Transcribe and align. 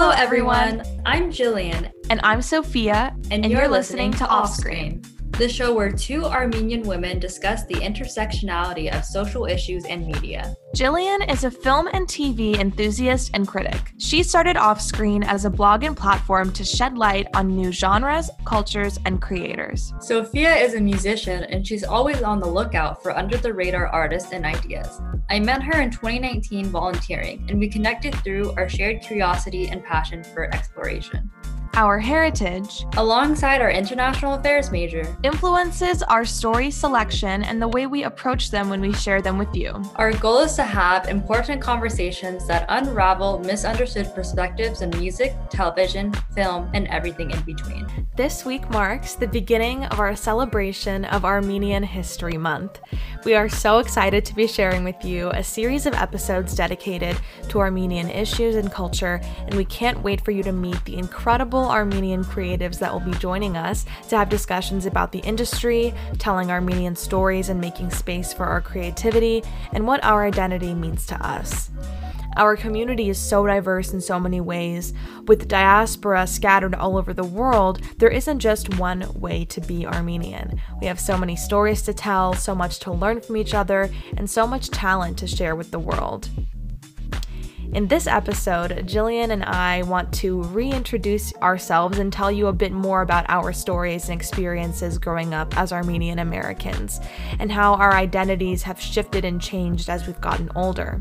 Hello, 0.00 0.12
everyone. 0.16 0.82
I'm 1.04 1.30
Jillian. 1.30 1.90
And 2.08 2.20
I'm 2.22 2.40
Sophia. 2.40 3.14
And, 3.24 3.44
and 3.44 3.52
you're, 3.52 3.60
you're, 3.60 3.70
listening, 3.70 4.12
listening 4.12 4.26
to 4.28 4.32
Offscreen 4.34 5.09
the 5.40 5.48
show 5.48 5.72
where 5.72 5.90
two 5.90 6.26
Armenian 6.26 6.82
women 6.82 7.18
discuss 7.18 7.64
the 7.64 7.76
intersectionality 7.76 8.94
of 8.94 9.06
social 9.06 9.46
issues 9.46 9.86
and 9.86 10.06
media. 10.06 10.54
Jillian 10.76 11.32
is 11.32 11.44
a 11.44 11.50
film 11.50 11.88
and 11.94 12.06
TV 12.06 12.58
enthusiast 12.58 13.30
and 13.32 13.48
critic. 13.48 13.80
She 13.96 14.22
started 14.22 14.56
Offscreen 14.56 15.24
as 15.24 15.46
a 15.46 15.50
blog 15.50 15.82
and 15.82 15.96
platform 15.96 16.52
to 16.52 16.62
shed 16.62 16.98
light 16.98 17.26
on 17.32 17.56
new 17.56 17.72
genres, 17.72 18.30
cultures, 18.44 18.98
and 19.06 19.22
creators. 19.22 19.94
Sophia 20.00 20.54
is 20.54 20.74
a 20.74 20.80
musician 20.80 21.44
and 21.44 21.66
she's 21.66 21.84
always 21.84 22.20
on 22.20 22.38
the 22.38 22.46
lookout 22.46 23.02
for 23.02 23.16
under 23.16 23.38
the 23.38 23.54
radar 23.54 23.86
artists 23.86 24.32
and 24.32 24.44
ideas. 24.44 25.00
I 25.30 25.40
met 25.40 25.62
her 25.62 25.80
in 25.80 25.90
2019 25.90 26.66
volunteering, 26.66 27.46
and 27.48 27.58
we 27.58 27.68
connected 27.68 28.14
through 28.16 28.52
our 28.58 28.68
shared 28.68 29.00
curiosity 29.00 29.68
and 29.68 29.82
passion 29.82 30.22
for 30.22 30.52
exploration 30.54 31.30
our 31.74 31.98
heritage, 31.98 32.84
alongside 32.96 33.60
our 33.60 33.70
international 33.70 34.34
affairs 34.34 34.70
major, 34.70 35.16
influences 35.22 36.02
our 36.02 36.24
story 36.24 36.70
selection 36.70 37.44
and 37.44 37.62
the 37.62 37.68
way 37.68 37.86
we 37.86 38.04
approach 38.04 38.50
them 38.50 38.68
when 38.68 38.80
we 38.80 38.92
share 38.92 39.22
them 39.22 39.38
with 39.38 39.54
you. 39.54 39.80
Our 39.96 40.12
goal 40.12 40.38
is 40.38 40.54
to 40.56 40.62
have 40.62 41.08
important 41.08 41.60
conversations 41.60 42.46
that 42.46 42.66
unravel 42.68 43.38
misunderstood 43.40 44.12
perspectives 44.14 44.82
in 44.82 44.90
music, 44.90 45.34
television, 45.48 46.12
film, 46.34 46.70
and 46.74 46.86
everything 46.88 47.30
in 47.30 47.40
between. 47.42 47.86
This 48.16 48.44
week 48.44 48.68
marks 48.70 49.14
the 49.14 49.28
beginning 49.28 49.84
of 49.86 50.00
our 50.00 50.16
celebration 50.16 51.04
of 51.06 51.24
Armenian 51.24 51.82
History 51.82 52.36
Month. 52.36 52.80
We 53.24 53.34
are 53.34 53.48
so 53.48 53.78
excited 53.78 54.24
to 54.26 54.34
be 54.34 54.46
sharing 54.46 54.84
with 54.84 55.04
you 55.04 55.30
a 55.30 55.44
series 55.44 55.86
of 55.86 55.94
episodes 55.94 56.54
dedicated 56.54 57.16
to 57.48 57.60
Armenian 57.60 58.10
issues 58.10 58.56
and 58.56 58.72
culture, 58.72 59.20
and 59.46 59.54
we 59.54 59.64
can't 59.64 60.02
wait 60.02 60.20
for 60.22 60.32
you 60.32 60.42
to 60.42 60.52
meet 60.52 60.84
the 60.84 60.96
incredible 60.96 61.59
Armenian 61.64 62.24
creatives 62.24 62.78
that 62.78 62.92
will 62.92 63.00
be 63.00 63.18
joining 63.18 63.56
us 63.56 63.84
to 64.08 64.16
have 64.16 64.28
discussions 64.28 64.86
about 64.86 65.12
the 65.12 65.20
industry, 65.20 65.94
telling 66.18 66.50
Armenian 66.50 66.96
stories, 66.96 67.48
and 67.48 67.60
making 67.60 67.90
space 67.90 68.32
for 68.32 68.46
our 68.46 68.60
creativity 68.60 69.42
and 69.72 69.86
what 69.86 70.02
our 70.04 70.24
identity 70.24 70.74
means 70.74 71.06
to 71.06 71.26
us. 71.26 71.70
Our 72.36 72.56
community 72.56 73.08
is 73.08 73.18
so 73.18 73.44
diverse 73.44 73.92
in 73.92 74.00
so 74.00 74.20
many 74.20 74.40
ways. 74.40 74.92
With 75.26 75.48
diaspora 75.48 76.26
scattered 76.28 76.76
all 76.76 76.96
over 76.96 77.12
the 77.12 77.24
world, 77.24 77.82
there 77.98 78.08
isn't 78.08 78.38
just 78.38 78.78
one 78.78 79.12
way 79.20 79.44
to 79.46 79.60
be 79.60 79.84
Armenian. 79.84 80.60
We 80.80 80.86
have 80.86 81.00
so 81.00 81.18
many 81.18 81.34
stories 81.34 81.82
to 81.82 81.92
tell, 81.92 82.34
so 82.34 82.54
much 82.54 82.78
to 82.80 82.92
learn 82.92 83.20
from 83.20 83.36
each 83.36 83.52
other, 83.52 83.90
and 84.16 84.30
so 84.30 84.46
much 84.46 84.70
talent 84.70 85.18
to 85.18 85.26
share 85.26 85.56
with 85.56 85.72
the 85.72 85.80
world. 85.80 86.28
In 87.72 87.86
this 87.86 88.08
episode, 88.08 88.72
Jillian 88.88 89.30
and 89.30 89.44
I 89.44 89.82
want 89.82 90.12
to 90.14 90.42
reintroduce 90.42 91.32
ourselves 91.36 91.98
and 91.98 92.12
tell 92.12 92.30
you 92.30 92.48
a 92.48 92.52
bit 92.52 92.72
more 92.72 93.00
about 93.00 93.26
our 93.28 93.52
stories 93.52 94.08
and 94.08 94.20
experiences 94.20 94.98
growing 94.98 95.34
up 95.34 95.56
as 95.56 95.72
Armenian 95.72 96.18
Americans, 96.18 96.98
and 97.38 97.52
how 97.52 97.74
our 97.74 97.94
identities 97.94 98.64
have 98.64 98.80
shifted 98.80 99.24
and 99.24 99.40
changed 99.40 99.88
as 99.88 100.04
we've 100.04 100.20
gotten 100.20 100.50
older. 100.56 101.00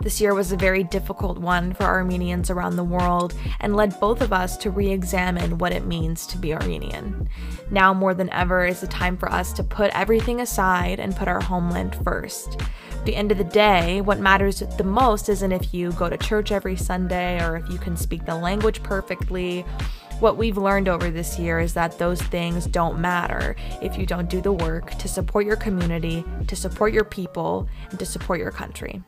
This 0.00 0.20
year 0.20 0.32
was 0.32 0.52
a 0.52 0.56
very 0.56 0.84
difficult 0.84 1.38
one 1.38 1.74
for 1.74 1.82
Armenians 1.82 2.50
around 2.50 2.76
the 2.76 2.84
world 2.84 3.34
and 3.58 3.74
led 3.74 3.98
both 3.98 4.20
of 4.20 4.32
us 4.32 4.56
to 4.58 4.70
re 4.70 4.92
examine 4.92 5.58
what 5.58 5.72
it 5.72 5.86
means 5.86 6.24
to 6.28 6.38
be 6.38 6.54
Armenian. 6.54 7.28
Now, 7.72 7.92
more 7.92 8.14
than 8.14 8.30
ever, 8.30 8.64
is 8.64 8.80
the 8.80 8.86
time 8.86 9.16
for 9.16 9.28
us 9.28 9.52
to 9.54 9.64
put 9.64 9.90
everything 9.90 10.40
aside 10.40 11.00
and 11.00 11.16
put 11.16 11.26
our 11.26 11.40
homeland 11.40 11.96
first 12.04 12.60
the 13.04 13.16
end 13.16 13.32
of 13.32 13.38
the 13.38 13.44
day, 13.44 14.00
what 14.00 14.18
matters 14.18 14.60
the 14.60 14.84
most 14.84 15.28
isn't 15.28 15.52
if 15.52 15.72
you 15.72 15.92
go 15.92 16.08
to 16.08 16.16
church 16.16 16.52
every 16.52 16.76
Sunday 16.76 17.42
or 17.42 17.56
if 17.56 17.68
you 17.70 17.78
can 17.78 17.96
speak 17.96 18.24
the 18.26 18.34
language 18.34 18.82
perfectly. 18.82 19.64
What 20.20 20.36
we've 20.36 20.58
learned 20.58 20.88
over 20.88 21.10
this 21.10 21.38
year 21.38 21.60
is 21.60 21.74
that 21.74 21.98
those 21.98 22.20
things 22.20 22.66
don't 22.66 22.98
matter 22.98 23.54
if 23.80 23.96
you 23.96 24.04
don't 24.04 24.28
do 24.28 24.40
the 24.40 24.52
work 24.52 24.94
to 24.96 25.08
support 25.08 25.46
your 25.46 25.56
community, 25.56 26.24
to 26.48 26.56
support 26.56 26.92
your 26.92 27.04
people, 27.04 27.68
and 27.90 27.98
to 28.00 28.06
support 28.06 28.40
your 28.40 28.50
country. 28.50 29.02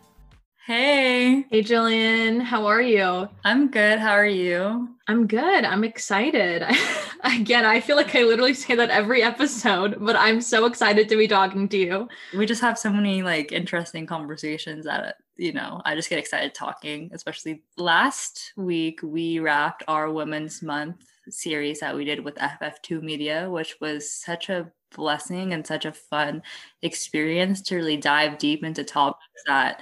Hey. 0.67 1.47
Hey, 1.51 1.63
Jillian. 1.63 2.43
How 2.43 2.67
are 2.67 2.83
you? 2.83 3.29
I'm 3.45 3.71
good. 3.71 3.99
How 3.99 4.13
are 4.13 4.27
you? 4.27 4.89
I'm 5.09 5.27
good. 5.27 5.65
I'm 5.65 5.85
excited. 5.85 6.63
Again, 7.25 7.65
I 7.65 7.81
feel 7.81 7.97
like 7.97 8.15
I 8.15 8.23
literally 8.23 8.55
say 8.55 8.75
that 8.75 8.91
every 8.91 9.23
episode, 9.23 9.97
but 10.01 10.17
I'm 10.17 10.41
so 10.43 10.67
excited 10.67 11.09
to 11.09 11.17
be 11.17 11.27
talking 11.27 11.67
to 11.71 11.79
you. 11.79 12.09
We 12.37 12.45
just 12.45 12.61
have 12.61 12.79
so 12.79 12.91
many 12.91 13.23
like 13.23 13.53
interesting 13.53 14.07
conversations 14.07 14.85
that, 14.85 15.17
you 15.37 15.53
know, 15.55 15.81
I 15.87 15.97
just 15.97 16.11
get 16.11 16.19
excited 16.19 16.55
talking, 16.55 17.11
especially 17.15 17.63
last 17.79 18.53
week 18.57 19.01
we 19.03 19.39
wrapped 19.39 19.83
our 19.89 20.11
Women's 20.11 20.63
Month 20.63 21.05
series 21.31 21.81
that 21.81 21.97
we 21.97 22.05
did 22.05 22.23
with 22.23 22.37
FF2 22.37 23.03
Media, 23.03 23.49
which 23.51 23.77
was 23.81 24.13
such 24.13 24.51
a 24.51 24.71
blessing 24.95 25.53
and 25.53 25.67
such 25.67 25.85
a 25.85 25.93
fun 25.93 26.43
experience 26.83 27.63
to 27.63 27.77
really 27.77 27.97
dive 27.97 28.39
deep 28.39 28.63
into 28.65 28.85
topics 28.85 29.25
that 29.47 29.81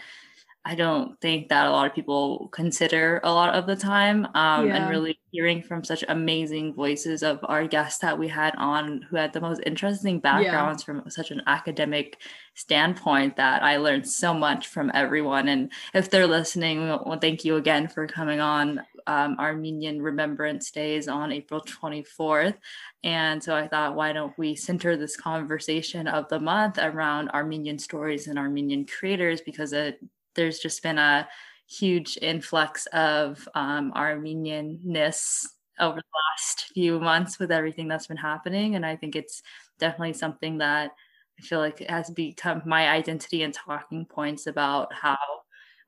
I 0.69 0.75
don't 0.75 1.19
think 1.23 1.49
that 1.49 1.67
a 1.67 1.71
lot 1.71 1.87
of 1.87 1.95
people 1.95 2.49
consider 2.53 3.23
a 3.25 3.33
lot 3.33 3.55
of 3.55 3.67
the 3.67 3.75
time. 3.75 4.27
Um, 4.35 4.67
yeah. 4.67 4.77
And 4.77 4.91
really 4.91 5.19
hearing 5.31 5.63
from 5.63 5.83
such 5.83 6.05
amazing 6.09 6.75
voices 6.75 7.23
of 7.23 7.39
our 7.45 7.67
guests 7.67 8.01
that 8.01 8.19
we 8.19 8.29
had 8.29 8.55
on 8.59 9.01
who 9.09 9.17
had 9.17 9.33
the 9.33 9.41
most 9.41 9.63
interesting 9.65 10.21
backgrounds 10.21 10.83
yeah. 10.83 10.85
from 10.85 11.11
such 11.11 11.31
an 11.31 11.41
academic 11.47 12.21
standpoint 12.55 13.37
that 13.37 13.63
I 13.63 13.79
learned 13.79 14.07
so 14.07 14.35
much 14.35 14.69
from 14.69 14.91
everyone. 14.93 15.49
And 15.49 15.73
if 15.95 16.11
they're 16.11 16.27
listening, 16.27 16.87
well, 16.87 17.19
thank 17.19 17.47
you 17.47 17.57
again 17.57 17.89
for 17.89 18.07
coming 18.07 18.41
on. 18.41 18.83
Um, 19.07 19.37
Armenian 19.39 20.03
Remembrance 20.03 20.71
Days 20.71 21.09
on 21.09 21.33
April 21.33 21.63
24th. 21.63 22.57
And 23.03 23.43
so 23.43 23.57
I 23.57 23.67
thought, 23.67 23.95
why 23.97 24.13
don't 24.13 24.37
we 24.37 24.55
center 24.55 24.99
this 24.99 25.17
conversation 25.17 26.07
of 26.07 26.29
the 26.29 26.39
month 26.39 26.77
around 26.77 27.31
Armenian 27.31 27.79
stories 27.79 28.27
and 28.27 28.39
Armenian 28.39 28.85
creators 28.85 29.41
because 29.41 29.73
it 29.73 29.99
there's 30.39 30.61
just 30.61 30.83
been 30.83 30.99
a 30.99 31.29
huge 31.67 32.17
influx 32.23 32.87
of 32.93 33.47
um, 33.55 33.93
Armenianness 33.95 35.45
over 35.81 35.97
the 35.97 36.19
last 36.31 36.73
few 36.73 36.99
months 36.99 37.39
with 37.39 37.51
everything 37.53 37.89
that's 37.89 38.07
been 38.07 38.17
happening. 38.17 38.77
And 38.77 38.87
I 38.87 38.97
think 38.97 39.17
it's 39.17 39.43
definitely 39.79 40.15
something 40.15 40.59
that 40.59 40.93
I 41.39 41.43
feel 41.43 41.59
like 41.59 41.81
has 41.81 42.09
become 42.11 42.63
my 42.65 42.89
identity 42.89 43.43
and 43.43 43.53
talking 43.53 44.07
points 44.07 44.47
about 44.47 44.93
how 44.93 45.19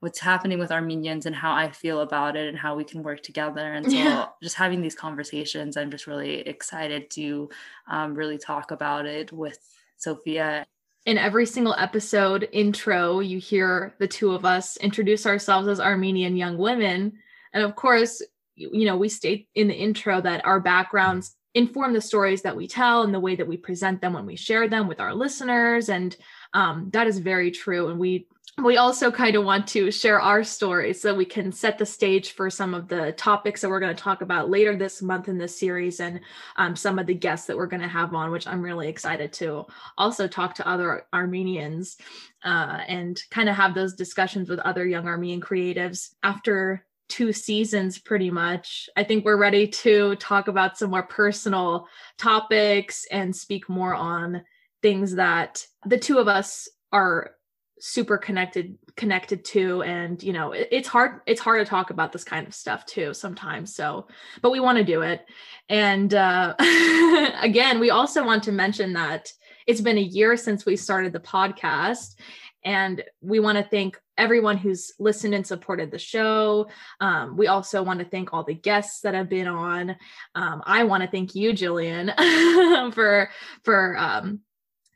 what's 0.00 0.18
happening 0.18 0.58
with 0.58 0.72
Armenians 0.72 1.26
and 1.26 1.34
how 1.34 1.52
I 1.52 1.70
feel 1.70 2.00
about 2.00 2.34
it 2.34 2.48
and 2.48 2.58
how 2.58 2.74
we 2.74 2.84
can 2.84 3.02
work 3.02 3.22
together. 3.22 3.74
And 3.74 3.84
so 3.84 3.96
yeah. 3.96 4.26
just 4.42 4.56
having 4.56 4.80
these 4.80 4.94
conversations, 4.94 5.76
I'm 5.76 5.90
just 5.90 6.06
really 6.06 6.40
excited 6.40 7.10
to 7.10 7.50
um, 7.86 8.14
really 8.14 8.38
talk 8.38 8.70
about 8.70 9.06
it 9.06 9.30
with 9.30 9.58
Sophia 9.98 10.66
in 11.06 11.18
every 11.18 11.46
single 11.46 11.74
episode 11.78 12.48
intro, 12.52 13.20
you 13.20 13.38
hear 13.38 13.94
the 13.98 14.08
two 14.08 14.32
of 14.32 14.44
us 14.44 14.76
introduce 14.78 15.26
ourselves 15.26 15.68
as 15.68 15.80
Armenian 15.80 16.36
young 16.36 16.58
women. 16.58 17.14
And 17.52 17.64
of 17.64 17.74
course, 17.74 18.22
you 18.54 18.84
know, 18.84 18.96
we 18.96 19.08
state 19.08 19.48
in 19.54 19.68
the 19.68 19.74
intro 19.74 20.20
that 20.20 20.44
our 20.44 20.60
backgrounds 20.60 21.34
inform 21.54 21.92
the 21.92 22.00
stories 22.00 22.42
that 22.42 22.56
we 22.56 22.68
tell 22.68 23.02
and 23.02 23.12
the 23.12 23.20
way 23.20 23.34
that 23.34 23.48
we 23.48 23.56
present 23.56 24.00
them 24.00 24.12
when 24.12 24.26
we 24.26 24.36
share 24.36 24.68
them 24.68 24.86
with 24.86 25.00
our 25.00 25.14
listeners. 25.14 25.88
And 25.88 26.16
um, 26.52 26.90
that 26.92 27.06
is 27.06 27.18
very 27.18 27.50
true. 27.50 27.88
And 27.88 27.98
we 27.98 28.28
we 28.62 28.76
also 28.76 29.10
kind 29.10 29.36
of 29.36 29.44
want 29.44 29.66
to 29.68 29.90
share 29.90 30.20
our 30.20 30.44
stories 30.44 31.00
so 31.00 31.14
we 31.14 31.24
can 31.24 31.52
set 31.52 31.78
the 31.78 31.86
stage 31.86 32.32
for 32.32 32.50
some 32.50 32.74
of 32.74 32.88
the 32.88 33.12
topics 33.12 33.60
that 33.60 33.70
we're 33.70 33.80
going 33.80 33.94
to 33.94 34.02
talk 34.02 34.22
about 34.22 34.50
later 34.50 34.76
this 34.76 35.02
month 35.02 35.28
in 35.28 35.38
this 35.38 35.58
series 35.58 36.00
and 36.00 36.20
um, 36.56 36.76
some 36.76 36.98
of 36.98 37.06
the 37.06 37.14
guests 37.14 37.46
that 37.46 37.56
we're 37.56 37.66
going 37.66 37.82
to 37.82 37.88
have 37.88 38.14
on, 38.14 38.30
which 38.30 38.46
I'm 38.46 38.62
really 38.62 38.88
excited 38.88 39.32
to 39.34 39.66
also 39.96 40.26
talk 40.26 40.54
to 40.56 40.68
other 40.68 41.06
Armenians 41.12 41.96
uh, 42.44 42.80
and 42.86 43.20
kind 43.30 43.48
of 43.48 43.56
have 43.56 43.74
those 43.74 43.94
discussions 43.94 44.48
with 44.48 44.58
other 44.60 44.86
young 44.86 45.06
Armenian 45.06 45.40
creatives 45.40 46.14
after 46.22 46.84
two 47.08 47.32
seasons 47.32 47.98
pretty 47.98 48.30
much. 48.30 48.88
I 48.96 49.04
think 49.04 49.24
we're 49.24 49.36
ready 49.36 49.66
to 49.66 50.14
talk 50.16 50.48
about 50.48 50.78
some 50.78 50.90
more 50.90 51.02
personal 51.02 51.88
topics 52.18 53.06
and 53.10 53.34
speak 53.34 53.68
more 53.68 53.94
on 53.94 54.42
things 54.82 55.14
that 55.16 55.66
the 55.84 55.98
two 55.98 56.18
of 56.18 56.28
us 56.28 56.68
are 56.92 57.32
super 57.80 58.18
connected 58.18 58.76
connected 58.94 59.44
to 59.44 59.82
and 59.82 60.22
you 60.22 60.32
know 60.32 60.52
it, 60.52 60.68
it's 60.70 60.86
hard 60.86 61.20
it's 61.26 61.40
hard 61.40 61.64
to 61.64 61.68
talk 61.68 61.90
about 61.90 62.12
this 62.12 62.24
kind 62.24 62.46
of 62.46 62.54
stuff 62.54 62.84
too 62.84 63.14
sometimes 63.14 63.74
so 63.74 64.06
but 64.42 64.50
we 64.50 64.60
want 64.60 64.76
to 64.76 64.84
do 64.84 65.00
it 65.00 65.24
and 65.68 66.12
uh 66.14 66.54
again 67.40 67.80
we 67.80 67.90
also 67.90 68.24
want 68.24 68.42
to 68.42 68.52
mention 68.52 68.92
that 68.92 69.32
it's 69.66 69.80
been 69.80 69.98
a 69.98 70.02
year 70.02 70.36
since 70.36 70.66
we 70.66 70.76
started 70.76 71.12
the 71.12 71.20
podcast 71.20 72.16
and 72.62 73.02
we 73.22 73.40
want 73.40 73.56
to 73.56 73.64
thank 73.64 73.98
everyone 74.18 74.58
who's 74.58 74.92
listened 74.98 75.32
and 75.32 75.46
supported 75.46 75.90
the 75.90 75.98
show. 75.98 76.68
Um, 77.00 77.38
we 77.38 77.46
also 77.46 77.82
want 77.82 78.00
to 78.00 78.04
thank 78.04 78.34
all 78.34 78.44
the 78.44 78.52
guests 78.52 79.00
that 79.00 79.14
have 79.14 79.30
been 79.30 79.48
on. 79.48 79.96
Um, 80.34 80.62
I 80.66 80.84
want 80.84 81.02
to 81.02 81.08
thank 81.08 81.34
you, 81.34 81.52
Jillian, 81.52 82.92
for 82.94 83.30
for 83.64 83.96
um, 83.96 84.40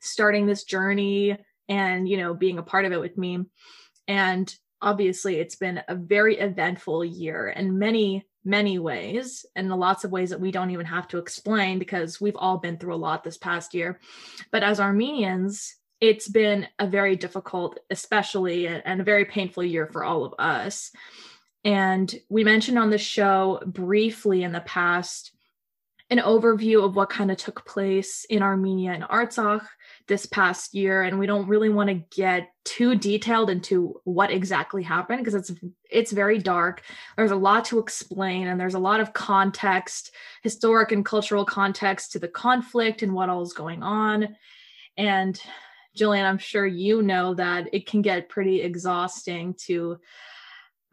starting 0.01 0.45
this 0.45 0.65
journey 0.65 1.39
and 1.69 2.09
you 2.09 2.17
know 2.17 2.35
being 2.35 2.59
a 2.59 2.63
part 2.63 2.85
of 2.85 2.93
it 2.93 3.01
with 3.01 3.17
me. 3.19 3.45
And 4.07 4.55
obviously 4.83 5.37
it's 5.37 5.57
been 5.57 5.83
a 5.89 5.95
very 5.95 6.39
eventful 6.39 7.05
year 7.05 7.49
in 7.49 7.79
many 7.79 8.27
many 8.47 8.79
ways 8.79 9.47
and 9.57 9.71
lots 9.71 10.05
of 10.05 10.13
ways 10.13 10.29
that 10.29 10.41
we 10.41 10.51
don't 10.51 10.71
even 10.71 10.85
have 10.85 11.09
to 11.09 11.17
explain 11.17 11.79
because 11.79 12.21
we've 12.21 12.37
all 12.37 12.59
been 12.59 12.77
through 12.77 12.95
a 12.95 12.97
lot 12.97 13.25
this 13.25 13.39
past 13.39 13.73
year. 13.73 13.99
But 14.53 14.63
as 14.63 14.81
armenians 14.81 15.77
it's 16.01 16.29
been 16.29 16.67
a 16.79 16.87
very 16.87 17.17
difficult 17.17 17.79
especially 17.91 18.67
and 18.67 19.01
a 19.01 19.05
very 19.05 19.25
painful 19.25 19.63
year 19.63 19.87
for 19.87 20.05
all 20.05 20.25
of 20.25 20.35
us. 20.39 20.91
And 21.65 22.15
we 22.29 22.45
mentioned 22.45 22.79
on 22.79 22.91
the 22.91 22.99
show 22.99 23.63
briefly 23.65 24.43
in 24.43 24.53
the 24.53 24.61
past 24.61 25.33
an 26.11 26.19
overview 26.19 26.85
of 26.85 26.95
what 26.95 27.09
kind 27.09 27.31
of 27.31 27.39
took 27.39 27.65
place 27.65 28.27
in 28.29 28.43
Armenia 28.43 28.93
and 28.93 29.05
Artsakh 29.05 29.67
this 30.07 30.27
past 30.27 30.75
year 30.75 31.03
and 31.03 31.19
we 31.19 31.27
don't 31.27 31.49
really 31.49 31.71
want 31.71 31.89
to 31.89 31.95
get 32.15 32.49
too 32.65 32.95
detailed 32.95 33.49
into 33.49 34.01
what 34.05 34.31
exactly 34.31 34.83
happened 34.83 35.19
because 35.19 35.35
it's 35.35 35.53
it's 35.91 36.13
very 36.13 36.39
dark 36.39 36.83
there's 37.17 37.31
a 37.31 37.37
lot 37.37 37.65
to 37.65 37.79
explain 37.79 38.49
and 38.49 38.61
there's 38.61 38.75
a 38.75 38.79
lot 38.79 39.01
of 39.01 39.15
context 39.15 40.11
historic 40.43 40.93
and 40.93 41.05
cultural 41.05 41.45
context 41.45 42.13
to 42.13 42.19
the 42.19 42.29
conflict 42.29 43.03
and 43.03 43.15
what 43.15 43.31
all 43.31 43.43
is 43.43 43.55
going 43.55 43.83
on 43.83 44.37
and 44.99 45.41
Jillian 45.97 46.25
I'm 46.25 46.39
sure 46.39 46.67
you 46.67 47.01
know 47.01 47.35
that 47.35 47.69
it 47.73 47.87
can 47.87 48.03
get 48.03 48.29
pretty 48.29 48.61
exhausting 48.61 49.55
to 49.67 49.99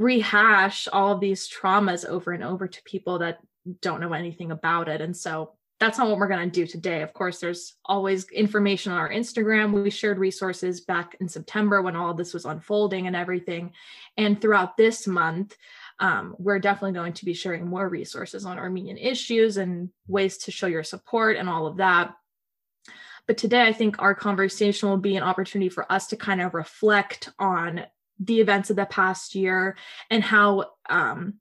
rehash 0.01 0.87
all 0.91 1.13
of 1.13 1.19
these 1.19 1.49
traumas 1.49 2.05
over 2.05 2.31
and 2.31 2.43
over 2.43 2.67
to 2.67 2.83
people 2.83 3.19
that 3.19 3.39
don't 3.81 4.01
know 4.01 4.13
anything 4.13 4.51
about 4.51 4.89
it. 4.89 5.01
And 5.01 5.15
so 5.15 5.53
that's 5.81 5.97
not 5.97 6.07
what 6.07 6.19
we're 6.19 6.27
going 6.27 6.47
to 6.47 6.53
do 6.53 6.67
today. 6.67 7.01
Of 7.01 7.11
course, 7.11 7.39
there's 7.39 7.73
always 7.85 8.29
information 8.29 8.91
on 8.91 8.99
our 8.99 9.09
Instagram. 9.09 9.73
We 9.73 9.89
shared 9.89 10.19
resources 10.19 10.81
back 10.81 11.17
in 11.19 11.27
September 11.27 11.81
when 11.81 11.95
all 11.95 12.13
this 12.13 12.35
was 12.35 12.45
unfolding 12.45 13.07
and 13.07 13.15
everything. 13.15 13.73
And 14.15 14.39
throughout 14.39 14.77
this 14.77 15.07
month, 15.07 15.57
um, 15.99 16.35
we're 16.37 16.59
definitely 16.59 16.93
going 16.93 17.13
to 17.13 17.25
be 17.25 17.33
sharing 17.33 17.67
more 17.67 17.89
resources 17.89 18.45
on 18.45 18.59
Armenian 18.59 18.97
issues 18.97 19.57
and 19.57 19.89
ways 20.07 20.37
to 20.37 20.51
show 20.51 20.67
your 20.67 20.83
support 20.83 21.35
and 21.35 21.49
all 21.49 21.65
of 21.65 21.77
that. 21.77 22.13
But 23.25 23.39
today, 23.39 23.63
I 23.63 23.73
think 23.73 23.95
our 23.97 24.13
conversation 24.13 24.87
will 24.87 24.97
be 24.97 25.15
an 25.15 25.23
opportunity 25.23 25.69
for 25.69 25.91
us 25.91 26.05
to 26.07 26.15
kind 26.15 26.43
of 26.43 26.53
reflect 26.53 27.29
on 27.39 27.85
the 28.19 28.39
events 28.39 28.69
of 28.69 28.75
the 28.75 28.85
past 28.85 29.33
year 29.33 29.75
and 30.11 30.23
how, 30.23 30.73
um, 30.87 31.39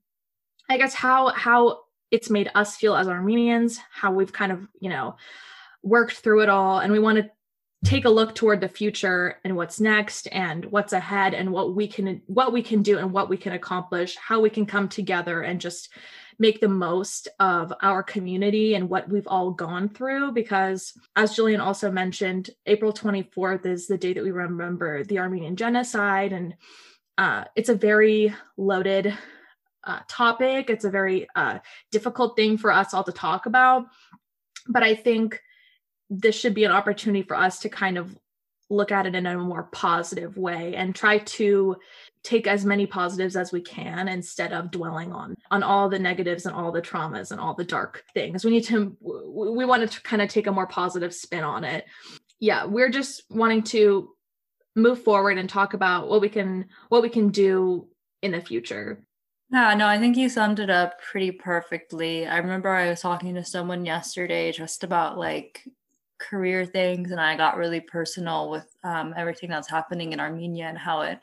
I 0.67 0.77
guess, 0.77 0.95
how 0.95 1.27
how 1.29 1.81
it's 2.11 2.29
made 2.29 2.51
us 2.53 2.75
feel 2.75 2.95
as 2.95 3.07
Armenians, 3.07 3.79
how 3.91 4.11
we've 4.11 4.33
kind 4.33 4.51
of, 4.51 4.67
you 4.79 4.89
know, 4.89 5.15
worked 5.81 6.17
through 6.17 6.41
it 6.41 6.49
all. 6.49 6.79
And 6.79 6.91
we 6.91 6.99
want 6.99 7.17
to 7.17 7.31
take 7.83 8.05
a 8.05 8.09
look 8.09 8.35
toward 8.35 8.61
the 8.61 8.67
future 8.67 9.39
and 9.43 9.55
what's 9.55 9.79
next 9.79 10.27
and 10.31 10.65
what's 10.65 10.93
ahead 10.93 11.33
and 11.33 11.51
what 11.51 11.73
we 11.75 11.87
can 11.87 12.21
what 12.27 12.53
we 12.53 12.61
can 12.61 12.83
do 12.83 12.99
and 12.99 13.11
what 13.11 13.29
we 13.29 13.37
can 13.37 13.53
accomplish, 13.53 14.15
how 14.17 14.39
we 14.39 14.51
can 14.51 14.65
come 14.65 14.87
together 14.87 15.41
and 15.41 15.59
just 15.59 15.89
make 16.37 16.59
the 16.59 16.67
most 16.67 17.27
of 17.39 17.73
our 17.81 18.03
community 18.03 18.75
and 18.75 18.89
what 18.89 19.09
we've 19.09 19.27
all 19.27 19.51
gone 19.51 19.89
through 19.89 20.31
because 20.31 20.93
as 21.15 21.35
Jillian 21.35 21.59
also 21.59 21.91
mentioned, 21.91 22.49
April 22.65 22.91
24th 22.91 23.65
is 23.65 23.87
the 23.87 23.97
day 23.97 24.13
that 24.13 24.23
we 24.23 24.31
remember 24.31 25.03
the 25.03 25.19
Armenian 25.19 25.55
genocide 25.55 26.33
and 26.33 26.55
uh, 27.17 27.43
it's 27.55 27.69
a 27.69 27.75
very 27.75 28.33
loaded 28.57 29.15
uh, 29.83 29.99
topic. 30.07 30.69
It's 30.69 30.85
a 30.85 30.89
very 30.89 31.27
uh, 31.35 31.59
difficult 31.91 32.35
thing 32.35 32.57
for 32.57 32.71
us 32.71 32.93
all 32.93 33.03
to 33.03 33.11
talk 33.11 33.45
about. 33.45 33.85
But 34.67 34.83
I 34.83 34.95
think 34.95 35.41
this 36.09 36.35
should 36.35 36.53
be 36.53 36.65
an 36.65 36.71
opportunity 36.71 37.23
for 37.23 37.37
us 37.37 37.59
to 37.59 37.69
kind 37.69 37.97
of 37.97 38.15
look 38.69 38.91
at 38.91 39.05
it 39.05 39.15
in 39.15 39.25
a 39.25 39.37
more 39.37 39.63
positive 39.63 40.37
way 40.37 40.75
and 40.75 40.95
try 40.95 41.17
to 41.19 41.75
take 42.23 42.47
as 42.47 42.65
many 42.65 42.85
positives 42.87 43.35
as 43.35 43.51
we 43.51 43.59
can 43.59 44.07
instead 44.07 44.53
of 44.53 44.71
dwelling 44.71 45.11
on 45.11 45.35
on 45.49 45.61
all 45.61 45.89
the 45.89 45.99
negatives 45.99 46.45
and 46.45 46.55
all 46.55 46.71
the 46.71 46.81
traumas 46.81 47.31
and 47.31 47.39
all 47.39 47.53
the 47.53 47.65
dark 47.65 48.03
things 48.13 48.45
we 48.45 48.51
need 48.51 48.63
to 48.63 48.95
we 49.01 49.65
want 49.65 49.89
to 49.89 50.01
kind 50.03 50.21
of 50.21 50.29
take 50.29 50.47
a 50.47 50.51
more 50.51 50.67
positive 50.67 51.13
spin 51.13 51.43
on 51.43 51.63
it 51.63 51.85
yeah 52.39 52.65
we're 52.65 52.89
just 52.89 53.23
wanting 53.29 53.61
to 53.61 54.09
move 54.75 55.03
forward 55.03 55.37
and 55.37 55.49
talk 55.49 55.73
about 55.73 56.07
what 56.07 56.21
we 56.21 56.29
can 56.29 56.65
what 56.89 57.01
we 57.01 57.09
can 57.09 57.29
do 57.29 57.87
in 58.21 58.31
the 58.31 58.39
future 58.39 59.03
yeah, 59.51 59.73
no, 59.73 59.85
I 59.87 59.97
think 59.99 60.15
you 60.15 60.29
summed 60.29 60.59
it 60.59 60.69
up 60.69 61.01
pretty 61.01 61.31
perfectly. 61.31 62.25
I 62.25 62.37
remember 62.37 62.69
I 62.69 62.89
was 62.89 63.01
talking 63.01 63.35
to 63.35 63.43
someone 63.43 63.85
yesterday 63.85 64.51
just 64.53 64.83
about 64.83 65.17
like 65.17 65.63
career 66.19 66.65
things, 66.65 67.11
and 67.11 67.19
I 67.19 67.35
got 67.35 67.57
really 67.57 67.81
personal 67.81 68.49
with 68.49 68.73
um, 68.83 69.13
everything 69.17 69.49
that's 69.49 69.69
happening 69.69 70.13
in 70.13 70.21
Armenia 70.21 70.67
and 70.67 70.77
how 70.77 71.01
it 71.01 71.19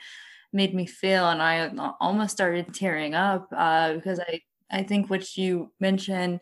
made 0.52 0.75
me 0.75 0.84
feel. 0.86 1.30
And 1.30 1.40
I 1.42 1.70
almost 2.00 2.32
started 2.32 2.75
tearing 2.75 3.14
up 3.14 3.48
uh, 3.56 3.94
because 3.94 4.20
I, 4.20 4.42
I 4.70 4.82
think 4.82 5.08
what 5.08 5.36
you 5.38 5.72
mentioned 5.80 6.40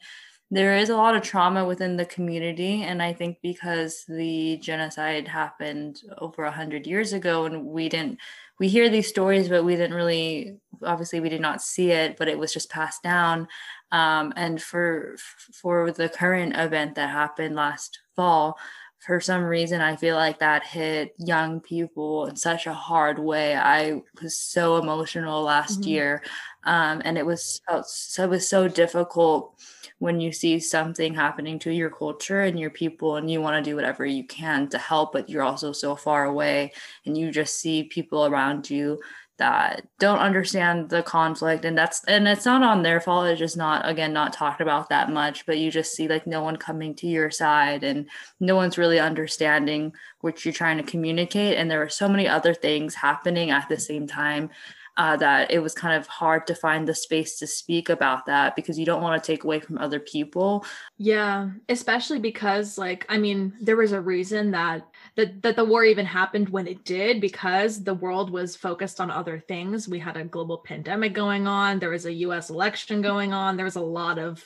there 0.51 0.77
is 0.77 0.91
a 0.91 0.97
lot 0.97 1.17
of 1.17 1.23
trauma 1.23 1.65
within 1.65 1.97
the 1.97 2.05
community 2.05 2.83
and 2.83 3.03
i 3.03 3.13
think 3.13 3.37
because 3.43 4.05
the 4.09 4.57
genocide 4.59 5.27
happened 5.27 6.03
over 6.19 6.45
100 6.45 6.87
years 6.87 7.13
ago 7.13 7.47
and 7.47 7.65
we 7.65 7.89
didn't 7.89 8.19
we 8.59 8.69
hear 8.69 8.89
these 8.89 9.09
stories 9.09 9.49
but 9.49 9.65
we 9.65 9.77
didn't 9.77 9.97
really 9.97 10.57
obviously 10.85 11.21
we 11.21 11.29
did 11.29 11.41
not 11.41 11.63
see 11.63 11.91
it 11.91 12.17
but 12.17 12.29
it 12.29 12.39
was 12.39 12.53
just 12.53 12.71
passed 12.71 13.03
down. 13.03 13.49
Um, 13.93 14.33
and 14.37 14.61
for 14.61 15.17
for 15.53 15.93
the 15.93 16.09
current 16.09 16.57
event 16.57 16.97
that 16.97 17.09
happened 17.11 17.55
last 17.55 18.01
fall 18.17 18.59
for 18.99 19.21
some 19.21 19.43
reason 19.43 19.81
i 19.81 19.95
feel 19.97 20.17
like 20.17 20.39
that 20.39 20.65
hit 20.65 21.15
young 21.19 21.61
people 21.61 22.27
in 22.27 22.37
such 22.37 22.67
a 22.67 22.73
hard 22.73 23.19
way 23.19 23.57
i 23.57 24.01
was 24.23 24.39
so 24.39 24.77
emotional 24.77 25.43
last 25.43 25.81
mm-hmm. 25.81 25.91
year 25.91 26.23
um, 26.65 27.01
and 27.05 27.17
it 27.17 27.25
was 27.25 27.61
so 27.87 28.25
it 28.25 28.31
was 28.31 28.49
so 28.49 28.69
difficult 28.69 29.55
when 29.99 30.21
you 30.21 30.31
see 30.31 30.59
something 30.59 31.15
happening 31.15 31.59
to 31.59 31.73
your 31.73 31.91
culture 31.91 32.43
and 32.43 32.61
your 32.61 32.71
people 32.71 33.17
and 33.17 33.31
you 33.31 33.41
want 33.41 33.63
to 33.63 33.71
do 33.71 33.77
whatever 33.77 34.05
you 34.05 34.25
can 34.25 34.69
to 34.69 34.79
help 34.79 35.13
but 35.13 35.29
you're 35.31 35.43
also 35.43 35.73
so 35.73 35.97
far 35.97 36.25
away 36.25 36.73
and 37.07 37.17
you 37.17 37.31
just 37.31 37.61
see 37.61 37.85
people 37.85 38.27
around 38.27 38.69
you 38.69 39.01
that 39.39 39.87
don't 39.99 40.19
understand 40.19 40.89
the 40.89 41.03
conflict 41.03 41.65
and 41.65 41.77
that's 41.77 42.03
and 42.05 42.27
it's 42.27 42.47
not 42.47 42.63
on 42.63 42.83
their 42.83 43.01
fault 43.01 43.27
it's 43.27 43.39
just 43.39 43.57
not 43.57 43.87
again 43.89 44.13
not 44.13 44.33
talked 44.33 44.61
about 44.61 44.89
that 44.89 45.11
much 45.11 45.45
but 45.45 45.59
you 45.59 45.71
just 45.71 45.95
see 45.95 46.09
like 46.09 46.27
no 46.27 46.43
one 46.43 46.57
coming 46.57 46.95
to 46.95 47.07
your 47.07 47.31
side 47.31 47.85
and 47.85 48.09
no 48.41 48.57
one's 48.57 48.79
really 48.79 48.99
understanding 48.99 49.93
what 50.21 50.45
you're 50.45 50.55
trying 50.55 50.79
to 50.79 50.83
communicate 50.83 51.59
and 51.59 51.71
there 51.71 51.83
are 51.83 51.89
so 51.89 52.09
many 52.09 52.27
other 52.27 52.55
things 52.55 52.95
happening 52.95 53.51
at 53.51 53.69
the 53.69 53.79
same 53.79 54.07
time 54.07 54.49
uh, 54.97 55.17
that 55.17 55.51
it 55.51 55.59
was 55.59 55.75
kind 55.75 55.99
of 55.99 56.07
hard 56.07 56.47
to 56.47 56.55
find 56.55 56.89
the 56.89 56.95
space 56.95 57.39
to 57.39 57.47
speak 57.47 57.89
about 57.89 58.25
that 58.27 58.57
because 58.57 58.79
you 58.79 58.87
don't 58.87 59.03
want 59.03 59.23
to 59.23 59.27
take 59.27 59.45
away 59.45 59.61
from 59.61 59.77
other 59.79 60.01
people. 60.01 60.65
Yeah, 60.97 61.51
especially 61.69 62.19
because 62.19 62.79
like 62.79 63.05
I 63.09 63.19
mean, 63.19 63.53
there 63.61 63.77
was 63.77 63.93
a 63.93 64.01
reason 64.01 64.53
that 64.53 64.89
that 65.17 65.43
that 65.43 65.57
the 65.57 65.65
war 65.65 65.85
even 65.85 66.07
happened 66.07 66.49
when 66.49 66.67
it 66.67 66.85
did 66.85 67.21
because 67.21 67.83
the 67.83 67.95
world 67.95 68.31
was 68.31 68.57
focused 68.57 69.01
on 69.01 69.11
other 69.11 69.39
things. 69.39 69.89
We 69.89 69.99
had 69.99 70.17
a 70.17 70.25
global 70.25 70.59
pandemic 70.59 71.13
going 71.13 71.47
on, 71.47 71.79
there 71.79 71.91
was 71.91 72.07
a 72.07 72.13
US 72.13 72.51
election 72.51 73.03
going 73.03 73.33
on, 73.33 73.57
there 73.57 73.65
was 73.65 73.77
a 73.77 73.81
lot 73.81 74.19
of 74.19 74.45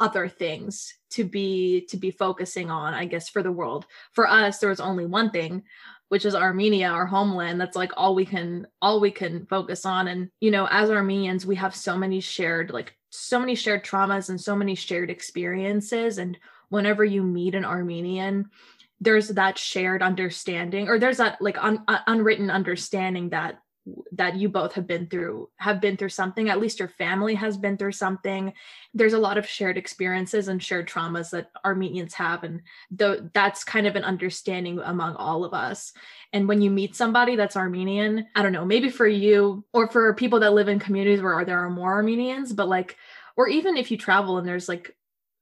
other 0.00 0.28
things 0.28 0.94
to 1.10 1.22
be 1.22 1.86
to 1.88 1.96
be 1.96 2.10
focusing 2.10 2.70
on 2.70 2.92
i 2.92 3.04
guess 3.04 3.28
for 3.28 3.40
the 3.40 3.52
world 3.52 3.86
for 4.10 4.26
us 4.26 4.58
there 4.58 4.70
was 4.70 4.80
only 4.80 5.06
one 5.06 5.30
thing 5.30 5.62
which 6.12 6.26
is 6.26 6.34
Armenia, 6.34 6.88
our 6.88 7.06
homeland. 7.06 7.58
That's 7.58 7.74
like 7.74 7.92
all 7.96 8.14
we 8.14 8.26
can 8.26 8.66
all 8.82 9.00
we 9.00 9.10
can 9.10 9.46
focus 9.46 9.86
on. 9.86 10.08
And 10.08 10.28
you 10.40 10.50
know, 10.50 10.68
as 10.70 10.90
Armenians, 10.90 11.46
we 11.46 11.56
have 11.56 11.74
so 11.74 11.96
many 11.96 12.20
shared 12.20 12.70
like 12.70 12.94
so 13.08 13.40
many 13.40 13.54
shared 13.54 13.82
traumas 13.82 14.28
and 14.28 14.38
so 14.38 14.54
many 14.54 14.74
shared 14.74 15.08
experiences. 15.08 16.18
And 16.18 16.38
whenever 16.68 17.02
you 17.02 17.22
meet 17.22 17.54
an 17.54 17.64
Armenian, 17.64 18.50
there's 19.02 19.28
that 19.28 19.58
shared 19.58 20.02
understanding, 20.02 20.88
or 20.88 20.98
there's 20.98 21.18
that 21.18 21.40
like 21.40 21.62
un- 21.62 21.84
uh, 21.88 21.98
unwritten 22.06 22.50
understanding 22.50 23.30
that 23.30 23.60
that 24.12 24.36
you 24.36 24.48
both 24.48 24.74
have 24.74 24.86
been 24.86 25.08
through 25.08 25.48
have 25.56 25.80
been 25.80 25.96
through 25.96 26.08
something. 26.08 26.48
At 26.48 26.60
least 26.60 26.78
your 26.78 26.88
family 26.88 27.34
has 27.34 27.56
been 27.56 27.76
through 27.76 27.92
something. 27.92 28.52
There's 28.94 29.12
a 29.12 29.18
lot 29.18 29.38
of 29.38 29.46
shared 29.46 29.76
experiences 29.76 30.46
and 30.46 30.62
shared 30.62 30.88
traumas 30.88 31.30
that 31.30 31.50
armenians 31.64 32.14
have 32.14 32.44
and 32.44 32.62
the, 32.92 33.28
that's 33.34 33.64
kind 33.64 33.88
of 33.88 33.96
an 33.96 34.04
understanding 34.04 34.78
among 34.84 35.16
all 35.16 35.44
of 35.44 35.52
us. 35.52 35.92
And 36.32 36.46
when 36.46 36.62
you 36.62 36.70
meet 36.70 36.94
somebody 36.94 37.36
that's 37.36 37.56
armenian 37.56 38.26
i 38.34 38.42
don't 38.42 38.52
know 38.52 38.64
maybe 38.64 38.88
for 38.88 39.06
you 39.06 39.64
or 39.72 39.88
for 39.88 40.14
people 40.14 40.40
that 40.40 40.54
live 40.54 40.68
in 40.68 40.78
communities 40.78 41.20
where 41.20 41.44
there 41.44 41.58
are 41.58 41.70
more 41.70 41.92
armenians 41.92 42.52
but 42.52 42.68
like 42.68 42.96
or 43.36 43.48
even 43.48 43.76
if 43.76 43.90
you 43.90 43.98
travel 43.98 44.38
and 44.38 44.48
there's 44.48 44.68
like 44.68 44.96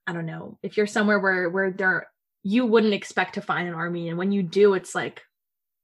i 0.07 0.13
don't 0.13 0.27
know 0.27 0.59
if 0.63 0.77
you're 0.77 0.87
somewhere 0.87 1.21
where 1.21 1.49
where 1.49 1.71
there 1.71 2.09
you 2.43 2.67
wouldn't 2.67 2.95
expect 2.95 3.35
to 3.35 3.43
find 3.43 3.69
an 3.69 3.75
armenian. 3.75 4.17
When 4.17 4.33
you 4.33 4.43
do 4.43 4.75
it's 4.75 4.95
like 4.95 5.23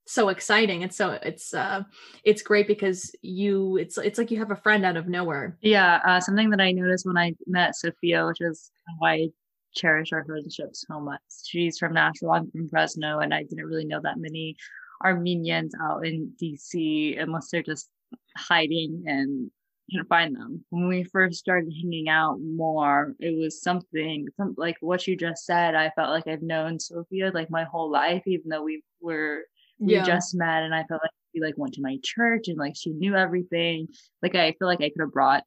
so 0.06 0.28
exciting. 0.28 0.82
And 0.82 0.92
so 0.92 1.18
it's 1.22 1.52
uh 1.52 1.82
it's 2.24 2.42
great 2.42 2.66
because 2.66 3.14
you 3.22 3.76
it's 3.76 3.98
it's 3.98 4.18
like 4.18 4.30
you 4.30 4.38
have 4.38 4.52
a 4.52 4.56
friend 4.56 4.84
out 4.84 4.96
of 4.96 5.08
nowhere. 5.08 5.56
Yeah 5.60 6.00
uh, 6.06 6.20
something 6.20 6.50
that 6.50 6.60
i 6.60 6.70
noticed 6.72 7.06
when 7.06 7.18
i 7.18 7.34
met 7.46 7.76
sophia 7.76 8.26
which 8.26 8.40
is 8.40 8.70
why 8.98 9.12
i 9.12 9.28
cherish 9.74 10.12
our 10.12 10.24
friendship 10.24 10.70
so 10.72 11.00
much. 11.00 11.20
She's 11.44 11.78
from 11.78 11.92
nashville 11.94 12.32
i'm 12.32 12.50
from 12.50 12.68
fresno 12.68 13.18
and 13.18 13.34
i 13.34 13.42
didn't 13.42 13.66
really 13.66 13.84
know 13.84 14.00
that 14.02 14.18
many 14.18 14.56
armenians 15.04 15.74
out 15.82 16.06
in 16.06 16.32
dc 16.40 17.20
unless 17.20 17.50
they're 17.50 17.62
just 17.62 17.90
hiding 18.36 19.04
and 19.06 19.50
couldn't 19.90 20.08
find 20.08 20.34
them. 20.34 20.64
When 20.70 20.88
we 20.88 21.04
first 21.04 21.38
started 21.38 21.72
hanging 21.82 22.08
out 22.08 22.38
more, 22.40 23.14
it 23.20 23.38
was 23.38 23.62
something, 23.62 24.26
some 24.36 24.54
like 24.56 24.76
what 24.80 25.06
you 25.06 25.16
just 25.16 25.44
said. 25.44 25.74
I 25.74 25.90
felt 25.90 26.10
like 26.10 26.26
I've 26.26 26.42
known 26.42 26.78
Sophia 26.78 27.30
like 27.32 27.50
my 27.50 27.64
whole 27.64 27.90
life, 27.90 28.22
even 28.26 28.48
though 28.48 28.62
we 28.62 28.82
were 29.00 29.42
we 29.78 29.94
yeah. 29.94 30.04
just 30.04 30.34
met, 30.34 30.62
and 30.62 30.74
I 30.74 30.84
felt 30.84 31.02
like 31.02 31.10
we 31.34 31.40
like 31.40 31.58
went 31.58 31.74
to 31.74 31.82
my 31.82 31.98
church 32.02 32.48
and 32.48 32.58
like 32.58 32.74
she 32.76 32.90
knew 32.90 33.14
everything. 33.14 33.88
Like 34.22 34.34
I 34.34 34.52
feel 34.52 34.68
like 34.68 34.80
I 34.80 34.90
could 34.90 35.00
have 35.00 35.12
brought 35.12 35.44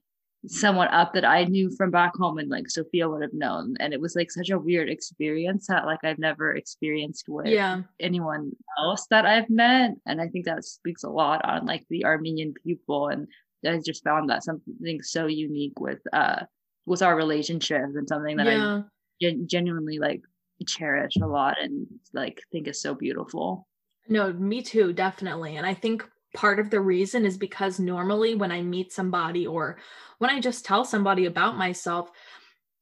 someone 0.47 0.87
up 0.87 1.13
that 1.13 1.25
I 1.25 1.43
knew 1.43 1.69
from 1.75 1.91
back 1.91 2.15
home 2.15 2.37
and 2.37 2.49
like 2.49 2.69
Sophia 2.69 3.09
would 3.09 3.21
have 3.21 3.33
known. 3.33 3.75
And 3.79 3.93
it 3.93 3.99
was 3.99 4.15
like 4.15 4.31
such 4.31 4.49
a 4.49 4.59
weird 4.59 4.89
experience 4.89 5.67
that 5.67 5.85
like 5.85 5.99
I've 6.03 6.19
never 6.19 6.55
experienced 6.55 7.25
with 7.27 7.47
yeah. 7.47 7.81
anyone 7.99 8.51
else 8.79 9.05
that 9.09 9.25
I've 9.25 9.49
met. 9.49 9.91
And 10.05 10.21
I 10.21 10.27
think 10.27 10.45
that 10.45 10.63
speaks 10.63 11.03
a 11.03 11.09
lot 11.09 11.43
on 11.43 11.65
like 11.65 11.85
the 11.89 12.05
Armenian 12.05 12.53
people. 12.53 13.09
And 13.09 13.27
I 13.65 13.79
just 13.85 14.03
found 14.03 14.29
that 14.29 14.43
something 14.43 15.01
so 15.01 15.27
unique 15.27 15.79
with 15.79 15.99
uh 16.13 16.43
with 16.85 17.01
our 17.01 17.15
relationship 17.15 17.81
and 17.81 18.07
something 18.07 18.37
that 18.37 18.47
yeah. 18.47 18.77
I 18.77 18.83
gen- 19.21 19.47
genuinely 19.47 19.99
like 19.99 20.21
cherish 20.67 21.15
a 21.21 21.27
lot 21.27 21.57
and 21.61 21.87
like 22.13 22.41
think 22.51 22.67
is 22.67 22.81
so 22.81 22.93
beautiful. 22.93 23.67
No, 24.07 24.33
me 24.33 24.61
too, 24.61 24.91
definitely. 24.93 25.57
And 25.57 25.65
I 25.65 25.73
think 25.73 26.03
part 26.35 26.59
of 26.59 26.69
the 26.69 26.81
reason 26.81 27.25
is 27.25 27.37
because 27.37 27.79
normally 27.79 28.35
when 28.35 28.51
I 28.51 28.61
meet 28.61 28.91
somebody 28.91 29.45
or 29.45 29.77
when 30.17 30.29
I 30.29 30.39
just 30.39 30.65
tell 30.65 30.83
somebody 30.83 31.25
about 31.25 31.57
myself, 31.57 32.09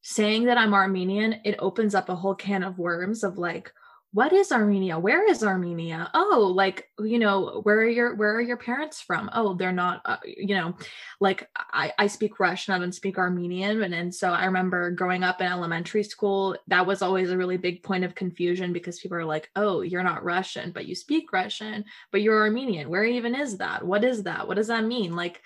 saying 0.02 0.44
that 0.44 0.58
I'm 0.58 0.74
Armenian, 0.74 1.40
it 1.44 1.56
opens 1.58 1.94
up 1.94 2.08
a 2.08 2.16
whole 2.16 2.34
can 2.34 2.62
of 2.62 2.78
worms 2.78 3.24
of 3.24 3.36
like, 3.36 3.72
what 4.12 4.32
is 4.32 4.52
Armenia? 4.52 4.98
Where 4.98 5.28
is 5.28 5.44
Armenia? 5.44 6.10
Oh, 6.14 6.50
like 6.54 6.88
you 6.98 7.18
know, 7.18 7.60
where 7.62 7.76
are 7.80 7.88
your 7.88 8.14
where 8.14 8.34
are 8.34 8.40
your 8.40 8.56
parents 8.56 9.02
from? 9.02 9.28
Oh, 9.34 9.54
they're 9.54 9.70
not. 9.70 10.00
Uh, 10.06 10.16
you 10.24 10.54
know, 10.54 10.74
like 11.20 11.46
I 11.56 11.92
I 11.98 12.06
speak 12.06 12.40
Russian, 12.40 12.72
I 12.72 12.78
don't 12.78 12.94
speak 12.94 13.18
Armenian, 13.18 13.82
and 13.82 13.94
and 13.94 14.14
so 14.14 14.32
I 14.32 14.46
remember 14.46 14.90
growing 14.92 15.24
up 15.24 15.42
in 15.42 15.46
elementary 15.46 16.02
school, 16.02 16.56
that 16.68 16.86
was 16.86 17.02
always 17.02 17.30
a 17.30 17.36
really 17.36 17.58
big 17.58 17.82
point 17.82 18.02
of 18.02 18.14
confusion 18.14 18.72
because 18.72 18.98
people 18.98 19.18
are 19.18 19.26
like, 19.26 19.50
oh, 19.56 19.82
you're 19.82 20.02
not 20.02 20.24
Russian, 20.24 20.72
but 20.72 20.86
you 20.86 20.94
speak 20.94 21.30
Russian, 21.30 21.84
but 22.10 22.22
you're 22.22 22.42
Armenian. 22.42 22.88
Where 22.88 23.04
even 23.04 23.34
is 23.34 23.58
that? 23.58 23.84
What 23.84 24.04
is 24.04 24.22
that? 24.22 24.48
What 24.48 24.56
does 24.56 24.68
that 24.68 24.84
mean? 24.84 25.16
Like 25.16 25.42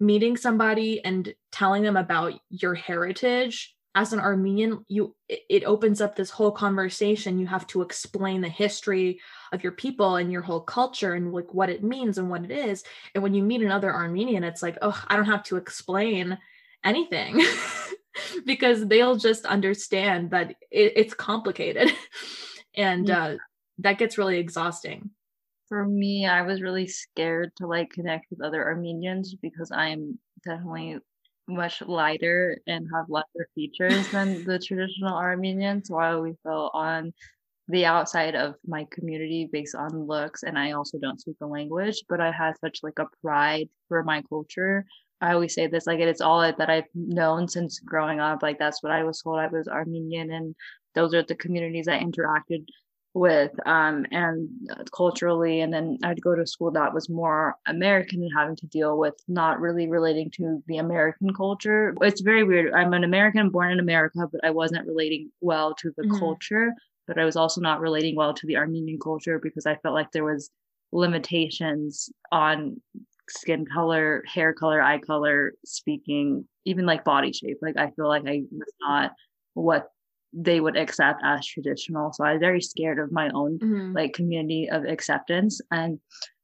meeting 0.00 0.38
somebody 0.38 1.04
and 1.04 1.34
telling 1.52 1.82
them 1.82 1.96
about 1.96 2.34
your 2.48 2.74
heritage 2.74 3.75
as 3.96 4.12
an 4.12 4.20
armenian 4.20 4.84
you 4.86 5.16
it 5.28 5.64
opens 5.64 6.00
up 6.00 6.14
this 6.14 6.30
whole 6.30 6.52
conversation. 6.52 7.40
You 7.40 7.46
have 7.48 7.66
to 7.68 7.82
explain 7.82 8.42
the 8.42 8.48
history 8.48 9.20
of 9.52 9.64
your 9.64 9.72
people 9.72 10.16
and 10.16 10.30
your 10.30 10.42
whole 10.42 10.60
culture 10.60 11.14
and 11.14 11.32
like 11.32 11.52
what 11.52 11.70
it 11.70 11.82
means 11.82 12.18
and 12.18 12.30
what 12.30 12.44
it 12.44 12.50
is. 12.52 12.84
And 13.14 13.24
when 13.24 13.34
you 13.34 13.42
meet 13.42 13.62
another 13.62 13.92
armenian 13.92 14.44
it's 14.44 14.62
like 14.62 14.78
oh 14.82 15.02
i 15.08 15.16
don't 15.16 15.24
have 15.26 15.42
to 15.44 15.56
explain 15.56 16.38
anything. 16.84 17.42
Because 18.46 18.86
they'll 18.86 19.16
just 19.16 19.44
understand 19.44 20.30
that 20.30 20.52
it, 20.70 20.92
it's 20.96 21.14
complicated. 21.14 21.90
And 22.76 23.08
yeah. 23.08 23.24
uh, 23.24 23.36
that 23.78 23.98
gets 23.98 24.18
really 24.18 24.38
exhausting. 24.38 25.10
For 25.68 25.84
me, 25.84 26.26
I 26.26 26.42
was 26.42 26.62
really 26.62 26.86
scared 26.86 27.52
to 27.56 27.66
like 27.66 27.90
connect 27.90 28.26
with 28.30 28.42
other 28.42 28.62
Armenians 28.62 29.34
because 29.34 29.70
I'm 29.72 30.18
definitely 30.44 30.98
much 31.48 31.82
lighter 31.82 32.58
and 32.66 32.88
have 32.94 33.06
lesser 33.08 33.48
features 33.54 34.08
than 34.10 34.44
the 34.44 34.58
traditional 34.58 35.14
Armenians. 35.16 35.90
while 35.90 36.20
we 36.22 36.34
felt 36.42 36.72
on 36.74 37.12
the 37.68 37.84
outside 37.84 38.34
of 38.36 38.54
my 38.66 38.86
community 38.92 39.48
based 39.52 39.74
on 39.74 40.06
looks, 40.06 40.42
and 40.44 40.58
I 40.58 40.72
also 40.72 40.98
don't 40.98 41.20
speak 41.20 41.36
the 41.40 41.46
language, 41.46 42.02
but 42.08 42.20
I 42.20 42.30
had 42.30 42.54
such 42.60 42.80
like 42.82 42.98
a 42.98 43.06
pride 43.22 43.68
for 43.88 44.04
my 44.04 44.22
culture. 44.28 44.84
I 45.20 45.32
always 45.32 45.54
say 45.54 45.66
this 45.66 45.86
like 45.86 46.00
it's 46.00 46.20
all 46.20 46.40
that 46.40 46.70
I've 46.70 46.84
known 46.94 47.48
since 47.48 47.80
growing 47.80 48.20
up. 48.20 48.42
Like 48.42 48.58
that's 48.58 48.82
what 48.82 48.92
I 48.92 49.02
was 49.04 49.22
told 49.22 49.38
I 49.40 49.48
was 49.48 49.68
Armenian, 49.68 50.30
and 50.32 50.54
those 50.94 51.14
are 51.14 51.22
the 51.22 51.34
communities 51.34 51.88
I 51.88 51.98
interacted 51.98 52.66
with 53.16 53.52
um, 53.64 54.04
and 54.10 54.46
culturally 54.94 55.60
and 55.60 55.72
then 55.72 55.96
i'd 56.04 56.20
go 56.20 56.34
to 56.34 56.46
school 56.46 56.70
that 56.70 56.92
was 56.92 57.08
more 57.08 57.54
american 57.66 58.20
and 58.22 58.30
having 58.36 58.54
to 58.54 58.66
deal 58.66 58.98
with 58.98 59.14
not 59.26 59.58
really 59.58 59.88
relating 59.88 60.30
to 60.30 60.62
the 60.66 60.76
american 60.76 61.32
culture. 61.32 61.94
It's 62.02 62.20
very 62.20 62.44
weird. 62.44 62.74
I'm 62.74 62.92
an 62.92 63.04
american 63.04 63.48
born 63.48 63.72
in 63.72 63.80
america 63.80 64.28
but 64.30 64.44
i 64.44 64.50
wasn't 64.50 64.86
relating 64.86 65.30
well 65.40 65.74
to 65.76 65.90
the 65.96 66.02
mm-hmm. 66.02 66.18
culture 66.18 66.74
but 67.06 67.18
i 67.18 67.24
was 67.24 67.36
also 67.36 67.62
not 67.62 67.80
relating 67.80 68.16
well 68.16 68.34
to 68.34 68.46
the 68.46 68.58
armenian 68.58 68.98
culture 69.02 69.38
because 69.42 69.64
i 69.64 69.76
felt 69.76 69.94
like 69.94 70.12
there 70.12 70.24
was 70.24 70.50
limitations 70.92 72.10
on 72.30 72.78
skin 73.30 73.64
color 73.64 74.22
hair 74.26 74.52
color 74.52 74.82
eye 74.82 74.98
color 74.98 75.54
speaking 75.64 76.46
even 76.66 76.84
like 76.84 77.02
body 77.04 77.32
shape. 77.32 77.58
Like 77.62 77.78
i 77.78 77.90
feel 77.92 78.08
like 78.08 78.24
i 78.26 78.42
was 78.52 78.72
not 78.82 79.12
what 79.54 79.88
they 80.36 80.60
would 80.60 80.76
accept 80.76 81.22
as 81.24 81.46
traditional. 81.46 82.12
So 82.12 82.22
I 82.22 82.32
was 82.32 82.40
very 82.40 82.60
scared 82.60 82.98
of 82.98 83.10
my 83.10 83.30
own 83.30 83.58
mm-hmm. 83.58 83.92
like 83.94 84.12
community 84.12 84.68
of 84.70 84.84
acceptance. 84.84 85.60
And 85.70 85.98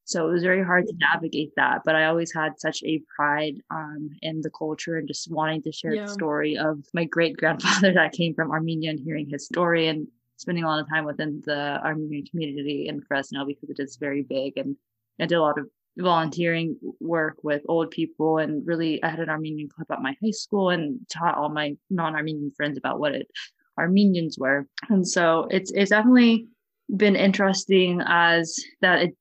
so 0.05 0.29
it 0.29 0.33
was 0.33 0.43
very 0.43 0.65
hard 0.65 0.87
to 0.87 0.95
navigate 0.97 1.53
that. 1.57 1.83
But 1.85 1.95
I 1.95 2.07
always 2.07 2.33
had 2.33 2.59
such 2.59 2.83
a 2.85 3.03
pride 3.15 3.57
um, 3.71 4.11
in 4.23 4.41
the 4.41 4.51
culture 4.51 4.97
and 4.97 5.07
just 5.07 5.31
wanting 5.31 5.63
to 5.63 5.73
share 5.73 5.95
yeah. 5.95 6.07
the 6.07 6.13
story 6.13 6.57
of 6.57 6.83
my 6.95 7.05
great 7.05 7.37
grandfather 7.37 7.93
that 7.95 8.13
came 8.13 8.35
from 8.35 8.51
Armenia 8.51 8.91
and 8.91 8.99
hearing 8.99 9.29
his 9.29 9.45
story 9.45 9.89
and 9.89 10.09
spending 10.39 10.65
a 10.65 10.67
lot 10.67 10.81
of 10.81 10.89
time 10.89 11.05
within 11.05 11.43
the 11.45 11.79
Armenian 11.85 12.25
community 12.27 12.89
in 12.89 13.03
Fresno 13.03 13.45
because 13.45 13.69
it 13.69 13.79
is 13.79 13.97
very 13.97 14.23
big. 14.23 14.57
And 14.57 14.75
I 15.21 15.27
did 15.27 15.37
a 15.37 15.43
lot 15.43 15.59
of 15.59 15.69
volunteering 15.99 16.79
work 17.01 17.37
with 17.43 17.63
old 17.69 17.91
people 17.91 18.39
and 18.39 18.67
really 18.67 19.03
I 19.03 19.09
had 19.11 19.21
an 19.21 19.29
Armenian 19.29 19.69
club 19.69 19.89
at 19.91 20.01
my 20.01 20.17
high 20.23 20.31
school 20.31 20.71
and 20.71 21.01
taught 21.11 21.37
all 21.37 21.51
my 21.51 21.77
non-Armenian 21.91 22.53
friends 22.57 22.79
about 22.79 22.99
what 22.99 23.15
it 23.15 23.29
Armenians 23.79 24.39
were. 24.39 24.67
And 24.89 25.07
so 25.07 25.49
it's 25.51 25.73
it's 25.73 25.91
definitely 25.91 26.49
been 26.95 27.17
interesting 27.17 28.03
as 28.05 28.59
that 28.81 29.03
it 29.03 29.17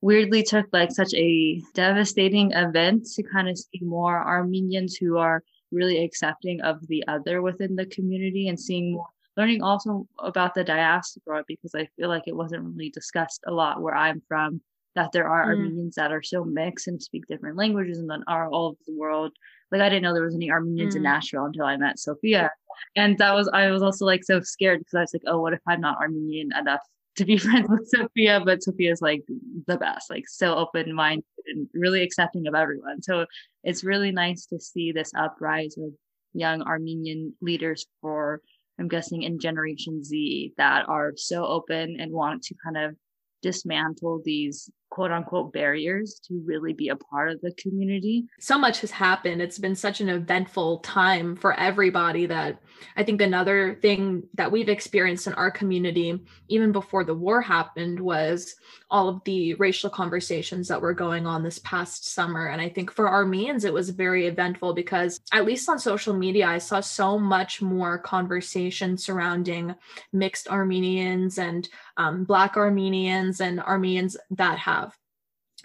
weirdly 0.00 0.42
took 0.42 0.66
like 0.72 0.90
such 0.90 1.14
a 1.14 1.62
devastating 1.74 2.52
event 2.52 3.06
to 3.14 3.22
kind 3.22 3.48
of 3.48 3.56
see 3.56 3.80
more 3.80 4.18
Armenians 4.18 4.96
who 4.96 5.16
are 5.16 5.42
really 5.70 6.04
accepting 6.04 6.60
of 6.60 6.86
the 6.88 7.06
other 7.08 7.40
within 7.40 7.76
the 7.76 7.86
community 7.86 8.48
and 8.48 8.60
seeing 8.60 8.92
more 8.92 9.06
learning 9.36 9.62
also 9.62 10.06
about 10.18 10.54
the 10.54 10.64
diaspora 10.64 11.42
because 11.48 11.74
I 11.74 11.88
feel 11.96 12.08
like 12.08 12.24
it 12.26 12.36
wasn't 12.36 12.64
really 12.64 12.90
discussed 12.90 13.42
a 13.46 13.50
lot 13.50 13.80
where 13.80 13.94
I'm 13.94 14.20
from 14.28 14.60
that 14.94 15.12
there 15.12 15.26
are 15.26 15.46
mm. 15.46 15.48
Armenians 15.48 15.94
that 15.94 16.12
are 16.12 16.22
so 16.22 16.44
mixed 16.44 16.86
and 16.86 17.02
speak 17.02 17.26
different 17.26 17.56
languages 17.56 17.98
and 17.98 18.10
then 18.10 18.22
are 18.28 18.48
all 18.50 18.66
over 18.66 18.78
the 18.86 18.94
world. 18.94 19.32
Like 19.70 19.80
I 19.80 19.88
didn't 19.88 20.02
know 20.02 20.12
there 20.12 20.24
was 20.24 20.34
any 20.34 20.50
Armenians 20.50 20.94
mm. 20.94 20.98
in 20.98 21.02
Nashville 21.04 21.46
until 21.46 21.64
I 21.64 21.76
met 21.76 21.98
Sophia 21.98 22.50
and 22.96 23.18
that 23.18 23.34
was 23.34 23.48
I 23.52 23.70
was 23.70 23.82
also 23.82 24.04
like 24.04 24.24
so 24.24 24.40
scared 24.40 24.80
because 24.80 24.94
I 24.94 25.00
was 25.00 25.14
like, 25.14 25.22
oh, 25.26 25.40
what 25.40 25.52
if 25.52 25.60
I'm 25.66 25.80
not 25.80 25.98
Armenian 25.98 26.50
enough 26.58 26.80
to 27.16 27.24
be 27.24 27.36
friends 27.38 27.68
with 27.68 27.88
Sophia? 27.88 28.40
But 28.44 28.62
Sophia's 28.62 29.02
like 29.02 29.22
the 29.66 29.76
best, 29.76 30.10
like 30.10 30.24
so 30.28 30.54
open 30.54 30.94
minded 30.94 31.24
and 31.46 31.68
really 31.74 32.02
accepting 32.02 32.46
of 32.46 32.54
everyone. 32.54 33.02
So 33.02 33.26
it's 33.64 33.84
really 33.84 34.12
nice 34.12 34.46
to 34.46 34.60
see 34.60 34.92
this 34.92 35.12
uprise 35.16 35.76
of 35.78 35.92
young 36.34 36.62
Armenian 36.62 37.34
leaders 37.40 37.86
for 38.00 38.40
I'm 38.78 38.88
guessing 38.88 39.22
in 39.22 39.38
Generation 39.38 40.02
Z 40.02 40.54
that 40.56 40.88
are 40.88 41.12
so 41.16 41.44
open 41.44 42.00
and 42.00 42.10
want 42.10 42.42
to 42.44 42.54
kind 42.64 42.76
of 42.76 42.96
dismantle 43.42 44.22
these 44.24 44.70
quote 44.92 45.10
unquote 45.10 45.54
barriers 45.54 46.20
to 46.28 46.42
really 46.44 46.74
be 46.74 46.90
a 46.90 46.96
part 46.96 47.30
of 47.30 47.40
the 47.40 47.50
community. 47.52 48.26
So 48.38 48.58
much 48.58 48.82
has 48.82 48.90
happened. 48.90 49.40
It's 49.40 49.58
been 49.58 49.74
such 49.74 50.02
an 50.02 50.10
eventful 50.10 50.80
time 50.80 51.34
for 51.34 51.58
everybody 51.58 52.26
that 52.26 52.58
I 52.94 53.02
think 53.02 53.22
another 53.22 53.78
thing 53.80 54.24
that 54.34 54.52
we've 54.52 54.68
experienced 54.68 55.26
in 55.26 55.32
our 55.32 55.50
community, 55.50 56.20
even 56.48 56.72
before 56.72 57.04
the 57.04 57.14
war 57.14 57.40
happened, 57.40 58.00
was 58.00 58.54
all 58.90 59.08
of 59.08 59.24
the 59.24 59.54
racial 59.54 59.88
conversations 59.88 60.68
that 60.68 60.82
were 60.82 60.92
going 60.92 61.26
on 61.26 61.42
this 61.42 61.58
past 61.60 62.12
summer. 62.12 62.48
And 62.48 62.60
I 62.60 62.68
think 62.68 62.92
for 62.92 63.08
Armenians, 63.08 63.64
it 63.64 63.72
was 63.72 63.88
very 63.88 64.26
eventful 64.26 64.74
because, 64.74 65.22
at 65.32 65.46
least 65.46 65.70
on 65.70 65.78
social 65.78 66.12
media, 66.12 66.46
I 66.46 66.58
saw 66.58 66.80
so 66.80 67.18
much 67.18 67.62
more 67.62 67.96
conversation 67.98 68.98
surrounding 68.98 69.74
mixed 70.12 70.48
Armenians 70.48 71.38
and 71.38 71.66
um, 71.96 72.24
Black 72.24 72.58
Armenians 72.58 73.40
and 73.40 73.60
Armenians 73.60 74.16
that 74.30 74.58
have 74.58 74.81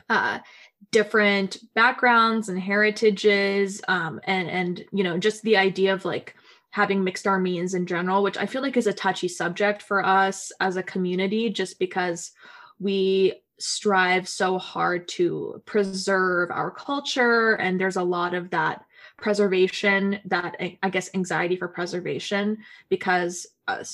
uh, 0.10 0.40
different 0.92 1.58
backgrounds 1.74 2.50
and 2.50 2.60
heritages 2.60 3.82
um, 3.88 4.20
and 4.24 4.50
and 4.50 4.86
you 4.92 5.04
know 5.04 5.18
just 5.18 5.42
the 5.44 5.58
idea 5.58 5.94
of 5.94 6.06
like 6.06 6.36
having 6.70 7.04
mixed 7.04 7.28
Armenians 7.28 7.74
in 7.74 7.86
general 7.86 8.24
which 8.24 8.38
i 8.38 8.46
feel 8.46 8.62
like 8.62 8.78
is 8.78 8.88
a 8.88 8.94
touchy 8.94 9.28
subject 9.28 9.82
for 9.82 10.06
us 10.06 10.52
as 10.60 10.76
a 10.76 10.84
community 10.84 11.50
just 11.50 11.80
because 11.80 12.32
we 12.80 13.34
strive 13.60 14.28
so 14.28 14.58
hard 14.60 15.08
to 15.08 15.62
preserve 15.66 16.52
our 16.52 16.70
culture 16.70 17.54
and 17.54 17.82
there's 17.82 17.96
a 17.96 18.04
lot 18.04 18.36
of 18.36 18.52
that 18.52 18.86
preservation 19.18 20.20
that 20.26 20.56
i 20.84 20.90
guess 20.90 21.10
anxiety 21.16 21.56
for 21.56 21.68
preservation 21.68 22.58
because 22.88 23.48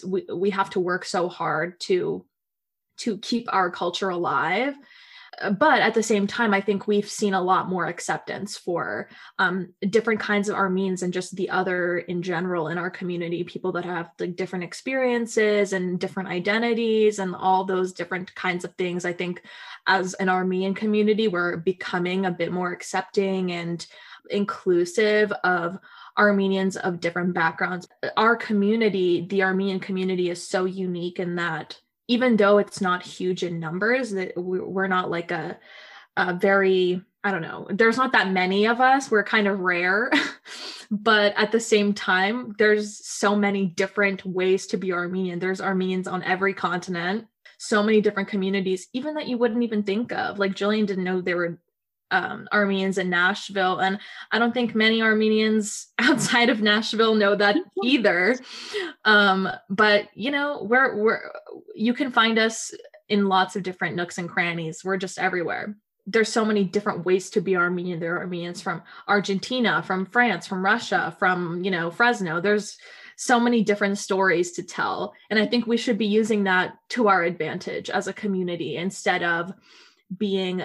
we, 0.06 0.26
we 0.36 0.50
have 0.50 0.70
to 0.70 0.82
work 0.82 1.06
so 1.06 1.30
hard 1.30 1.80
to 1.80 2.26
to 2.98 3.18
keep 3.20 3.48
our 3.54 3.72
culture 3.72 4.10
alive 4.10 4.76
but 5.58 5.82
at 5.82 5.94
the 5.94 6.04
same 6.04 6.28
time, 6.28 6.54
I 6.54 6.62
think 6.62 6.88
we've 6.88 7.10
seen 7.10 7.34
a 7.34 7.42
lot 7.42 7.70
more 7.70 7.88
acceptance 7.88 8.58
for 8.58 9.10
um, 9.40 9.74
different 9.90 10.20
kinds 10.20 10.50
of 10.50 10.56
Armenians 10.56 11.04
and 11.04 11.14
just 11.14 11.36
the 11.36 11.50
other 11.50 11.98
in 11.98 12.22
general 12.22 12.68
in 12.68 12.78
our 12.78 12.90
community, 12.90 13.44
people 13.44 13.72
that 13.74 13.86
have 13.86 14.12
like 14.20 14.36
different 14.36 14.64
experiences 14.64 15.74
and 15.74 16.00
different 16.00 16.30
identities 16.30 17.20
and 17.20 17.36
all 17.36 17.64
those 17.64 17.94
different 17.94 18.34
kinds 18.36 18.64
of 18.64 18.74
things. 18.76 19.06
I 19.06 19.14
think 19.14 19.44
as 19.88 20.14
an 20.16 20.30
Armenian 20.30 20.74
community, 20.74 21.28
we're 21.28 21.58
becoming 21.58 22.26
a 22.26 22.32
bit 22.32 22.52
more 22.52 22.72
accepting 22.72 23.52
and 23.52 23.86
inclusive 24.30 25.32
of 25.44 25.78
Armenians 26.18 26.78
of 26.78 27.00
different 27.00 27.34
backgrounds. 27.34 27.88
Our 28.18 28.36
community, 28.36 29.26
the 29.28 29.44
Armenian 29.44 29.80
community, 29.80 30.30
is 30.30 30.48
so 30.48 30.66
unique 30.66 31.20
in 31.20 31.36
that 31.36 31.80
even 32.08 32.36
though 32.36 32.58
it's 32.58 32.82
not 32.82 33.04
huge 33.04 33.44
in 33.44 33.60
numbers, 33.60 34.12
that 34.12 34.34
we're 34.36 34.88
not 34.88 35.10
like 35.10 35.32
a, 35.32 35.58
a 36.18 36.34
very 36.34 37.02
I 37.26 37.32
don't 37.32 37.42
know. 37.42 37.68
There's 37.70 37.96
not 37.96 38.12
that 38.12 38.32
many 38.32 38.68
of 38.68 38.82
us. 38.82 39.10
We're 39.10 39.24
kind 39.24 39.48
of 39.48 39.60
rare. 39.60 40.12
but 40.92 41.34
at 41.38 41.54
the 41.54 41.60
same 41.60 41.94
time, 41.94 42.54
there's 42.58 43.06
so 43.08 43.34
many 43.34 43.68
different 43.68 44.26
ways 44.26 44.68
to 44.68 44.78
be 44.78 44.92
Armenian. 44.92 45.40
There's 45.40 45.62
Armenians 45.62 46.08
on 46.08 46.22
every 46.24 46.54
continent, 46.54 47.28
so 47.58 47.82
many 47.82 48.02
different 48.02 48.28
communities, 48.28 48.88
even 48.92 49.14
that 49.14 49.28
you 49.28 49.38
wouldn't 49.38 49.64
even 49.64 49.84
think 49.84 50.12
of. 50.12 50.38
Like 50.38 50.52
Jillian 50.52 50.86
didn't 50.86 51.06
know 51.06 51.22
there 51.22 51.38
were 51.38 51.60
um, 52.14 52.48
Armenians 52.54 53.00
in 53.00 53.10
Nashville. 53.10 53.80
And 53.80 53.98
I 54.32 54.38
don't 54.38 54.54
think 54.54 54.76
many 54.76 55.02
Armenians 55.02 55.88
outside 56.00 56.50
of 56.50 56.62
Nashville 56.62 57.16
know 57.16 57.36
that 57.36 57.58
either. 57.84 58.38
Um, 59.04 59.50
but 59.70 60.08
you 60.14 60.32
know, 60.32 60.66
we're 60.70 60.96
we're 60.96 61.32
you 61.76 61.94
can 61.94 62.12
find 62.12 62.38
us 62.38 62.74
in 63.10 63.28
lots 63.28 63.56
of 63.56 63.64
different 63.64 63.96
nooks 63.96 64.18
and 64.18 64.30
crannies. 64.30 64.84
We're 64.84 64.98
just 64.98 65.20
everywhere. 65.20 65.76
There's 66.06 66.30
so 66.30 66.46
many 66.46 66.66
different 66.66 67.06
ways 67.06 67.30
to 67.32 67.42
be 67.42 67.56
Armenian. 67.56 68.00
There 68.00 68.16
are 68.16 68.20
Armenians 68.20 68.62
from 68.62 68.84
Argentina, 69.08 69.82
from 69.82 70.06
France, 70.06 70.46
from 70.46 70.64
Russia, 70.64 71.16
from 71.18 71.64
you 71.64 71.72
know 71.72 71.90
Fresno. 71.90 72.40
There's 72.40 72.78
so 73.16 73.40
many 73.40 73.64
different 73.64 73.98
stories 73.98 74.52
to 74.54 74.64
tell. 74.64 75.14
And 75.30 75.40
I 75.40 75.46
think 75.46 75.66
we 75.66 75.78
should 75.78 75.98
be 75.98 76.08
using 76.08 76.44
that 76.44 76.74
to 76.90 77.08
our 77.08 77.24
advantage 77.24 77.90
as 77.90 78.08
a 78.08 78.14
community 78.14 78.76
instead 78.76 79.22
of 79.22 79.54
being 80.18 80.64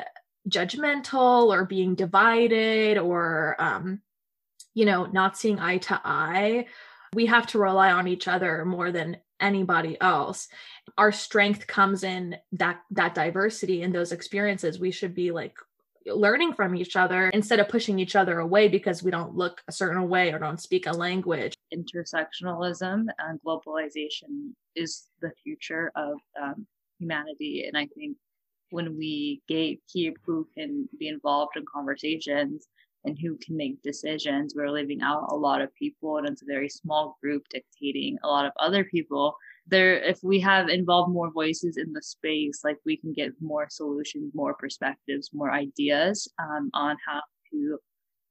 judgmental 0.49 1.53
or 1.53 1.65
being 1.65 1.95
divided 1.95 2.99
or 2.99 3.57
um, 3.59 4.01
you 4.75 4.85
know 4.85 5.07
not 5.07 5.37
seeing 5.37 5.59
eye 5.59 5.79
to 5.79 6.01
eye 6.05 6.67
we 7.15 7.27
have 7.27 7.47
to 7.49 7.59
rely 7.59 7.91
on 7.91 8.09
each 8.09 8.29
other 8.29 8.65
more 8.65 8.93
than 8.93 9.19
anybody 9.41 9.97
else. 10.01 10.49
Our 10.97 11.13
strength 11.13 11.67
comes 11.67 12.05
in 12.05 12.37
that 12.53 12.81
that 12.91 13.15
diversity 13.15 13.83
and 13.83 13.95
those 13.95 14.13
experiences. 14.13 14.79
We 14.79 14.91
should 14.91 15.15
be 15.15 15.31
like 15.31 15.57
learning 16.07 16.55
from 16.55 16.75
each 16.75 16.97
other 16.97 17.29
instead 17.31 17.61
of 17.61 17.69
pushing 17.69 17.99
each 17.99 18.17
other 18.17 18.39
away 18.39 18.69
because 18.69 19.03
we 19.03 19.11
don't 19.11 19.37
look 19.37 19.63
a 19.69 19.73
certain 19.73 20.09
way 20.09 20.33
or 20.33 20.39
don't 20.39 20.61
speak 20.61 20.87
a 20.87 20.93
language. 20.93 21.55
Intersectionalism 21.75 23.07
and 23.19 23.41
globalization 23.47 24.53
is 24.75 25.09
the 25.21 25.31
future 25.43 25.93
of 25.97 26.19
um, 26.41 26.67
humanity. 26.99 27.65
And 27.67 27.77
i 27.77 27.87
think 27.95 28.17
when 28.71 28.97
we 28.97 29.43
gatekeep 29.51 30.15
who 30.25 30.47
can 30.57 30.89
be 30.99 31.09
involved 31.09 31.57
in 31.57 31.65
conversations 31.73 32.69
and 33.05 33.19
who 33.19 33.37
can 33.37 33.57
make 33.57 33.81
decisions, 33.83 34.55
we're 34.57 34.71
leaving 34.71 35.03
out 35.03 35.29
a 35.31 35.37
lot 35.37 35.61
of 35.61 35.75
people, 35.75 36.19
and 36.19 36.29
it's 36.29 36.43
a 36.43 36.47
very 36.47 36.69
small 36.69 37.17
group 37.23 37.45
dictating 37.51 38.19
a 38.23 38.29
lot 38.29 38.45
of 38.45 38.53
other 38.59 38.85
people. 38.85 39.37
There, 39.67 39.99
if 39.99 40.19
we 40.23 40.41
have 40.41 40.69
involved 40.69 41.13
more 41.13 41.31
voices 41.31 41.77
in 41.77 41.93
the 41.93 42.03
space, 42.03 42.61
like 42.65 42.79
we 42.85 42.97
can 42.97 43.13
get 43.13 43.33
more 43.41 43.69
solutions, 43.71 44.33
more 44.35 44.55
perspectives, 44.55 45.31
more 45.33 45.53
ideas 45.53 46.29
um, 46.39 46.71
on 46.75 46.97
how 47.07 47.21
to 47.53 47.79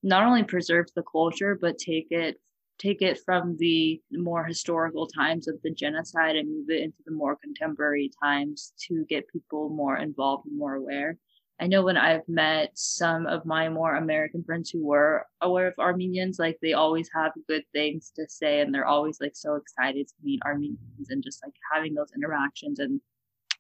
not 0.03 0.23
only 0.23 0.43
preserve 0.43 0.85
the 0.95 1.03
culture 1.11 1.57
but 1.59 1.77
take 1.77 2.07
it 2.11 2.39
take 2.77 3.01
it 3.01 3.19
from 3.25 3.57
the 3.57 4.01
more 4.11 4.45
historical 4.45 5.07
times 5.07 5.47
of 5.47 5.55
the 5.63 5.71
genocide 5.71 6.35
and 6.35 6.49
move 6.49 6.69
it 6.69 6.83
into 6.83 6.97
the 7.05 7.11
more 7.11 7.35
contemporary 7.35 8.11
times 8.21 8.73
to 8.87 9.05
get 9.09 9.27
people 9.29 9.69
more 9.69 9.97
involved 9.97 10.45
and 10.45 10.57
more 10.57 10.75
aware. 10.75 11.17
I 11.59 11.65
know 11.65 11.83
when 11.83 11.97
I've 11.97 12.27
met 12.27 12.71
some 12.75 13.25
of 13.25 13.45
my 13.45 13.67
more 13.67 13.95
American 13.95 14.43
friends 14.43 14.69
who 14.69 14.85
were 14.85 15.25
aware 15.41 15.67
of 15.67 15.73
Armenians, 15.79 16.37
like 16.37 16.59
they 16.61 16.73
always 16.73 17.09
have 17.15 17.31
good 17.47 17.63
things 17.73 18.11
to 18.15 18.27
say 18.29 18.61
and 18.61 18.71
they're 18.73 18.85
always 18.85 19.19
like 19.19 19.35
so 19.35 19.55
excited 19.55 20.07
to 20.07 20.13
meet 20.23 20.41
Armenians 20.45 21.09
and 21.09 21.23
just 21.23 21.43
like 21.43 21.53
having 21.73 21.95
those 21.95 22.11
interactions. 22.15 22.77
And 22.77 23.01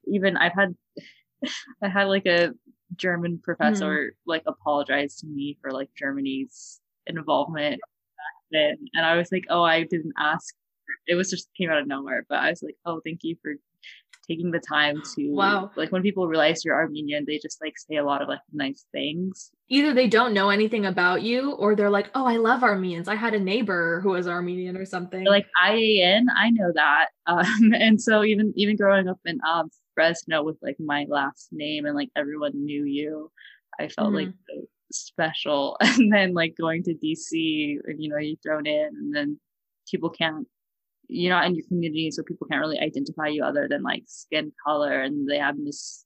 even 0.05 0.37
I've 0.37 0.53
had, 0.53 0.75
I 1.81 1.87
had 1.87 2.03
like 2.03 2.27
a 2.27 2.51
German 2.95 3.39
professor 3.43 3.95
mm. 3.95 4.09
like 4.27 4.43
apologize 4.45 5.17
to 5.17 5.27
me 5.27 5.57
for 5.61 5.71
like 5.71 5.89
Germany's 5.97 6.79
involvement 7.07 7.81
and 8.51 9.05
I 9.05 9.15
was 9.15 9.31
like, 9.31 9.45
oh, 9.49 9.63
I 9.63 9.83
didn't 9.83 10.13
ask. 10.17 10.53
It 11.07 11.15
was 11.15 11.29
just 11.29 11.49
came 11.57 11.69
out 11.69 11.79
of 11.79 11.87
nowhere, 11.87 12.25
but 12.29 12.39
I 12.39 12.49
was 12.49 12.63
like, 12.63 12.75
oh, 12.85 13.01
thank 13.03 13.19
you 13.23 13.35
for 13.41 13.53
taking 14.27 14.51
the 14.51 14.59
time 14.59 15.01
to 15.15 15.31
wow 15.31 15.71
like 15.75 15.91
when 15.91 16.01
people 16.01 16.27
realize 16.27 16.65
you're 16.65 16.75
armenian 16.75 17.23
they 17.25 17.37
just 17.37 17.61
like 17.61 17.77
say 17.77 17.95
a 17.95 18.03
lot 18.03 18.21
of 18.21 18.27
like 18.27 18.39
nice 18.51 18.85
things 18.91 19.51
either 19.69 19.93
they 19.93 20.07
don't 20.07 20.33
know 20.33 20.49
anything 20.49 20.85
about 20.85 21.21
you 21.21 21.51
or 21.53 21.75
they're 21.75 21.89
like 21.89 22.09
oh 22.13 22.25
i 22.25 22.35
love 22.35 22.63
armenians 22.63 23.07
i 23.07 23.15
had 23.15 23.33
a 23.33 23.39
neighbor 23.39 24.01
who 24.01 24.09
was 24.09 24.27
armenian 24.27 24.75
or 24.75 24.85
something 24.85 25.23
like 25.25 25.47
ian 25.71 26.27
i 26.35 26.49
know 26.49 26.71
that 26.73 27.07
um 27.27 27.73
and 27.73 28.01
so 28.01 28.23
even 28.23 28.53
even 28.55 28.75
growing 28.75 29.07
up 29.07 29.19
in 29.25 29.39
um 29.47 29.69
fresno 29.95 30.43
with 30.43 30.57
like 30.61 30.77
my 30.79 31.05
last 31.07 31.47
name 31.51 31.85
and 31.85 31.95
like 31.95 32.09
everyone 32.15 32.51
knew 32.53 32.83
you 32.83 33.31
i 33.79 33.87
felt 33.87 34.09
mm-hmm. 34.09 34.27
like 34.27 34.33
special 34.91 35.77
and 35.81 36.11
then 36.11 36.33
like 36.33 36.55
going 36.57 36.83
to 36.83 36.93
dc 36.93 37.77
and 37.85 38.01
you 38.01 38.09
know 38.09 38.17
you're 38.17 38.37
thrown 38.43 38.65
in 38.65 38.89
and 38.97 39.15
then 39.15 39.39
people 39.89 40.09
can't 40.09 40.47
you're 41.09 41.33
not 41.33 41.45
in 41.45 41.55
your 41.55 41.65
community 41.67 42.11
so 42.11 42.23
people 42.23 42.47
can't 42.49 42.61
really 42.61 42.79
identify 42.79 43.27
you 43.27 43.43
other 43.43 43.67
than 43.69 43.81
like 43.81 44.03
skin 44.07 44.51
color 44.65 45.01
and 45.01 45.29
they 45.29 45.37
have 45.37 45.55
this 45.63 46.05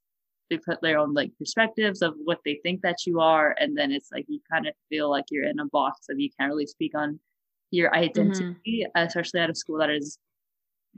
they 0.49 0.57
put 0.57 0.81
their 0.81 0.99
own 0.99 1.13
like 1.13 1.31
perspectives 1.39 2.01
of 2.01 2.13
what 2.25 2.39
they 2.45 2.59
think 2.61 2.81
that 2.81 2.97
you 3.05 3.19
are 3.19 3.55
and 3.57 3.77
then 3.77 3.91
it's 3.91 4.09
like 4.11 4.25
you 4.27 4.39
kind 4.51 4.67
of 4.67 4.73
feel 4.89 5.09
like 5.09 5.25
you're 5.31 5.47
in 5.47 5.59
a 5.59 5.65
box 5.67 6.07
of 6.09 6.19
you 6.19 6.29
can't 6.39 6.51
really 6.51 6.67
speak 6.67 6.91
on 6.95 7.19
your 7.71 7.93
identity 7.95 8.43
mm-hmm. 8.43 9.05
especially 9.07 9.39
at 9.39 9.49
a 9.49 9.55
school 9.55 9.79
that 9.79 9.89
is 9.89 10.19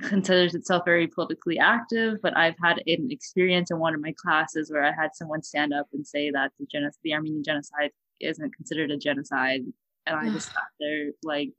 considers 0.02 0.56
itself 0.56 0.84
very 0.86 1.08
politically 1.08 1.60
active, 1.60 2.18
but 2.22 2.36
I've 2.36 2.56
had 2.62 2.82
an 2.88 3.10
experience 3.12 3.72
in 3.72 3.80
one 3.80 3.94
of 3.94 4.02
my 4.02 4.14
classes 4.18 4.72
where 4.72 4.84
I 4.84 4.92
had 4.92 5.12
someone 5.14 5.44
stand 5.44 5.74
up 5.74 5.88
and 5.94 6.06
say 6.06 6.32
that 6.32 6.52
the, 6.60 6.66
genocide, 6.66 7.00
the 7.04 7.14
Armenian 7.14 7.44
genocide 7.44 7.92
isn't 8.20 8.56
considered 8.56 8.92
a 8.92 8.98
genocide. 8.98 9.62
And 10.06 10.16
I 10.16 10.30
just 10.30 10.48
sat 10.54 10.64
there 10.80 11.12
like, 11.24 11.50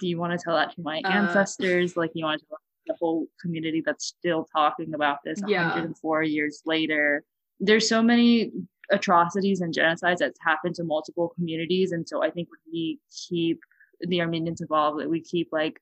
do 0.00 0.08
you 0.08 0.18
want 0.18 0.38
to 0.38 0.42
tell 0.42 0.56
that 0.56 0.74
to 0.74 0.80
my 0.80 1.00
uh, 1.04 1.08
ancestors? 1.08 1.96
Like, 1.96 2.12
you 2.14 2.24
want 2.24 2.40
to 2.40 2.46
tell 2.46 2.58
the 2.86 2.96
whole 2.98 3.26
community 3.40 3.82
that's 3.84 4.06
still 4.06 4.46
talking 4.54 4.94
about 4.94 5.18
this 5.24 5.40
yeah. 5.46 5.64
104 5.64 6.22
years 6.22 6.62
later? 6.64 7.24
There's 7.60 7.88
so 7.88 8.02
many 8.02 8.52
atrocities 8.90 9.60
and 9.60 9.72
genocides 9.72 10.18
that's 10.18 10.40
happened 10.44 10.74
to 10.76 10.84
multiple 10.84 11.32
communities. 11.36 11.92
And 11.92 12.08
so 12.08 12.22
I 12.22 12.30
think 12.30 12.48
we 12.72 12.98
keep 13.28 13.60
the 14.00 14.20
Armenians 14.20 14.60
involved, 14.60 15.00
that 15.00 15.10
we 15.10 15.20
keep 15.20 15.48
like 15.52 15.80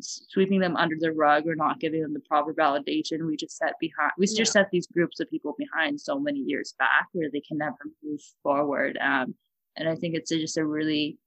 sweeping 0.00 0.60
them 0.60 0.76
under 0.76 0.96
the 0.98 1.12
rug 1.12 1.46
or 1.46 1.54
not 1.54 1.80
giving 1.80 2.02
them 2.02 2.12
the 2.12 2.20
proper 2.20 2.54
validation. 2.54 3.26
We 3.26 3.36
just 3.36 3.56
set 3.56 3.74
behind, 3.80 4.12
we 4.18 4.26
yeah. 4.26 4.38
just 4.38 4.52
set 4.52 4.68
these 4.70 4.86
groups 4.86 5.20
of 5.20 5.30
people 5.30 5.54
behind 5.58 6.00
so 6.00 6.18
many 6.18 6.40
years 6.40 6.74
back 6.78 7.08
where 7.12 7.30
they 7.30 7.40
can 7.40 7.58
never 7.58 7.76
move 8.02 8.20
forward. 8.42 8.98
Um, 9.00 9.34
and 9.76 9.88
I 9.88 9.94
think 9.94 10.14
it's 10.14 10.30
just 10.30 10.58
a 10.58 10.64
really 10.64 11.18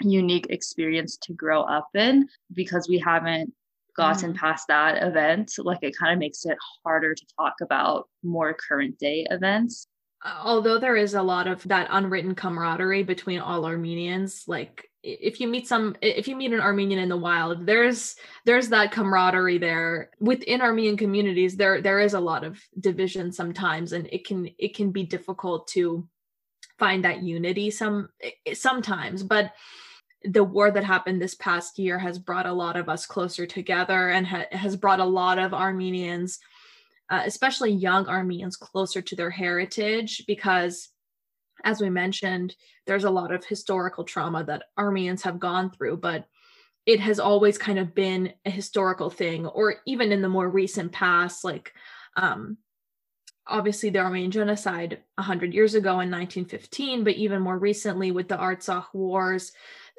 unique 0.00 0.46
experience 0.50 1.16
to 1.22 1.32
grow 1.32 1.62
up 1.62 1.88
in 1.94 2.28
because 2.52 2.88
we 2.88 2.98
haven't 2.98 3.52
gotten 3.96 4.32
mm. 4.32 4.36
past 4.36 4.68
that 4.68 5.02
event. 5.02 5.52
Like 5.58 5.78
it 5.82 5.96
kind 5.96 6.12
of 6.12 6.18
makes 6.18 6.44
it 6.44 6.56
harder 6.84 7.14
to 7.14 7.26
talk 7.36 7.54
about 7.62 8.08
more 8.22 8.54
current 8.54 8.98
day 8.98 9.26
events 9.30 9.86
although 10.24 10.78
there 10.78 10.96
is 10.96 11.14
a 11.14 11.22
lot 11.22 11.46
of 11.46 11.62
that 11.64 11.88
unwritten 11.90 12.34
camaraderie 12.34 13.02
between 13.02 13.40
all 13.40 13.64
Armenians, 13.64 14.44
like 14.46 14.88
if 15.20 15.40
you 15.40 15.48
meet 15.48 15.66
some 15.66 15.96
if 16.02 16.28
you 16.28 16.36
meet 16.36 16.52
an 16.52 16.60
armenian 16.60 17.00
in 17.00 17.08
the 17.08 17.16
wild 17.16 17.66
there's 17.66 18.16
there's 18.44 18.68
that 18.68 18.92
camaraderie 18.92 19.58
there. 19.58 20.10
Within 20.20 20.60
armenian 20.60 20.96
communities 20.96 21.56
there 21.56 21.80
there 21.80 22.00
is 22.00 22.14
a 22.14 22.20
lot 22.20 22.44
of 22.44 22.60
division 22.80 23.32
sometimes 23.32 23.92
and 23.92 24.08
it 24.12 24.26
can 24.26 24.50
it 24.58 24.74
can 24.74 24.90
be 24.90 25.04
difficult 25.04 25.68
to 25.68 26.06
find 26.78 27.04
that 27.04 27.22
unity 27.22 27.70
some 27.70 28.08
sometimes. 28.54 29.22
But 29.22 29.52
the 30.24 30.44
war 30.44 30.70
that 30.70 30.84
happened 30.84 31.22
this 31.22 31.36
past 31.36 31.78
year 31.78 31.98
has 31.98 32.18
brought 32.18 32.46
a 32.46 32.52
lot 32.52 32.76
of 32.76 32.88
us 32.88 33.06
closer 33.06 33.46
together 33.46 34.10
and 34.10 34.26
ha- 34.26 34.46
has 34.50 34.76
brought 34.76 35.00
a 35.00 35.04
lot 35.04 35.38
of 35.38 35.54
armenians 35.54 36.40
uh, 37.10 37.22
especially 37.24 37.70
young 37.70 38.06
armenians 38.06 38.56
closer 38.56 39.00
to 39.00 39.16
their 39.16 39.30
heritage 39.30 40.24
because 40.26 40.90
as 41.64 41.80
we 41.80 41.90
mentioned, 41.90 42.54
there's 42.86 43.04
a 43.04 43.10
lot 43.10 43.32
of 43.32 43.44
historical 43.44 44.04
trauma 44.04 44.44
that 44.44 44.64
Armenians 44.78 45.22
have 45.22 45.38
gone 45.38 45.70
through, 45.70 45.98
but 45.98 46.26
it 46.86 47.00
has 47.00 47.20
always 47.20 47.58
kind 47.58 47.78
of 47.78 47.94
been 47.94 48.32
a 48.46 48.50
historical 48.50 49.10
thing, 49.10 49.46
or 49.46 49.76
even 49.86 50.12
in 50.12 50.22
the 50.22 50.28
more 50.28 50.48
recent 50.48 50.90
past, 50.92 51.44
like 51.44 51.74
um, 52.16 52.56
obviously 53.48 53.90
the 53.90 53.98
Armenian 53.98 54.30
genocide 54.30 54.98
100 55.16 55.54
years 55.54 55.74
ago 55.74 56.00
in 56.00 56.10
1915, 56.10 57.04
but 57.04 57.14
even 57.14 57.40
more 57.40 57.58
recently 57.58 58.10
with 58.10 58.28
the 58.28 58.36
Artsakh 58.36 58.86
wars, 58.92 59.52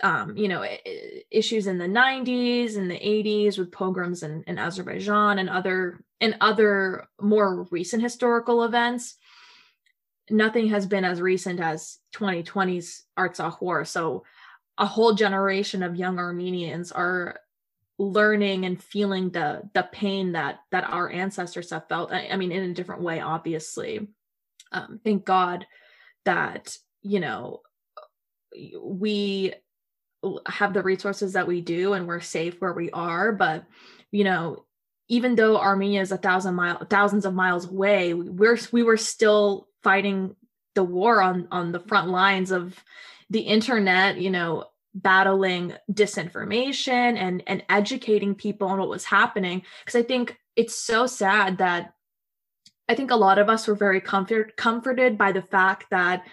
um, 0.04 0.38
you 0.38 0.48
know, 0.48 0.66
issues 1.32 1.68
in 1.68 1.78
the 1.78 1.86
90s 1.86 2.78
and 2.78 2.90
the 2.90 3.00
80s 3.00 3.58
with 3.58 3.72
pogroms 3.72 4.24
in, 4.24 4.44
in 4.48 4.58
Azerbaijan 4.58 5.40
and 5.40 5.50
other 5.50 6.04
and 6.22 6.36
other 6.42 7.08
more 7.20 7.68
recent 7.72 8.04
historical 8.04 8.64
events. 8.64 9.18
Nothing 10.30 10.70
has 10.70 10.86
been 10.86 11.06
as 11.06 11.22
recent 11.22 11.60
as 11.60 12.00
2020's 12.16 13.04
Artsakh 13.18 13.62
war. 13.62 13.86
So 13.86 14.24
a 14.78 14.86
whole 14.86 15.14
generation 15.14 15.84
of 15.84 15.96
young 15.96 16.20
Armenians 16.20 16.92
are 16.92 17.40
learning 17.98 18.66
and 18.66 18.82
feeling 18.82 19.30
the 19.30 19.62
the 19.74 19.88
pain 19.92 20.32
that 20.32 20.62
that 20.72 20.90
our 20.90 21.10
ancestors 21.10 21.70
have 21.72 21.88
felt. 21.90 22.12
I, 22.12 22.30
I 22.32 22.38
mean 22.38 22.52
in 22.52 22.70
a 22.70 22.74
different 22.74 23.02
way 23.02 23.20
obviously. 23.20 24.08
Um, 24.72 25.02
thank 25.04 25.26
god 25.26 25.66
that 26.26 26.78
you 27.02 27.20
know 27.20 27.62
we 28.82 29.54
have 30.46 30.74
the 30.74 30.84
resources 30.84 31.34
that 31.34 31.48
we 31.48 31.62
do 31.62 31.94
and 31.94 32.08
we're 32.08 32.22
safe 32.22 32.60
where 32.62 32.74
we 32.74 32.90
are. 32.92 33.34
But 33.34 33.66
you 34.12 34.24
know 34.24 34.66
even 35.10 35.36
though 35.36 35.58
armenia 35.58 36.02
is 36.02 36.12
a 36.12 36.18
thousand 36.18 36.56
mile 36.56 36.86
thousands 36.86 37.26
of 37.26 37.34
miles 37.34 37.66
away 37.68 38.14
we're 38.14 38.58
we 38.72 38.84
were 38.84 38.98
still 38.98 39.68
fighting 39.84 40.36
the 40.76 40.84
war 40.84 41.22
on 41.22 41.48
on 41.52 41.72
the 41.72 41.80
front 41.80 42.10
lines 42.10 42.52
of 42.52 42.84
the 43.30 43.42
internet 43.42 44.18
you 44.18 44.30
know 44.30 44.66
battling 44.94 45.74
disinformation 45.92 47.16
and 47.18 47.44
and 47.48 47.64
educating 47.70 48.36
people 48.36 48.68
on 48.68 48.80
what 48.80 48.90
was 48.90 49.06
happening. 49.06 49.62
Because 49.84 50.00
i 50.00 50.04
think 50.04 50.38
it's 50.56 50.76
so 50.76 51.06
sad 51.06 51.58
that 51.60 51.94
i 52.88 52.96
think 52.96 53.12
a 53.12 53.16
lot 53.16 53.40
of 53.40 53.50
us 53.50 53.68
were 53.68 53.76
very 53.76 54.02
comfort, 54.02 54.56
comforted 54.58 55.18
by 55.18 55.32
the 55.32 55.42
fact 55.42 55.86
that 55.92 56.24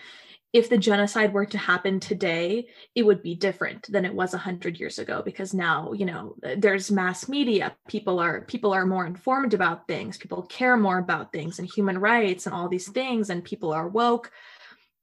if 0.52 0.68
the 0.70 0.78
genocide 0.78 1.32
were 1.32 1.44
to 1.46 1.58
happen 1.58 2.00
today 2.00 2.68
it 2.94 3.02
would 3.04 3.22
be 3.22 3.34
different 3.34 3.90
than 3.90 4.04
it 4.04 4.14
was 4.14 4.32
100 4.32 4.78
years 4.78 4.98
ago 4.98 5.22
because 5.24 5.52
now 5.52 5.92
you 5.92 6.06
know 6.06 6.34
there's 6.56 6.90
mass 6.90 7.28
media. 7.28 7.76
People 7.88 8.18
are 8.18 8.42
people 8.42 8.72
are 8.72 8.86
more 8.86 9.06
informed 9.06 9.54
about 9.54 9.86
things. 9.86 10.16
People 10.16 10.42
care 10.42 10.76
more 10.76 10.98
about 10.98 11.32
things 11.32 11.58
and 11.58 11.68
human 11.68 11.98
rights 11.98 12.46
and 12.46 12.54
all 12.54 12.68
these 12.68 12.88
things 12.88 13.30
and 13.30 13.44
people 13.44 13.72
are 13.72 13.88
woke. 13.88 14.30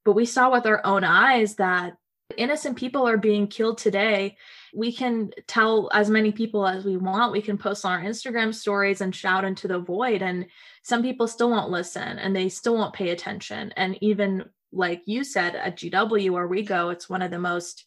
But 0.05 0.13
we 0.13 0.25
saw 0.25 0.51
with 0.51 0.65
our 0.65 0.85
own 0.85 1.03
eyes 1.03 1.55
that 1.55 1.93
innocent 2.37 2.77
people 2.77 3.07
are 3.07 3.17
being 3.17 3.47
killed 3.47 3.77
today. 3.77 4.37
We 4.73 4.91
can 4.91 5.31
tell 5.47 5.89
as 5.93 6.09
many 6.09 6.31
people 6.31 6.67
as 6.67 6.83
we 6.83 6.97
want. 6.97 7.31
We 7.31 7.41
can 7.41 7.57
post 7.57 7.85
on 7.85 7.91
our 7.91 8.01
instagram 8.01 8.53
stories 8.53 9.01
and 9.01 9.15
shout 9.15 9.45
into 9.45 9.67
the 9.67 9.79
void 9.79 10.21
and 10.21 10.47
some 10.83 11.03
people 11.03 11.27
still 11.27 11.49
won't 11.49 11.69
listen 11.69 12.19
and 12.19 12.35
they 12.35 12.49
still 12.49 12.75
won't 12.75 12.95
pay 12.95 13.09
attention. 13.09 13.71
And 13.77 13.97
even 14.01 14.45
like 14.73 15.01
you 15.05 15.23
said 15.23 15.55
at 15.55 15.77
gw 15.77 16.29
where 16.29 16.47
we 16.47 16.61
go 16.61 16.89
it's 16.89 17.09
one 17.09 17.21
of 17.21 17.31
the 17.31 17.39
most 17.39 17.85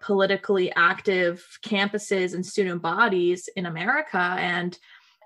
politically 0.00 0.72
active 0.74 1.46
campuses 1.64 2.34
and 2.34 2.44
student 2.44 2.82
bodies 2.82 3.48
in 3.56 3.66
america 3.66 4.36
and 4.38 4.78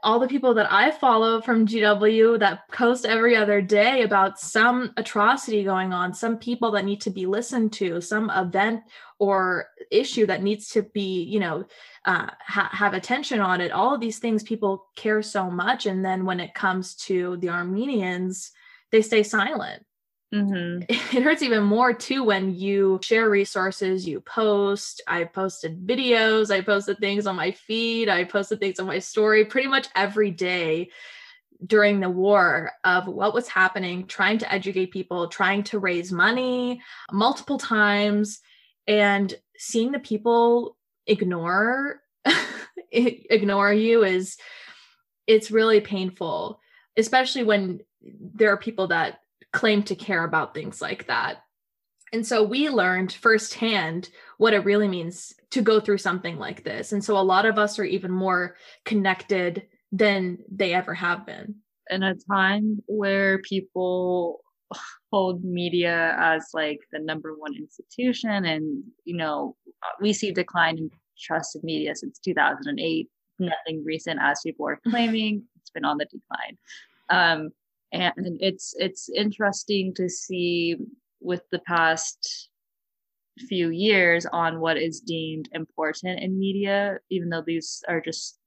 all 0.02 0.18
the 0.18 0.28
people 0.28 0.54
that 0.54 0.70
I 0.72 0.90
follow 0.90 1.40
from 1.40 1.66
GW 1.66 2.38
that 2.38 2.68
post 2.70 3.04
every 3.04 3.36
other 3.36 3.60
day 3.60 4.02
about 4.02 4.38
some 4.38 4.92
atrocity 4.96 5.64
going 5.64 5.92
on, 5.92 6.14
some 6.14 6.38
people 6.38 6.70
that 6.72 6.84
need 6.84 7.00
to 7.02 7.10
be 7.10 7.26
listened 7.26 7.72
to, 7.74 8.00
some 8.00 8.30
event 8.30 8.82
or 9.18 9.66
issue 9.90 10.26
that 10.26 10.42
needs 10.42 10.68
to 10.70 10.82
be, 10.82 11.24
you 11.24 11.40
know, 11.40 11.64
uh, 12.04 12.28
ha- 12.40 12.70
have 12.72 12.94
attention 12.94 13.40
on 13.40 13.60
it. 13.60 13.72
All 13.72 13.94
of 13.94 14.00
these 14.00 14.18
things 14.18 14.42
people 14.42 14.86
care 14.96 15.22
so 15.22 15.50
much. 15.50 15.86
And 15.86 16.04
then 16.04 16.24
when 16.24 16.40
it 16.40 16.54
comes 16.54 16.94
to 17.06 17.36
the 17.38 17.48
Armenians, 17.48 18.52
they 18.92 19.02
stay 19.02 19.22
silent. 19.22 19.84
Mm-hmm. 20.34 20.82
It 21.16 21.22
hurts 21.22 21.42
even 21.42 21.62
more 21.62 21.92
too 21.92 22.22
when 22.22 22.54
you 22.54 23.00
share 23.02 23.30
resources, 23.30 24.06
you 24.06 24.20
post. 24.20 25.00
I 25.06 25.24
posted 25.24 25.86
videos, 25.86 26.50
I 26.50 26.60
posted 26.60 26.98
things 26.98 27.26
on 27.26 27.36
my 27.36 27.52
feed, 27.52 28.08
I 28.08 28.24
posted 28.24 28.60
things 28.60 28.78
on 28.78 28.86
my 28.86 28.98
story 28.98 29.44
pretty 29.46 29.68
much 29.68 29.88
every 29.94 30.30
day 30.30 30.90
during 31.66 31.98
the 31.98 32.10
war 32.10 32.72
of 32.84 33.08
what 33.08 33.34
was 33.34 33.48
happening, 33.48 34.06
trying 34.06 34.38
to 34.38 34.52
educate 34.52 34.92
people, 34.92 35.28
trying 35.28 35.64
to 35.64 35.78
raise 35.78 36.12
money 36.12 36.80
multiple 37.10 37.58
times, 37.58 38.40
and 38.86 39.34
seeing 39.56 39.92
the 39.92 39.98
people 39.98 40.76
ignore 41.06 42.02
ignore 42.92 43.72
you 43.72 44.04
is 44.04 44.36
it's 45.26 45.50
really 45.50 45.80
painful 45.80 46.60
especially 46.96 47.44
when 47.44 47.80
there 48.02 48.52
are 48.52 48.56
people 48.56 48.88
that 48.88 49.20
claim 49.52 49.82
to 49.84 49.94
care 49.94 50.24
about 50.24 50.54
things 50.54 50.80
like 50.80 51.06
that. 51.06 51.42
And 52.12 52.26
so 52.26 52.42
we 52.42 52.68
learned 52.70 53.12
firsthand 53.12 54.08
what 54.38 54.54
it 54.54 54.64
really 54.64 54.88
means 54.88 55.34
to 55.50 55.62
go 55.62 55.80
through 55.80 55.98
something 55.98 56.38
like 56.38 56.64
this. 56.64 56.92
And 56.92 57.04
so 57.04 57.18
a 57.18 57.20
lot 57.20 57.46
of 57.46 57.58
us 57.58 57.78
are 57.78 57.84
even 57.84 58.10
more 58.10 58.56
connected 58.84 59.66
than 59.92 60.38
they 60.50 60.74
ever 60.74 60.94
have 60.94 61.26
been. 61.26 61.56
In 61.90 62.02
a 62.02 62.14
time 62.30 62.82
where 62.86 63.38
people 63.38 64.40
hold 65.10 65.42
media 65.42 66.14
as 66.18 66.48
like 66.52 66.80
the 66.92 66.98
number 66.98 67.34
one 67.34 67.54
institution, 67.54 68.44
and 68.44 68.84
you 69.04 69.16
know, 69.16 69.56
we 70.00 70.12
see 70.12 70.30
decline 70.30 70.76
in 70.78 70.90
trust 71.18 71.56
in 71.56 71.62
media 71.64 71.94
since 71.94 72.18
2008. 72.18 73.08
Nothing 73.38 73.84
recent, 73.84 74.20
as 74.22 74.40
people 74.44 74.66
are 74.66 74.80
claiming, 74.88 75.44
it's 75.60 75.70
been 75.70 75.84
on 75.84 75.96
the 75.96 76.06
decline. 76.06 76.58
Um, 77.10 77.50
and 77.92 78.38
it's 78.40 78.74
it's 78.78 79.08
interesting 79.08 79.94
to 79.94 80.08
see 80.08 80.76
with 81.20 81.42
the 81.50 81.60
past 81.60 82.50
few 83.48 83.70
years 83.70 84.26
on 84.32 84.60
what 84.60 84.76
is 84.76 85.00
deemed 85.00 85.48
important 85.52 86.20
in 86.20 86.38
media 86.38 86.98
even 87.10 87.28
though 87.28 87.42
these 87.46 87.82
are 87.88 88.00
just 88.00 88.38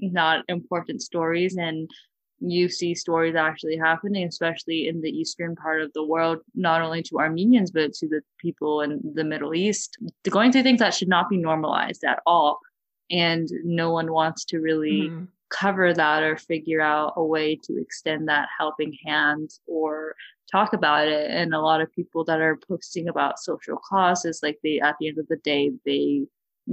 not 0.00 0.44
important 0.48 1.02
stories. 1.02 1.56
And 1.56 1.90
you 2.40 2.68
see 2.68 2.94
stories 2.94 3.34
actually 3.34 3.76
happening 3.76 4.24
especially 4.26 4.86
in 4.86 5.00
the 5.00 5.10
eastern 5.10 5.56
part 5.56 5.82
of 5.82 5.92
the 5.92 6.04
world 6.04 6.38
not 6.54 6.80
only 6.82 7.02
to 7.02 7.18
armenians 7.18 7.72
but 7.72 7.92
to 7.92 8.06
the 8.06 8.20
people 8.40 8.82
in 8.82 9.00
the 9.14 9.24
middle 9.24 9.54
east. 9.54 9.96
Going 10.28 10.52
through 10.52 10.62
things 10.62 10.78
that 10.78 10.94
should 10.94 11.08
not 11.08 11.28
be 11.28 11.36
normalized 11.36 12.04
at 12.04 12.20
all. 12.26 12.60
And 13.10 13.48
no 13.64 13.90
one 13.90 14.12
wants 14.12 14.44
to 14.46 14.58
really 14.58 15.08
mm-hmm 15.08 15.24
cover 15.50 15.94
that 15.94 16.22
or 16.22 16.36
figure 16.36 16.80
out 16.80 17.14
a 17.16 17.24
way 17.24 17.56
to 17.56 17.80
extend 17.80 18.28
that 18.28 18.48
helping 18.58 18.96
hand 19.04 19.50
or 19.66 20.14
talk 20.50 20.72
about 20.72 21.08
it 21.08 21.30
and 21.30 21.54
a 21.54 21.60
lot 21.60 21.80
of 21.80 21.92
people 21.92 22.24
that 22.24 22.40
are 22.40 22.58
posting 22.68 23.08
about 23.08 23.38
social 23.38 23.78
causes 23.88 24.40
like 24.42 24.58
they 24.62 24.80
at 24.80 24.96
the 24.98 25.08
end 25.08 25.18
of 25.18 25.26
the 25.28 25.36
day 25.36 25.70
they 25.84 26.22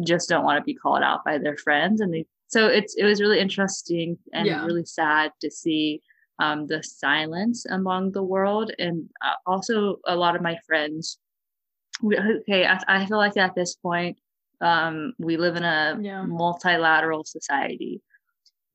just 0.04 0.30
don't 0.30 0.44
want 0.44 0.58
to 0.58 0.64
be 0.64 0.74
called 0.74 1.04
out 1.04 1.24
by 1.24 1.38
their 1.38 1.58
friends 1.58 2.02
and 2.02 2.14
they 2.14 2.26
so 2.48 2.68
it's 2.68 2.96
it 2.96 3.04
was 3.04 3.22
really 3.22 3.40
interesting 3.40 4.18
and 4.34 4.46
yeah. 4.46 4.64
really 4.66 4.86
sad 4.86 5.32
to 5.42 5.50
see 5.50 6.02
um, 6.40 6.68
the 6.68 6.84
silence 6.84 7.66
among 7.66 8.12
the 8.12 8.24
world 8.24 8.72
and 8.78 9.10
uh, 9.22 9.36
also 9.46 9.98
a 10.06 10.16
lot 10.16 10.36
of 10.36 10.42
my 10.42 10.58
friends 10.68 11.18
okay 12.04 12.66
I, 12.66 12.80
I 12.88 13.06
feel 13.06 13.18
like 13.18 13.38
at 13.38 13.56
this 13.56 13.76
point 13.76 14.18
um, 14.62 15.14
we 15.18 15.38
live 15.38 15.56
in 15.56 15.64
a 15.64 15.98
yeah. 16.02 16.24
multilateral 16.24 17.24
society 17.26 18.02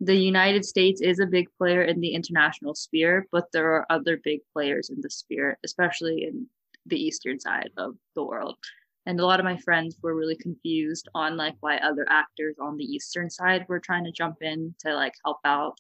the 0.01 0.17
United 0.17 0.65
States 0.65 1.03
is 1.03 1.21
a 1.21 1.27
big 1.27 1.49
player 1.59 1.83
in 1.83 2.01
the 2.01 2.15
international 2.15 2.75
sphere, 2.75 3.27
but 3.31 3.45
there 3.53 3.73
are 3.75 3.87
other 3.91 4.19
big 4.25 4.41
players 4.53 4.89
in 4.89 5.01
the 5.03 5.11
sphere, 5.11 5.59
especially 5.63 6.25
in 6.25 6.47
the 6.87 6.97
eastern 6.97 7.39
side 7.39 7.71
of 7.77 7.95
the 8.15 8.25
world. 8.25 8.57
And 9.05 9.21
a 9.21 9.27
lot 9.27 9.41
of 9.41 9.45
my 9.45 9.59
friends 9.59 9.97
were 10.03 10.15
really 10.15 10.37
confused 10.37 11.09
on 11.15 11.37
like 11.37 11.55
why 11.61 11.77
other 11.79 12.07
actors 12.09 12.57
on 12.61 12.79
the 12.79 12.85
eastern 12.85 13.29
side 13.29 13.67
were 13.69 13.81
trying 13.81 14.05
to 14.05 14.13
jump 14.13 14.37
in 14.41 14.75
to 14.81 14.95
like 14.95 15.15
help 15.25 15.39
out. 15.45 15.79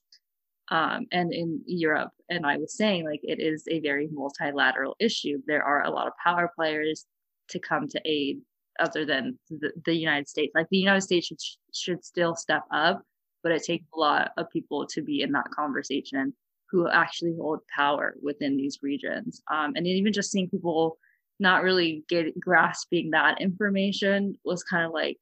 Um, 0.68 1.06
and 1.10 1.32
in 1.32 1.62
Europe, 1.66 2.12
and 2.28 2.46
I 2.46 2.58
was 2.58 2.76
saying 2.76 3.04
like 3.04 3.20
it 3.22 3.40
is 3.40 3.64
a 3.68 3.80
very 3.80 4.08
multilateral 4.12 4.96
issue. 5.00 5.42
There 5.46 5.64
are 5.64 5.84
a 5.84 5.90
lot 5.90 6.06
of 6.06 6.12
power 6.22 6.52
players 6.54 7.06
to 7.48 7.58
come 7.58 7.88
to 7.88 8.00
aid 8.04 8.40
other 8.78 9.04
than 9.04 9.38
the, 9.48 9.72
the 9.84 9.94
United 9.94 10.28
States. 10.28 10.52
Like 10.54 10.68
the 10.70 10.78
United 10.78 11.00
States 11.00 11.26
should, 11.26 11.40
should 11.74 12.04
still 12.04 12.36
step 12.36 12.62
up 12.70 13.02
but 13.42 13.52
it 13.52 13.62
takes 13.62 13.86
a 13.94 13.98
lot 13.98 14.32
of 14.36 14.50
people 14.50 14.86
to 14.86 15.02
be 15.02 15.22
in 15.22 15.32
that 15.32 15.50
conversation 15.50 16.34
who 16.70 16.88
actually 16.88 17.34
hold 17.36 17.60
power 17.74 18.14
within 18.22 18.56
these 18.56 18.78
regions. 18.82 19.42
Um, 19.50 19.72
and 19.74 19.86
even 19.86 20.12
just 20.12 20.30
seeing 20.30 20.48
people 20.48 20.98
not 21.40 21.62
really 21.62 22.04
get 22.08 22.38
grasping 22.38 23.10
that 23.10 23.40
information 23.40 24.38
was 24.44 24.62
kind 24.62 24.84
of 24.84 24.92
like, 24.92 25.18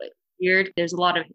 like 0.00 0.12
weird. 0.40 0.72
There's 0.76 0.94
a 0.94 1.00
lot 1.00 1.18
of 1.18 1.26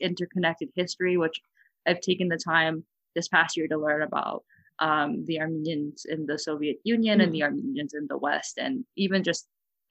interconnected 0.00 0.70
history, 0.74 1.16
which 1.16 1.40
I've 1.86 2.00
taken 2.00 2.28
the 2.28 2.38
time 2.38 2.84
this 3.14 3.28
past 3.28 3.56
year 3.56 3.68
to 3.68 3.78
learn 3.78 4.02
about 4.02 4.44
um, 4.78 5.24
the 5.26 5.40
Armenians 5.40 6.04
in 6.08 6.26
the 6.26 6.38
Soviet 6.38 6.78
Union 6.84 7.18
mm-hmm. 7.18 7.24
and 7.24 7.32
the 7.32 7.40
mm. 7.40 7.44
Armenians 7.44 7.94
in 7.94 8.06
the 8.08 8.18
West, 8.18 8.58
and 8.58 8.84
even 8.96 9.22
just 9.22 9.46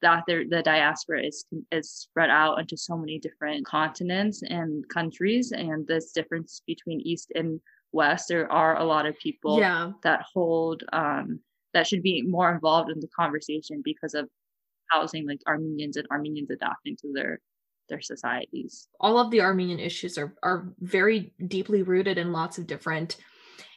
that 0.05 0.23
the 0.27 0.61
diaspora 0.63 1.25
is 1.25 1.45
is 1.71 1.89
spread 1.89 2.29
out 2.29 2.59
into 2.59 2.77
so 2.77 2.95
many 2.95 3.19
different 3.19 3.65
continents 3.65 4.43
and 4.43 4.87
countries 4.89 5.51
and 5.51 5.87
this 5.87 6.11
difference 6.11 6.61
between 6.65 7.01
east 7.01 7.31
and 7.35 7.59
West, 7.91 8.27
there 8.27 8.51
are 8.51 8.77
a 8.77 8.83
lot 8.83 9.05
of 9.05 9.17
people 9.19 9.57
yeah. 9.59 9.91
that 10.03 10.25
hold 10.33 10.83
um, 10.93 11.39
that 11.73 11.87
should 11.87 12.03
be 12.03 12.21
more 12.21 12.53
involved 12.53 12.91
in 12.91 12.99
the 12.99 13.07
conversation 13.07 13.81
because 13.83 14.13
of 14.13 14.29
housing 14.91 15.25
like 15.27 15.39
Armenians 15.47 15.97
and 15.97 16.07
Armenians 16.11 16.51
adapting 16.51 16.95
to 16.97 17.11
their 17.13 17.39
their 17.89 18.01
societies. 18.01 18.87
All 18.99 19.17
of 19.17 19.31
the 19.31 19.41
Armenian 19.41 19.79
issues 19.79 20.17
are 20.17 20.35
are 20.43 20.73
very 20.79 21.33
deeply 21.47 21.81
rooted 21.81 22.17
in 22.17 22.31
lots 22.31 22.57
of 22.57 22.67
different 22.67 23.17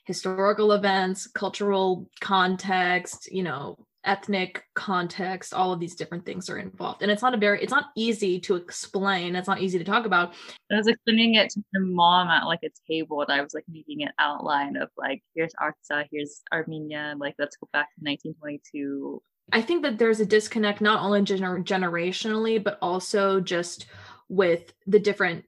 historical 0.05 0.73
events, 0.73 1.27
cultural 1.27 2.11
context, 2.21 3.31
you 3.31 3.43
know, 3.43 3.77
ethnic 4.05 4.65
context, 4.75 5.53
all 5.53 5.73
of 5.73 5.81
these 5.81 5.95
different 5.95 6.25
things 6.25 6.49
are 6.49 6.59
involved. 6.59 7.03
And 7.03 7.11
it's 7.11 7.23
not 7.23 7.35
a 7.35 7.39
very 7.39 7.63
it's 7.63 7.73
not 7.73 7.87
easy 7.97 8.41
to 8.41 8.57
explain. 8.57 9.37
It's 9.37 9.49
not 9.49 9.61
easy 9.61 9.79
to 9.79 9.85
talk 9.85 10.07
about. 10.07 10.35
I 10.71 10.77
was 10.77 10.87
explaining 10.87 11.35
it 11.35 11.51
to 11.51 11.63
my 11.75 11.81
mom 11.81 12.29
at 12.29 12.47
like 12.47 12.61
a 12.65 12.71
table 12.91 13.23
and 13.23 13.33
I 13.33 13.43
was 13.43 13.55
like 13.55 13.65
making 13.69 14.03
an 14.03 14.13
outline 14.19 14.77
of 14.77 14.91
like 14.97 15.23
here's 15.35 15.53
Artsakh, 15.55 16.07
here's 16.11 16.43
Armenia, 16.53 17.15
like 17.19 17.35
let's 17.39 17.57
go 17.57 17.69
back 17.73 17.89
to 17.95 18.05
1922 18.05 19.23
I 19.53 19.63
think 19.63 19.83
that 19.83 19.99
there's 19.99 20.21
a 20.21 20.27
disconnect 20.27 20.81
not 20.81 21.03
only 21.03 21.23
gener- 21.23 21.65
generationally, 21.65 22.63
but 22.63 22.79
also 22.83 23.41
just 23.41 23.87
with 24.29 24.73
the 24.87 24.99
different 24.99 25.45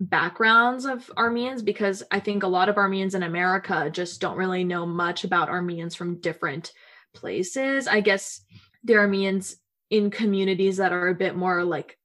backgrounds 0.00 0.84
of 0.84 1.10
Armenians, 1.16 1.62
because 1.62 2.02
I 2.10 2.20
think 2.20 2.42
a 2.42 2.48
lot 2.48 2.68
of 2.68 2.76
Armenians 2.76 3.14
in 3.14 3.22
America 3.22 3.88
just 3.92 4.20
don't 4.20 4.36
really 4.36 4.64
know 4.64 4.86
much 4.86 5.24
about 5.24 5.48
Armenians 5.48 5.94
from 5.94 6.20
different 6.20 6.72
places. 7.14 7.86
I 7.86 8.00
guess 8.00 8.40
the 8.84 8.96
Armenians 8.96 9.56
in 9.90 10.10
communities 10.10 10.76
that 10.76 10.92
are 10.92 11.08
a 11.08 11.14
bit 11.14 11.34
more 11.36 11.64
like 11.64 11.98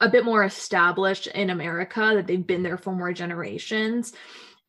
a 0.00 0.08
bit 0.08 0.24
more 0.24 0.42
established 0.44 1.26
in 1.26 1.50
America, 1.50 2.12
that 2.14 2.26
they've 2.26 2.46
been 2.46 2.62
there 2.62 2.78
for 2.78 2.94
more 2.94 3.12
generations, 3.12 4.14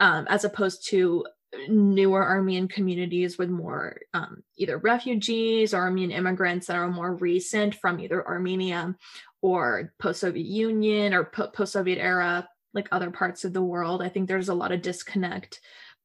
um, 0.02 0.28
as 0.30 0.44
opposed 0.44 0.88
to 0.90 1.26
newer 1.68 2.24
Armenian 2.24 2.68
communities 2.68 3.38
with 3.38 3.50
more 3.50 4.00
um, 4.14 4.44
either 4.58 4.78
refugees 4.78 5.74
or 5.74 5.82
Armenian 5.82 6.12
immigrants 6.12 6.68
that 6.68 6.76
are 6.76 6.90
more 6.90 7.16
recent 7.16 7.76
from 7.76 8.00
either 8.00 8.26
Armenia 8.26 8.96
or 9.42 9.94
post-Soviet 10.00 10.46
Union 10.46 11.14
or 11.14 11.26
po- 11.26 11.48
post-Soviet 11.48 12.00
era, 12.00 12.48
like 12.74 12.88
other 12.92 13.12
parts 13.12 13.44
of 13.44 13.54
the 13.54 13.62
world. 13.62 14.02
I 14.02 14.10
think 14.10 14.28
there's 14.28 14.50
a 14.50 14.54
lot 14.54 14.72
of 14.72 14.82
disconnect 14.82 15.60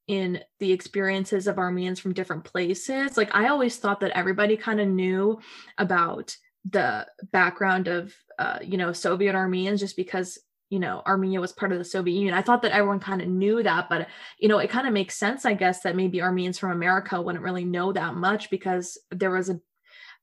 in 0.08 0.40
the 0.60 0.72
experiences 0.72 1.46
of 1.46 1.58
Armenians 1.58 1.98
from 1.98 2.14
different 2.14 2.44
places. 2.44 3.16
Like 3.16 3.34
I 3.34 3.48
always 3.48 3.76
thought 3.76 4.00
that 4.00 4.16
everybody 4.16 4.56
kind 4.56 4.80
of 4.80 4.88
knew 4.88 5.40
about 5.78 6.36
the 6.70 7.06
background 7.32 7.88
of 7.88 8.14
uh, 8.38 8.58
you 8.62 8.76
know 8.76 8.92
Soviet 8.92 9.34
Armenians 9.34 9.80
just 9.80 9.96
because 9.96 10.38
you 10.68 10.80
know 10.80 11.00
armenia 11.06 11.40
was 11.40 11.52
part 11.52 11.70
of 11.70 11.78
the 11.78 11.84
soviet 11.84 12.14
union 12.14 12.34
i 12.34 12.42
thought 12.42 12.60
that 12.62 12.72
everyone 12.72 12.98
kind 12.98 13.22
of 13.22 13.28
knew 13.28 13.62
that 13.62 13.88
but 13.88 14.08
you 14.40 14.48
know 14.48 14.58
it 14.58 14.68
kind 14.68 14.86
of 14.86 14.92
makes 14.92 15.14
sense 15.14 15.44
i 15.44 15.54
guess 15.54 15.82
that 15.82 15.94
maybe 15.94 16.20
armenians 16.20 16.58
from 16.58 16.72
america 16.72 17.22
wouldn't 17.22 17.44
really 17.44 17.64
know 17.64 17.92
that 17.92 18.16
much 18.16 18.50
because 18.50 18.98
there 19.12 19.30
was 19.30 19.48
a, 19.48 19.60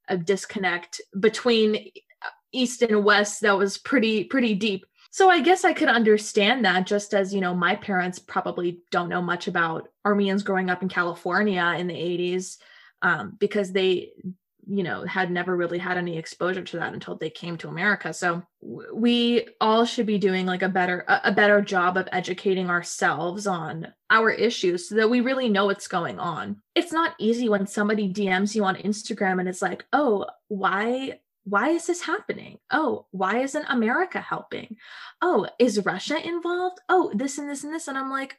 a 0.09 0.17
disconnect 0.17 0.99
between 1.19 1.91
east 2.51 2.81
and 2.81 3.03
west 3.03 3.41
that 3.41 3.57
was 3.57 3.77
pretty 3.77 4.25
pretty 4.25 4.53
deep 4.53 4.85
so 5.13 5.29
i 5.29 5.39
guess 5.39 5.63
i 5.63 5.71
could 5.71 5.87
understand 5.87 6.65
that 6.65 6.87
just 6.87 7.13
as 7.13 7.33
you 7.33 7.39
know 7.39 7.53
my 7.53 7.75
parents 7.75 8.17
probably 8.17 8.79
don't 8.91 9.09
know 9.09 9.21
much 9.21 9.47
about 9.47 9.87
armenians 10.05 10.43
growing 10.43 10.69
up 10.69 10.81
in 10.81 10.89
california 10.89 11.75
in 11.77 11.87
the 11.87 11.93
80s 11.93 12.57
um, 13.03 13.35
because 13.39 13.71
they 13.71 14.11
you 14.67 14.83
know 14.83 15.03
had 15.05 15.29
never 15.29 15.55
really 15.55 15.77
had 15.77 15.97
any 15.97 16.17
exposure 16.17 16.63
to 16.63 16.77
that 16.77 16.93
until 16.93 17.15
they 17.15 17.29
came 17.29 17.57
to 17.57 17.67
america. 17.67 18.13
So 18.13 18.43
we 18.93 19.47
all 19.59 19.85
should 19.85 20.05
be 20.05 20.17
doing 20.17 20.45
like 20.45 20.61
a 20.61 20.69
better 20.69 21.03
a 21.07 21.31
better 21.31 21.61
job 21.61 21.97
of 21.97 22.07
educating 22.11 22.69
ourselves 22.69 23.45
on 23.45 23.93
our 24.09 24.29
issues 24.29 24.87
so 24.87 24.95
that 24.95 25.09
we 25.09 25.21
really 25.21 25.49
know 25.49 25.65
what's 25.65 25.87
going 25.87 26.19
on. 26.19 26.61
It's 26.75 26.93
not 26.93 27.15
easy 27.19 27.49
when 27.49 27.67
somebody 27.67 28.11
dms 28.11 28.55
you 28.55 28.63
on 28.63 28.75
instagram 28.75 29.39
and 29.39 29.49
it's 29.49 29.61
like 29.61 29.85
oh 29.93 30.25
why 30.47 31.19
why 31.45 31.69
is 31.69 31.87
this 31.87 32.01
happening? 32.01 32.59
Oh, 32.71 33.05
why 33.11 33.39
isn't 33.39 33.65
America 33.67 34.19
helping? 34.19 34.77
Oh, 35.21 35.47
is 35.59 35.85
Russia 35.85 36.25
involved? 36.25 36.79
Oh, 36.89 37.11
this 37.13 37.37
and 37.37 37.49
this 37.49 37.63
and 37.63 37.73
this. 37.73 37.87
And 37.87 37.97
I'm 37.97 38.09
like, 38.09 38.37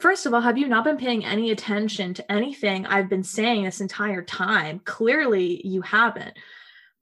First 0.00 0.24
of 0.24 0.32
all, 0.32 0.40
have 0.40 0.56
you 0.56 0.68
not 0.68 0.84
been 0.84 0.96
paying 0.96 1.24
any 1.24 1.50
attention 1.50 2.14
to 2.14 2.32
anything 2.32 2.86
I've 2.86 3.10
been 3.10 3.22
saying 3.22 3.64
this 3.64 3.80
entire 3.80 4.22
time? 4.22 4.80
Clearly, 4.84 5.60
you 5.66 5.82
haven't. 5.82 6.34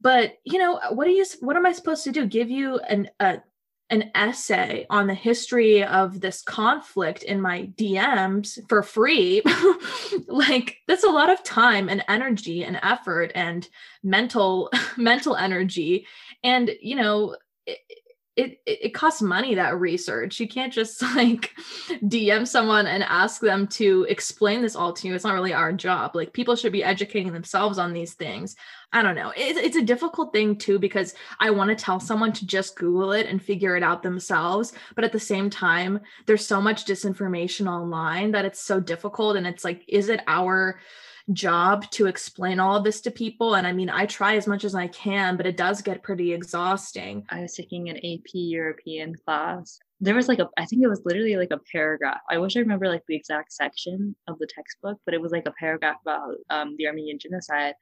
But 0.00 0.38
you 0.44 0.58
know, 0.58 0.80
what 0.90 1.06
are 1.06 1.12
you? 1.12 1.24
What 1.40 1.56
am 1.56 1.66
I 1.66 1.72
supposed 1.72 2.04
to 2.04 2.12
do? 2.12 2.26
Give 2.26 2.50
you 2.50 2.78
an 2.78 3.08
a, 3.20 3.42
an 3.90 4.10
essay 4.14 4.86
on 4.88 5.06
the 5.06 5.14
history 5.14 5.84
of 5.84 6.20
this 6.20 6.42
conflict 6.42 7.22
in 7.22 7.40
my 7.40 7.66
DMs 7.76 8.58
for 8.68 8.82
free? 8.82 9.42
like 10.26 10.78
that's 10.88 11.04
a 11.04 11.10
lot 11.10 11.30
of 11.30 11.42
time 11.42 11.88
and 11.88 12.04
energy 12.08 12.64
and 12.64 12.78
effort 12.82 13.32
and 13.34 13.68
mental 14.02 14.70
mental 14.96 15.36
energy. 15.36 16.06
And 16.42 16.70
you 16.80 16.96
know, 16.96 17.36
it 18.40 18.60
it 18.66 18.94
costs 18.94 19.22
money 19.22 19.54
that 19.54 19.78
research. 19.78 20.40
You 20.40 20.48
can't 20.48 20.72
just 20.72 21.02
like 21.16 21.52
dm 22.04 22.46
someone 22.46 22.86
and 22.86 23.02
ask 23.02 23.40
them 23.40 23.66
to 23.68 24.06
explain 24.08 24.62
this 24.62 24.76
all 24.76 24.92
to 24.94 25.08
you. 25.08 25.14
It's 25.14 25.24
not 25.24 25.34
really 25.34 25.52
our 25.52 25.72
job. 25.72 26.14
Like 26.14 26.32
people 26.32 26.56
should 26.56 26.72
be 26.72 26.84
educating 26.84 27.32
themselves 27.32 27.78
on 27.78 27.92
these 27.92 28.14
things. 28.14 28.56
I 28.92 29.02
don't 29.02 29.14
know. 29.14 29.32
It, 29.36 29.56
it's 29.56 29.76
a 29.76 29.82
difficult 29.82 30.32
thing 30.32 30.56
too 30.56 30.78
because 30.78 31.14
i 31.38 31.50
want 31.50 31.70
to 31.70 31.84
tell 31.84 32.00
someone 32.00 32.32
to 32.32 32.46
just 32.46 32.76
google 32.76 33.12
it 33.12 33.26
and 33.26 33.42
figure 33.42 33.76
it 33.76 33.82
out 33.82 34.02
themselves 34.02 34.72
but 34.94 35.04
at 35.04 35.12
the 35.12 35.20
same 35.20 35.50
time 35.50 36.00
there's 36.26 36.46
so 36.46 36.60
much 36.60 36.84
disinformation 36.84 37.68
online 37.68 38.32
that 38.32 38.44
it's 38.44 38.60
so 38.60 38.80
difficult 38.80 39.36
and 39.36 39.46
it's 39.46 39.64
like 39.64 39.84
is 39.88 40.08
it 40.08 40.20
our 40.26 40.80
job 41.32 41.88
to 41.90 42.06
explain 42.06 42.60
all 42.60 42.76
of 42.76 42.84
this 42.84 43.00
to 43.02 43.10
people. 43.10 43.54
And 43.54 43.66
I 43.66 43.72
mean, 43.72 43.90
I 43.90 44.06
try 44.06 44.36
as 44.36 44.46
much 44.46 44.64
as 44.64 44.74
I 44.74 44.88
can, 44.88 45.36
but 45.36 45.46
it 45.46 45.56
does 45.56 45.82
get 45.82 46.02
pretty 46.02 46.32
exhausting. 46.32 47.24
I 47.28 47.42
was 47.42 47.54
taking 47.54 47.88
an 47.88 47.96
AP 47.98 48.30
European 48.32 49.14
class. 49.14 49.78
There 50.00 50.14
was 50.14 50.28
like 50.28 50.38
a, 50.38 50.48
I 50.56 50.64
think 50.64 50.82
it 50.82 50.88
was 50.88 51.02
literally 51.04 51.36
like 51.36 51.50
a 51.50 51.60
paragraph. 51.72 52.20
I 52.30 52.38
wish 52.38 52.56
I 52.56 52.60
remember 52.60 52.88
like 52.88 53.04
the 53.06 53.16
exact 53.16 53.52
section 53.52 54.16
of 54.28 54.38
the 54.38 54.46
textbook, 54.46 54.98
but 55.04 55.14
it 55.14 55.20
was 55.20 55.32
like 55.32 55.46
a 55.46 55.52
paragraph 55.58 55.96
about 56.02 56.36
um, 56.48 56.74
the 56.78 56.86
Armenian 56.86 57.18
genocide. 57.18 57.74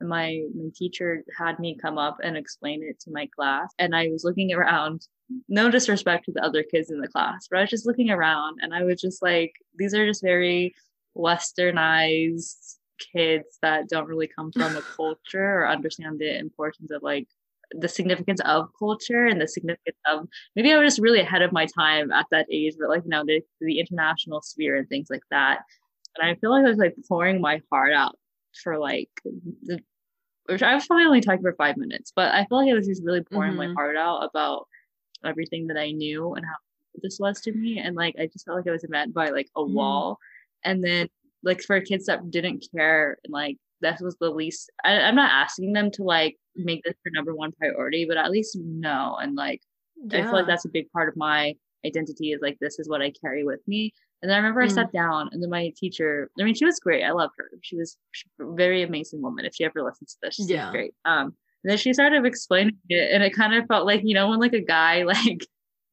And 0.00 0.08
my, 0.08 0.42
my 0.54 0.70
teacher 0.74 1.24
had 1.38 1.58
me 1.58 1.76
come 1.80 1.98
up 1.98 2.18
and 2.22 2.36
explain 2.36 2.82
it 2.82 3.00
to 3.00 3.10
my 3.12 3.28
class. 3.34 3.72
And 3.78 3.94
I 3.94 4.08
was 4.08 4.24
looking 4.24 4.52
around 4.52 5.06
no 5.48 5.70
disrespect 5.70 6.26
to 6.26 6.32
the 6.32 6.44
other 6.44 6.62
kids 6.62 6.90
in 6.90 7.00
the 7.00 7.08
class, 7.08 7.48
but 7.50 7.58
I 7.58 7.62
was 7.62 7.70
just 7.70 7.86
looking 7.86 8.10
around 8.10 8.58
and 8.62 8.74
I 8.74 8.82
was 8.84 9.00
just 9.00 9.22
like, 9.22 9.52
these 9.76 9.94
are 9.94 10.06
just 10.06 10.22
very 10.22 10.74
westernized 11.16 12.76
kids 12.98 13.58
that 13.62 13.88
don't 13.88 14.08
really 14.08 14.28
come 14.28 14.52
from 14.52 14.76
a 14.76 14.82
culture 14.96 15.60
or 15.60 15.68
understand 15.68 16.18
the 16.18 16.38
importance 16.38 16.90
of 16.90 17.02
like 17.02 17.26
the 17.72 17.88
significance 17.88 18.40
of 18.44 18.68
culture 18.78 19.26
and 19.26 19.40
the 19.40 19.48
significance 19.48 19.96
of 20.06 20.26
maybe 20.54 20.72
I 20.72 20.78
was 20.78 20.92
just 20.92 21.02
really 21.02 21.20
ahead 21.20 21.42
of 21.42 21.52
my 21.52 21.66
time 21.66 22.12
at 22.12 22.26
that 22.30 22.46
age, 22.50 22.74
but 22.78 22.88
like 22.88 23.04
you 23.04 23.10
know 23.10 23.24
the 23.24 23.40
the 23.60 23.80
international 23.80 24.42
sphere 24.42 24.76
and 24.76 24.88
things 24.88 25.08
like 25.10 25.22
that. 25.30 25.60
And 26.16 26.28
I 26.28 26.34
feel 26.36 26.50
like 26.50 26.64
I 26.64 26.68
was 26.68 26.78
like 26.78 26.94
pouring 27.08 27.40
my 27.40 27.60
heart 27.70 27.92
out 27.92 28.16
for 28.62 28.78
like 28.78 29.10
the 29.62 29.80
which 30.46 30.62
I 30.62 30.74
was 30.74 30.86
probably 30.86 31.06
only 31.06 31.20
talking 31.20 31.42
for 31.42 31.54
five 31.54 31.76
minutes, 31.76 32.12
but 32.14 32.34
I 32.34 32.44
feel 32.44 32.58
like 32.58 32.70
I 32.70 32.74
was 32.74 32.86
just 32.86 33.02
really 33.02 33.22
pouring 33.22 33.52
mm-hmm. 33.52 33.72
my 33.72 33.74
heart 33.74 33.96
out 33.96 34.28
about 34.28 34.68
everything 35.24 35.66
that 35.68 35.78
I 35.78 35.90
knew 35.92 36.34
and 36.34 36.44
how 36.44 36.56
this 37.02 37.18
was 37.18 37.40
to 37.42 37.52
me. 37.52 37.78
And 37.78 37.96
like 37.96 38.14
I 38.18 38.26
just 38.26 38.44
felt 38.44 38.58
like 38.58 38.68
I 38.68 38.72
was 38.72 38.86
met 38.88 39.12
by 39.12 39.30
like 39.30 39.48
a 39.56 39.60
mm-hmm. 39.60 39.74
wall. 39.74 40.18
And 40.64 40.84
then 40.84 41.08
like 41.44 41.62
for 41.62 41.80
kids 41.80 42.06
that 42.06 42.30
didn't 42.30 42.66
care 42.74 43.18
like 43.28 43.56
that 43.80 44.00
was 44.00 44.16
the 44.20 44.30
least 44.30 44.70
I, 44.84 45.00
i'm 45.00 45.14
not 45.14 45.30
asking 45.30 45.72
them 45.72 45.90
to 45.92 46.02
like 46.02 46.36
make 46.56 46.82
this 46.84 46.94
their 47.04 47.12
number 47.12 47.34
one 47.34 47.52
priority 47.52 48.04
but 48.06 48.16
at 48.16 48.30
least 48.30 48.56
know 48.56 49.16
and 49.20 49.34
like 49.34 49.60
yeah. 49.96 50.20
i 50.20 50.22
feel 50.22 50.32
like 50.32 50.46
that's 50.46 50.64
a 50.64 50.70
big 50.70 50.90
part 50.92 51.08
of 51.08 51.16
my 51.16 51.54
identity 51.84 52.32
is 52.32 52.40
like 52.40 52.58
this 52.60 52.78
is 52.78 52.88
what 52.88 53.02
i 53.02 53.12
carry 53.20 53.44
with 53.44 53.60
me 53.66 53.92
and 54.22 54.30
then 54.30 54.36
i 54.36 54.38
remember 54.38 54.62
mm. 54.62 54.64
i 54.64 54.68
sat 54.68 54.92
down 54.92 55.28
and 55.32 55.42
then 55.42 55.50
my 55.50 55.72
teacher 55.76 56.30
i 56.40 56.44
mean 56.44 56.54
she 56.54 56.64
was 56.64 56.80
great 56.80 57.04
i 57.04 57.10
loved 57.10 57.34
her 57.38 57.50
she 57.62 57.76
was, 57.76 57.96
she 58.12 58.28
was 58.38 58.48
a 58.48 58.56
very 58.56 58.82
amazing 58.82 59.20
woman 59.20 59.44
if 59.44 59.54
she 59.54 59.64
ever 59.64 59.82
listens 59.82 60.12
to 60.12 60.18
this 60.22 60.34
she's 60.34 60.50
yeah. 60.50 60.70
great 60.70 60.94
um 61.04 61.34
and 61.64 61.70
then 61.70 61.78
she 61.78 61.94
started 61.94 62.24
explaining 62.26 62.76
it 62.88 63.10
and 63.12 63.22
it 63.22 63.34
kind 63.34 63.54
of 63.54 63.66
felt 63.66 63.86
like 63.86 64.02
you 64.04 64.14
know 64.14 64.28
when 64.28 64.40
like 64.40 64.52
a 64.52 64.60
guy 64.60 65.02
like 65.04 65.46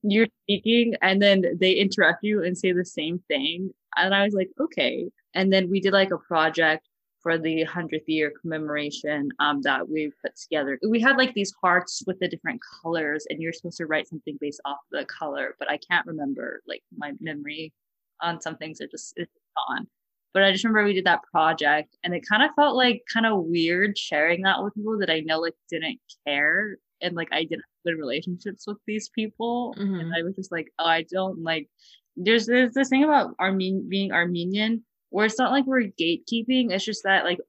you're 0.03 0.27
speaking 0.43 0.95
and 1.01 1.21
then 1.21 1.43
they 1.59 1.73
interrupt 1.73 2.19
you 2.23 2.43
and 2.43 2.57
say 2.57 2.71
the 2.71 2.85
same 2.85 3.19
thing 3.27 3.71
and 3.97 4.13
i 4.13 4.23
was 4.23 4.33
like 4.33 4.49
okay 4.59 5.09
and 5.33 5.51
then 5.51 5.69
we 5.69 5.79
did 5.79 5.93
like 5.93 6.11
a 6.11 6.17
project 6.17 6.87
for 7.21 7.37
the 7.37 7.65
100th 7.65 8.03
year 8.07 8.33
commemoration 8.41 9.29
um, 9.39 9.61
that 9.61 9.87
we 9.87 10.11
put 10.21 10.35
together. 10.35 10.79
We 10.87 10.99
had 10.99 11.17
like 11.17 11.33
these 11.33 11.53
hearts 11.61 12.01
with 12.07 12.19
the 12.19 12.27
different 12.27 12.61
colors, 12.81 13.25
and 13.29 13.41
you're 13.41 13.53
supposed 13.53 13.77
to 13.77 13.85
write 13.85 14.07
something 14.07 14.37
based 14.41 14.61
off 14.65 14.79
the 14.91 15.05
color, 15.05 15.55
but 15.59 15.69
I 15.69 15.77
can't 15.77 16.05
remember 16.05 16.61
like 16.67 16.81
my 16.95 17.13
memory 17.19 17.73
on 18.21 18.41
some 18.41 18.57
things 18.57 18.81
are 18.81 18.87
just 18.87 19.13
it's 19.17 19.31
gone. 19.55 19.87
But 20.33 20.43
I 20.43 20.51
just 20.51 20.63
remember 20.63 20.85
we 20.85 20.93
did 20.93 21.05
that 21.05 21.23
project, 21.31 21.97
and 22.03 22.13
it 22.13 22.23
kind 22.27 22.43
of 22.43 22.51
felt 22.55 22.75
like 22.75 23.03
kind 23.11 23.25
of 23.25 23.43
weird 23.43 23.97
sharing 23.97 24.41
that 24.43 24.63
with 24.63 24.73
people 24.73 24.97
that 24.99 25.09
I 25.09 25.19
know 25.19 25.39
like 25.39 25.55
didn't 25.69 25.99
care, 26.25 26.77
and 27.01 27.15
like 27.15 27.29
I 27.31 27.43
didn't 27.43 27.61
have 27.61 27.93
good 27.93 27.99
relationships 27.99 28.65
with 28.65 28.77
these 28.87 29.09
people, 29.09 29.75
mm-hmm. 29.77 29.95
and 29.95 30.13
I 30.15 30.23
was 30.23 30.35
just 30.35 30.51
like, 30.51 30.71
oh, 30.79 30.85
I 30.85 31.05
don't 31.11 31.43
like 31.43 31.69
there's 32.15 32.45
there's 32.45 32.73
this 32.73 32.89
thing 32.89 33.03
about 33.03 33.35
Armenian 33.39 33.87
being 33.89 34.11
Armenian 34.11 34.83
where 35.09 35.25
it's 35.25 35.39
not 35.39 35.51
like 35.51 35.65
we're 35.65 35.83
gatekeeping. 35.99 36.71
It's 36.71 36.85
just 36.85 37.03
that 37.03 37.25
like 37.25 37.39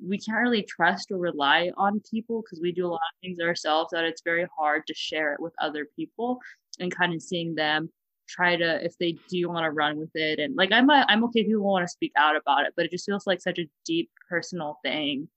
we 0.00 0.18
can't 0.18 0.42
really 0.42 0.62
trust 0.62 1.10
or 1.10 1.18
rely 1.18 1.70
on 1.76 2.00
people 2.10 2.42
because 2.42 2.60
we 2.60 2.72
do 2.72 2.86
a 2.86 2.88
lot 2.88 2.94
of 2.94 3.20
things 3.20 3.38
ourselves 3.40 3.90
that 3.92 4.04
it's 4.04 4.22
very 4.22 4.46
hard 4.56 4.86
to 4.86 4.94
share 4.94 5.34
it 5.34 5.40
with 5.40 5.52
other 5.60 5.86
people 5.96 6.38
and 6.80 6.94
kind 6.94 7.12
of 7.12 7.22
seeing 7.22 7.54
them 7.54 7.90
try 8.28 8.56
to 8.56 8.84
if 8.84 8.96
they 8.98 9.16
do 9.28 9.48
want 9.48 9.64
to 9.64 9.70
run 9.70 9.98
with 9.98 10.10
it 10.14 10.38
and 10.38 10.54
like 10.54 10.70
I'm 10.70 10.88
a, 10.90 11.04
I'm 11.08 11.24
okay 11.24 11.40
if 11.40 11.46
people 11.46 11.62
want 11.62 11.84
to 11.84 11.90
speak 11.90 12.12
out 12.16 12.36
about 12.36 12.66
it 12.66 12.74
but 12.76 12.84
it 12.84 12.90
just 12.90 13.06
feels 13.06 13.26
like 13.26 13.40
such 13.40 13.58
a 13.58 13.68
deep 13.86 14.10
personal 14.28 14.78
thing 14.84 15.28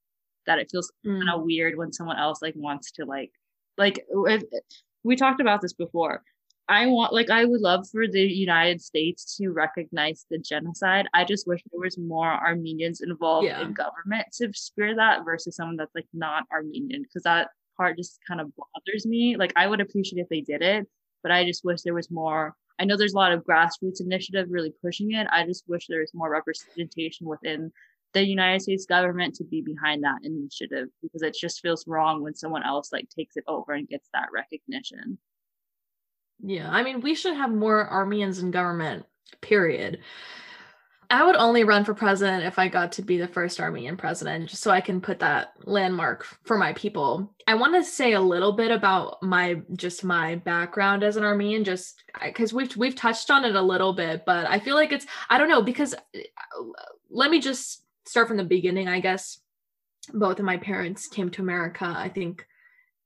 that 0.45 0.60
it 0.60 0.69
feels 0.69 0.91
mm. 1.05 1.17
kind 1.17 1.29
of 1.34 1.43
weird 1.43 1.77
when 1.77 1.93
someone 1.93 2.19
else 2.19 2.41
like 2.41 2.53
wants 2.57 2.91
to 2.93 3.05
like 3.05 3.31
like 3.77 4.05
if, 4.27 4.43
we 5.03 5.15
talked 5.15 5.39
about 5.41 5.62
this 5.62 5.73
before 5.73 6.21
I 6.67 6.88
want 6.88 7.13
like 7.13 7.30
I 7.30 7.43
would 7.43 7.62
love 7.62 7.88
for 7.89 8.08
the 8.08 8.21
United 8.21 8.82
States 8.82 9.36
to 9.38 9.50
recognize 9.50 10.26
the 10.30 10.38
genocide. 10.38 11.08
I 11.13 11.26
just 11.26 11.47
wish 11.47 11.62
there 11.71 11.82
was 11.82 11.97
more 11.97 12.32
Armenians 12.32 13.02
involved 13.02 13.47
yeah. 13.47 13.62
in 13.62 13.74
government 13.74 14.28
to 14.38 14.52
spear 14.54 14.95
that 14.95 15.26
versus 15.26 15.56
someone 15.56 15.76
that's 15.76 15.95
like 15.95 16.08
not 16.13 16.45
Armenian 16.52 17.02
because 17.02 17.24
that 17.24 17.50
part 17.76 17.97
just 17.97 18.19
kind 18.28 18.39
of 18.39 18.52
bothers 18.56 19.06
me. 19.06 19.36
Like 19.36 19.54
I 19.56 19.67
would 19.67 19.82
appreciate 19.82 20.21
if 20.21 20.30
they 20.30 20.41
did 20.41 20.62
it, 20.62 20.88
but 21.24 21.32
I 21.32 21.45
just 21.45 21.65
wish 21.65 21.82
there 21.82 21.93
was 21.93 22.12
more. 22.12 22.56
I 22.80 22.86
know 22.86 22.97
there's 22.97 23.13
a 23.13 23.17
lot 23.17 23.32
of 23.32 23.43
grassroots 23.43 24.02
initiative 24.02 24.47
really 24.50 24.74
pushing 24.82 25.12
it. 25.12 25.28
I 25.32 25.45
just 25.45 25.65
wish 25.67 25.88
there 25.88 26.00
was 26.00 26.13
more 26.13 26.32
representation 26.32 27.28
within 27.28 27.71
the 28.13 28.26
United 28.26 28.62
States 28.62 28.86
government 28.86 29.36
to 29.36 29.43
be 29.43 29.62
behind 29.62 30.04
that 30.04 30.24
initiative 30.24 30.89
because 31.02 31.21
it 31.21 31.36
just 31.39 31.62
feels 31.62 31.88
wrong 31.88 32.21
when 32.21 32.36
someone 32.36 32.63
else 32.63 32.91
like 32.91 33.08
takes 33.10 33.38
it 33.38 33.43
over 33.47 33.74
and 33.74 33.88
gets 33.88 34.10
that 34.13 34.30
recognition. 34.34 35.17
Yeah, 36.43 36.69
I 36.69 36.84
mean, 36.84 37.01
we 37.01 37.15
should 37.15 37.36
have 37.36 37.51
more 37.51 37.89
Armenians 37.89 38.39
in 38.39 38.51
government, 38.51 39.06
period. 39.41 39.99
I 41.12 41.25
would 41.25 41.36
only 41.36 41.65
run 41.65 41.84
for 41.84 41.93
president 41.93 42.45
if 42.45 42.58
I 42.58 42.69
got 42.69 42.93
to 42.93 43.01
be 43.01 43.17
the 43.17 43.27
first 43.27 43.60
Armenian 43.60 43.97
president, 43.97 44.49
just 44.49 44.63
so 44.63 44.71
I 44.71 44.80
can 44.80 45.01
put 45.01 45.19
that 45.19 45.54
landmark 45.65 46.25
for 46.45 46.58
my 46.58 46.71
people. 46.71 47.36
I 47.47 47.56
want 47.56 47.75
to 47.75 47.84
say 47.84 48.13
a 48.13 48.21
little 48.21 48.54
bit 48.54 48.71
about 48.71 49.21
my 49.21 49.62
just 49.75 50.06
my 50.06 50.36
background 50.36 51.04
as 51.04 51.17
an 51.17 51.25
Armenian, 51.25 51.65
just 51.65 52.01
because 52.23 52.54
we've 52.54 52.75
we've 52.77 52.95
touched 52.95 53.30
on 53.30 53.43
it 53.43 53.56
a 53.56 53.62
little 53.62 53.91
bit, 53.91 54.23
but 54.25 54.49
I 54.49 54.60
feel 54.60 54.75
like 54.75 54.93
it's 54.93 55.06
I 55.30 55.38
don't 55.38 55.49
know 55.49 55.62
because 55.62 55.93
uh, 55.93 55.97
let 57.10 57.30
me 57.30 57.41
just 57.41 57.84
start 58.06 58.30
from 58.30 58.38
the 58.38 58.45
beginning. 58.45 58.88
I 58.88 59.01
guess 59.01 59.39
both 60.13 60.39
of 60.39 60.45
my 60.45 60.58
parents 60.58 61.10
came 61.10 61.30
to 61.32 61.41
America. 61.41 61.86
I 61.86 62.08
think 62.08 62.47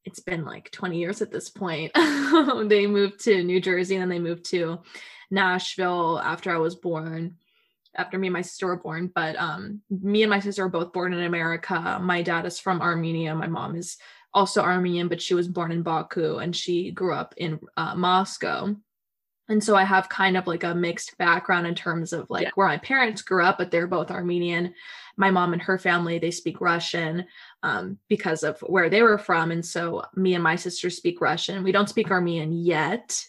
it's 0.06 0.20
been 0.20 0.46
like 0.46 0.72
20 0.72 0.98
years 0.98 1.22
at 1.22 1.32
this 1.32 1.50
point. 1.50 1.92
they 1.96 2.88
moved 2.88 3.24
to 3.26 3.44
New 3.44 3.60
Jersey 3.60 3.96
and 3.96 4.02
then 4.02 4.10
they 4.10 4.20
moved 4.20 4.46
to 4.52 4.80
Nashville 5.32 6.20
after 6.20 6.52
I 6.52 6.58
was 6.58 6.76
born, 6.76 7.36
after 7.96 8.18
me 8.18 8.28
and 8.28 8.34
my 8.34 8.42
sister 8.42 8.68
were 8.68 8.78
born. 8.78 9.12
But 9.14 9.36
um, 9.38 9.82
me 9.90 10.24
and 10.24 10.30
my 10.30 10.40
sister 10.40 10.64
are 10.64 10.70
both 10.70 10.94
born 10.94 11.14
in 11.14 11.24
America. 11.24 12.00
My 12.02 12.22
dad 12.22 12.46
is 12.46 12.60
from 12.60 12.82
Armenia. 12.82 13.36
My 13.36 13.48
mom 13.48 13.76
is 13.76 13.98
also 14.34 14.62
Armenian, 14.62 15.08
but 15.08 15.22
she 15.22 15.34
was 15.34 15.48
born 15.48 15.72
in 15.72 15.82
Baku 15.82 16.38
and 16.38 16.56
she 16.56 16.92
grew 16.92 17.14
up 17.14 17.34
in 17.38 17.60
uh, 17.78 17.96
Moscow. 17.96 18.76
And 19.48 19.64
so 19.64 19.76
I 19.76 19.84
have 19.84 20.10
kind 20.10 20.38
of 20.38 20.48
like 20.48 20.64
a 20.64 20.74
mixed 20.74 21.18
background 21.18 21.68
in 21.68 21.76
terms 21.76 22.14
of 22.14 22.30
like 22.30 22.44
yeah. 22.44 22.52
where 22.56 22.68
my 22.68 22.78
parents 22.78 23.22
grew 23.22 23.44
up, 23.44 23.58
but 23.58 23.70
they're 23.70 23.88
both 23.88 24.10
Armenian. 24.10 24.74
My 25.18 25.30
mom 25.30 25.54
and 25.54 25.62
her 25.62 25.78
family, 25.78 26.18
they 26.18 26.32
speak 26.32 26.62
Russian 26.62 27.26
um, 27.62 28.00
because 28.10 28.44
of 28.44 28.60
where 28.62 28.90
they 28.90 29.02
were 29.04 29.20
from. 29.20 29.52
And 29.52 29.64
so 29.64 30.04
me 30.16 30.34
and 30.34 30.44
my 30.44 30.56
sister 30.56 30.90
speak 30.90 31.22
Russian. 31.22 31.64
We 31.64 31.72
don't 31.72 31.90
speak 31.90 32.10
Armenian 32.10 32.54
yet, 32.54 33.24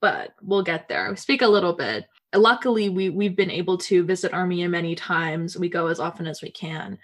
but 0.00 0.34
we'll 0.40 0.62
get 0.62 0.88
there. 0.88 1.10
We 1.10 1.16
speak 1.16 1.42
a 1.42 1.48
little 1.48 1.72
bit. 1.72 2.06
Luckily, 2.34 2.88
we 2.88 3.08
we've 3.08 3.36
been 3.36 3.50
able 3.50 3.78
to 3.78 4.04
visit 4.04 4.32
Armenia 4.32 4.68
many 4.68 4.94
times. 4.94 5.56
We 5.56 5.68
go 5.68 5.86
as 5.86 6.00
often 6.00 6.26
as 6.26 6.42
we 6.42 6.50
can. 6.50 6.98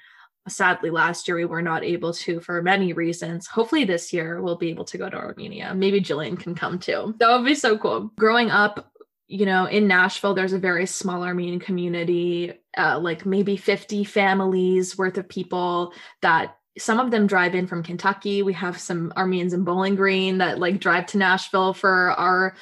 Sadly, 0.49 0.91
last 0.91 1.29
year 1.29 1.37
we 1.37 1.45
were 1.45 1.63
not 1.63 1.85
able 1.85 2.13
to 2.15 2.41
for 2.41 2.63
many 2.63 2.93
reasons. 2.93 3.47
Hopefully, 3.47 3.85
this 3.85 4.13
year 4.13 4.43
we'll 4.43 4.57
be 4.57 4.71
able 4.71 4.85
to 4.87 4.99
go 4.99 5.09
to 5.09 5.17
Armenia. 5.17 5.73
Maybe 5.75 6.01
Jillian 6.01 6.39
can 6.39 6.55
come 6.55 6.79
too. 6.79 7.15
That 7.19 7.31
would 7.31 7.45
be 7.45 7.55
so 7.55 7.79
cool. 7.79 8.11
Growing 8.19 8.51
up, 8.51 8.93
you 9.29 9.47
know, 9.47 9.67
in 9.67 9.87
Nashville, 9.87 10.35
there's 10.35 10.53
a 10.53 10.59
very 10.59 10.85
small 10.87 11.23
Armenian 11.23 11.61
community, 11.61 12.53
uh, 12.77 12.99
like 12.99 13.25
maybe 13.25 13.57
50 13.57 14.05
families 14.05 14.99
worth 14.99 15.17
of 15.17 15.29
people 15.29 15.95
that 16.23 16.57
some 16.79 16.99
of 16.99 17.11
them 17.11 17.27
drive 17.27 17.55
in 17.55 17.67
from 17.67 17.83
Kentucky. 17.83 18.43
We 18.43 18.53
have 18.55 18.81
some 18.81 19.13
Armenians 19.17 19.53
in 19.53 19.65
Bowling 19.65 19.95
Green 19.95 20.39
that 20.39 20.59
like 20.59 20.81
drive 20.81 21.07
to 21.07 21.19
Nashville 21.19 21.75
for 21.75 22.13
our 22.13 22.57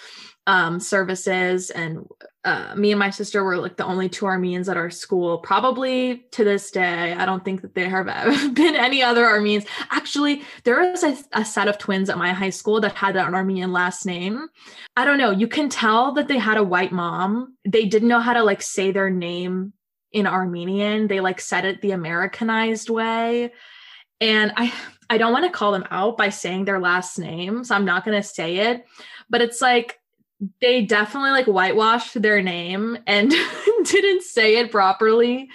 um, 0.47 0.81
services. 0.81 1.71
And 1.71 2.07
uh, 2.45 2.75
me 2.75 2.91
and 2.91 2.99
my 2.99 3.11
sister 3.11 3.45
were 3.45 3.59
like 3.59 3.77
the 3.77 3.85
only 3.85 4.09
two 4.09 4.27
Armenians 4.27 4.69
at 4.69 4.77
our 4.77 4.91
school, 4.91 5.39
probably 5.39 6.25
to 6.33 6.45
this 6.45 6.71
day. 6.71 7.13
I 7.13 7.27
don't 7.27 7.45
think 7.45 7.63
that 7.63 7.75
there 7.75 7.91
have 7.91 8.07
been 8.55 8.75
any 8.75 9.03
other 9.03 9.25
Armenians. 9.25 9.67
Actually, 9.91 10.43
there 10.65 10.81
was 10.81 11.05
a, 11.05 11.17
a 11.33 11.45
set 11.45 11.69
of 11.69 11.79
twins 11.79 12.09
at 12.09 12.19
my 12.19 12.33
high 12.33 12.51
school 12.51 12.81
that 12.81 12.95
had 12.95 13.17
an 13.17 13.35
Armenian 13.35 13.73
last 13.73 14.07
name. 14.07 14.49
I 14.97 15.05
don't 15.05 15.19
know. 15.19 15.31
You 15.31 15.49
can 15.49 15.69
tell 15.69 16.13
that 16.15 16.29
they 16.29 16.39
had 16.39 16.57
a 16.57 16.65
white 16.65 16.93
mom. 16.93 17.57
They 17.65 17.87
didn't 17.87 18.09
know 18.09 18.21
how 18.21 18.33
to 18.33 18.43
like 18.43 18.63
say 18.63 18.91
their 18.91 19.11
name 19.11 19.73
in 20.13 20.27
Armenian. 20.27 21.07
They 21.07 21.21
like 21.21 21.41
said 21.41 21.65
it 21.65 21.83
the 21.83 21.93
Americanized 21.93 22.91
way 22.91 23.53
and 24.21 24.53
I 24.57 24.73
I 25.09 25.19
don't 25.19 25.33
want 25.33 25.45
to 25.45 25.51
call 25.51 25.73
them 25.73 25.87
out 25.91 26.17
by 26.17 26.29
saying 26.29 26.65
their 26.65 26.79
last 26.79 27.19
name, 27.19 27.65
so 27.65 27.75
I'm 27.75 27.85
not 27.85 28.05
going 28.05 28.21
to 28.21 28.27
say 28.27 28.59
it, 28.59 28.85
but 29.29 29.43
it's 29.43 29.61
like 29.61 29.99
they 30.61 30.83
definitely 30.83 31.31
like 31.31 31.47
whitewashed 31.47 32.21
their 32.21 32.43
name 32.43 32.99
and 33.07 33.31
didn't 33.85 34.23
say 34.23 34.57
it 34.57 34.71
properly. 34.71 35.49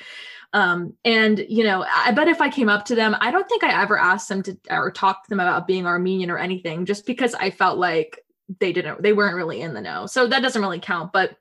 Um, 0.54 0.94
and 1.04 1.46
you 1.50 1.64
know, 1.64 1.86
I 1.94 2.12
bet 2.12 2.28
if 2.28 2.40
I 2.40 2.50
came 2.50 2.70
up 2.70 2.86
to 2.86 2.96
them, 2.96 3.16
I 3.20 3.32
don't 3.32 3.48
think 3.50 3.64
I 3.64 3.82
ever 3.82 3.98
asked 3.98 4.30
them 4.30 4.44
to 4.44 4.58
or 4.70 4.92
talked 4.92 5.26
to 5.26 5.30
them 5.30 5.40
about 5.40 5.68
being 5.68 5.86
Armenian 5.86 6.32
or 6.32 6.38
anything, 6.38 6.86
just 6.86 7.06
because 7.06 7.34
I 7.34 7.50
felt 7.50 7.78
like 7.78 8.24
they 8.60 8.72
didn't, 8.72 9.02
they 9.02 9.12
weren't 9.12 9.36
really 9.36 9.62
in 9.62 9.74
the 9.74 9.82
know. 9.82 10.06
So 10.06 10.28
that 10.28 10.42
doesn't 10.42 10.62
really 10.62 10.80
count. 10.80 11.12
But 11.12 11.36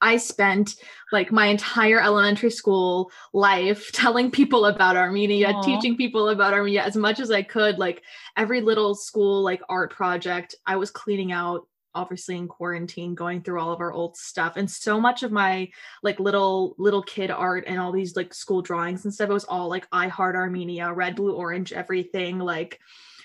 I 0.00 0.16
spent 0.16 0.76
like 1.12 1.30
my 1.30 1.46
entire 1.46 2.00
elementary 2.00 2.50
school 2.50 3.10
life 3.32 3.92
telling 3.92 4.30
people 4.30 4.64
about 4.66 4.96
Armenia, 4.96 5.52
Aww. 5.52 5.64
teaching 5.64 5.96
people 5.96 6.28
about 6.30 6.54
Armenia 6.54 6.82
as 6.82 6.96
much 6.96 7.20
as 7.20 7.30
I 7.30 7.42
could. 7.42 7.78
Like 7.78 8.02
every 8.36 8.60
little 8.62 8.94
school 8.94 9.42
like 9.42 9.62
art 9.68 9.92
project, 9.92 10.54
I 10.66 10.76
was 10.76 10.90
cleaning 10.90 11.32
out 11.32 11.66
obviously 11.94 12.36
in 12.36 12.48
quarantine 12.48 13.14
going 13.14 13.42
through 13.42 13.60
all 13.60 13.72
of 13.72 13.80
our 13.80 13.92
old 13.92 14.16
stuff 14.16 14.56
and 14.56 14.70
so 14.70 15.00
much 15.00 15.22
of 15.22 15.32
my 15.32 15.68
like 16.02 16.18
little 16.20 16.74
little 16.78 17.02
kid 17.02 17.30
art 17.30 17.64
and 17.66 17.78
all 17.78 17.92
these 17.92 18.16
like 18.16 18.32
school 18.34 18.62
drawings 18.62 19.04
and 19.04 19.12
stuff 19.12 19.30
it 19.30 19.32
was 19.32 19.44
all 19.44 19.68
like 19.68 19.86
i 19.92 20.08
heart 20.08 20.36
armenia 20.36 20.92
red 20.92 21.16
blue 21.16 21.34
orange 21.34 21.72
everything 21.72 22.38
like 22.38 22.80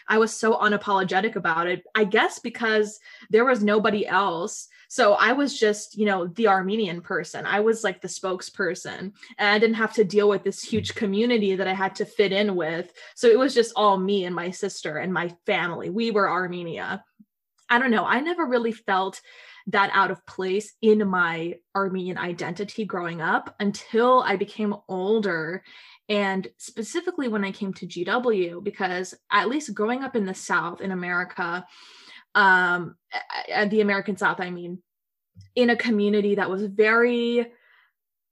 i 0.07 0.17
was 0.17 0.33
so 0.33 0.57
unapologetic 0.57 1.35
about 1.35 1.67
it 1.67 1.83
i 1.95 2.03
guess 2.03 2.39
because 2.39 2.99
there 3.29 3.45
was 3.45 3.63
nobody 3.63 4.05
else 4.05 4.67
so 4.87 5.13
I 5.13 5.33
was 5.33 5.57
just, 5.57 5.97
you 5.97 6.05
know, 6.05 6.27
the 6.27 6.47
Armenian 6.47 7.01
person. 7.01 7.45
I 7.45 7.59
was 7.59 7.83
like 7.83 8.01
the 8.01 8.07
spokesperson 8.07 8.99
and 8.99 9.13
I 9.37 9.59
didn't 9.59 9.75
have 9.75 9.93
to 9.95 10.03
deal 10.03 10.29
with 10.29 10.43
this 10.43 10.63
huge 10.63 10.95
community 10.95 11.55
that 11.55 11.67
I 11.67 11.73
had 11.73 11.95
to 11.95 12.05
fit 12.05 12.31
in 12.31 12.55
with. 12.55 12.91
So 13.15 13.27
it 13.27 13.37
was 13.37 13.53
just 13.53 13.73
all 13.75 13.97
me 13.97 14.25
and 14.25 14.35
my 14.35 14.51
sister 14.51 14.97
and 14.97 15.13
my 15.13 15.35
family. 15.45 15.89
We 15.89 16.11
were 16.11 16.29
Armenia. 16.29 17.03
I 17.69 17.79
don't 17.79 17.91
know. 17.91 18.05
I 18.05 18.21
never 18.21 18.45
really 18.45 18.71
felt 18.71 19.21
that 19.67 19.89
out 19.93 20.11
of 20.11 20.25
place 20.25 20.73
in 20.81 21.07
my 21.07 21.55
Armenian 21.75 22.17
identity 22.17 22.85
growing 22.85 23.21
up 23.21 23.53
until 23.59 24.21
I 24.21 24.37
became 24.37 24.73
older. 24.87 25.63
And 26.07 26.47
specifically 26.57 27.27
when 27.27 27.43
I 27.43 27.51
came 27.51 27.73
to 27.73 27.87
GW, 27.87 28.63
because 28.63 29.13
at 29.29 29.49
least 29.49 29.73
growing 29.73 30.03
up 30.03 30.15
in 30.15 30.25
the 30.25 30.33
South 30.33 30.79
in 30.79 30.91
America, 30.91 31.65
um, 32.33 32.95
the 33.69 33.81
American 33.81 34.15
South, 34.15 34.39
I 34.39 34.49
mean, 34.51 34.81
in 35.55 35.69
a 35.69 35.75
community 35.75 36.35
that 36.35 36.49
was 36.49 36.63
very, 36.63 37.45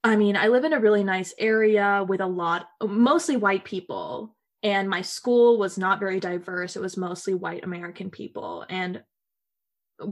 I 0.04 0.16
mean, 0.16 0.38
I 0.38 0.48
live 0.48 0.64
in 0.64 0.74
a 0.74 0.80
really 0.80 1.04
nice 1.04 1.34
area 1.38 2.06
with 2.08 2.22
a 2.22 2.28
lot, 2.28 2.68
mostly 2.82 3.36
white 3.36 3.66
people. 3.66 4.36
And 4.64 4.90
my 4.90 5.02
school 5.02 5.60
was 5.60 5.78
not 5.78 6.00
very 6.00 6.20
diverse. 6.20 6.76
It 6.76 6.82
was 6.82 6.98
mostly 6.98 7.34
white 7.34 7.64
American 7.64 8.10
people. 8.10 8.66
And 8.70 9.04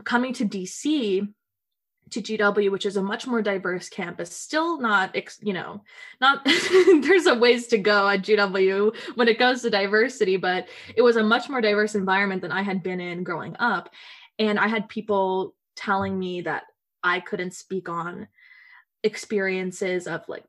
coming 0.03 0.33
to 0.33 0.45
DC, 0.45 1.27
to 2.11 2.21
GW, 2.21 2.71
which 2.71 2.85
is 2.85 2.97
a 2.97 3.01
much 3.01 3.25
more 3.27 3.41
diverse 3.41 3.89
campus, 3.89 4.35
still 4.35 4.79
not, 4.79 5.15
you 5.41 5.53
know, 5.53 5.83
not 6.21 6.45
there's 7.01 7.25
a 7.25 7.35
ways 7.35 7.67
to 7.67 7.77
go 7.77 8.07
at 8.07 8.21
GW 8.21 8.95
when 9.15 9.27
it 9.27 9.39
comes 9.39 9.61
to 9.61 9.69
diversity, 9.69 10.37
but 10.37 10.67
it 10.95 11.01
was 11.01 11.15
a 11.15 11.23
much 11.23 11.49
more 11.49 11.61
diverse 11.61 11.95
environment 11.95 12.41
than 12.41 12.51
I 12.51 12.61
had 12.61 12.83
been 12.83 12.99
in 12.99 13.23
growing 13.23 13.55
up. 13.59 13.89
And 14.37 14.59
I 14.59 14.67
had 14.67 14.89
people 14.89 15.55
telling 15.75 16.17
me 16.17 16.41
that 16.41 16.63
I 17.03 17.19
couldn't 17.19 17.53
speak 17.53 17.89
on 17.89 18.27
experiences 19.03 20.07
of 20.07 20.27
like, 20.27 20.45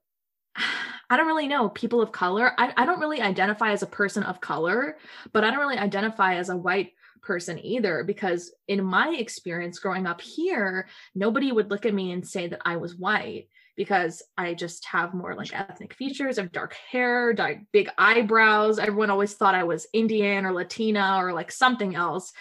I 1.11 1.17
don't 1.17 1.27
really 1.27 1.49
know 1.49 1.69
people 1.69 2.01
of 2.01 2.13
color. 2.13 2.53
I, 2.59 2.73
I 2.77 2.87
don't 2.87 3.01
really 3.01 3.21
identify 3.21 3.73
as 3.73 3.83
a 3.83 3.87
person 3.87 4.23
of 4.23 4.41
color, 4.41 4.97
but 5.33 5.45
I 5.45 5.51
don't 5.51 5.61
really 5.61 5.79
identify 5.79 6.37
as 6.37 6.49
a 6.49 6.57
white 6.57 6.93
person 7.25 7.59
either 7.65 8.05
because 8.05 8.53
in 8.69 8.85
my 8.85 9.17
experience 9.19 9.79
growing 9.79 10.07
up 10.07 10.21
here, 10.21 10.89
nobody 11.15 11.51
would 11.51 11.71
look 11.71 11.87
at 11.87 11.95
me 11.95 12.13
and 12.13 12.27
say 12.27 12.47
that 12.49 12.61
I 12.65 12.77
was 12.77 12.95
white 12.95 13.49
because 13.77 14.23
I 14.39 14.55
just 14.55 14.85
have 14.87 15.15
more 15.15 15.35
like 15.35 15.59
ethnic 15.59 15.95
features 15.95 16.39
of 16.39 16.53
dark 16.53 16.75
hair, 16.91 17.33
dark, 17.33 17.59
big 17.73 17.89
eyebrows. 17.99 18.79
Everyone 18.79 19.11
always 19.11 19.35
thought 19.35 19.55
I 19.55 19.65
was 19.65 19.87
Indian 19.93 20.45
or 20.45 20.53
Latina 20.53 21.17
or 21.19 21.33
like 21.33 21.51
something 21.51 21.97
else. 21.97 22.33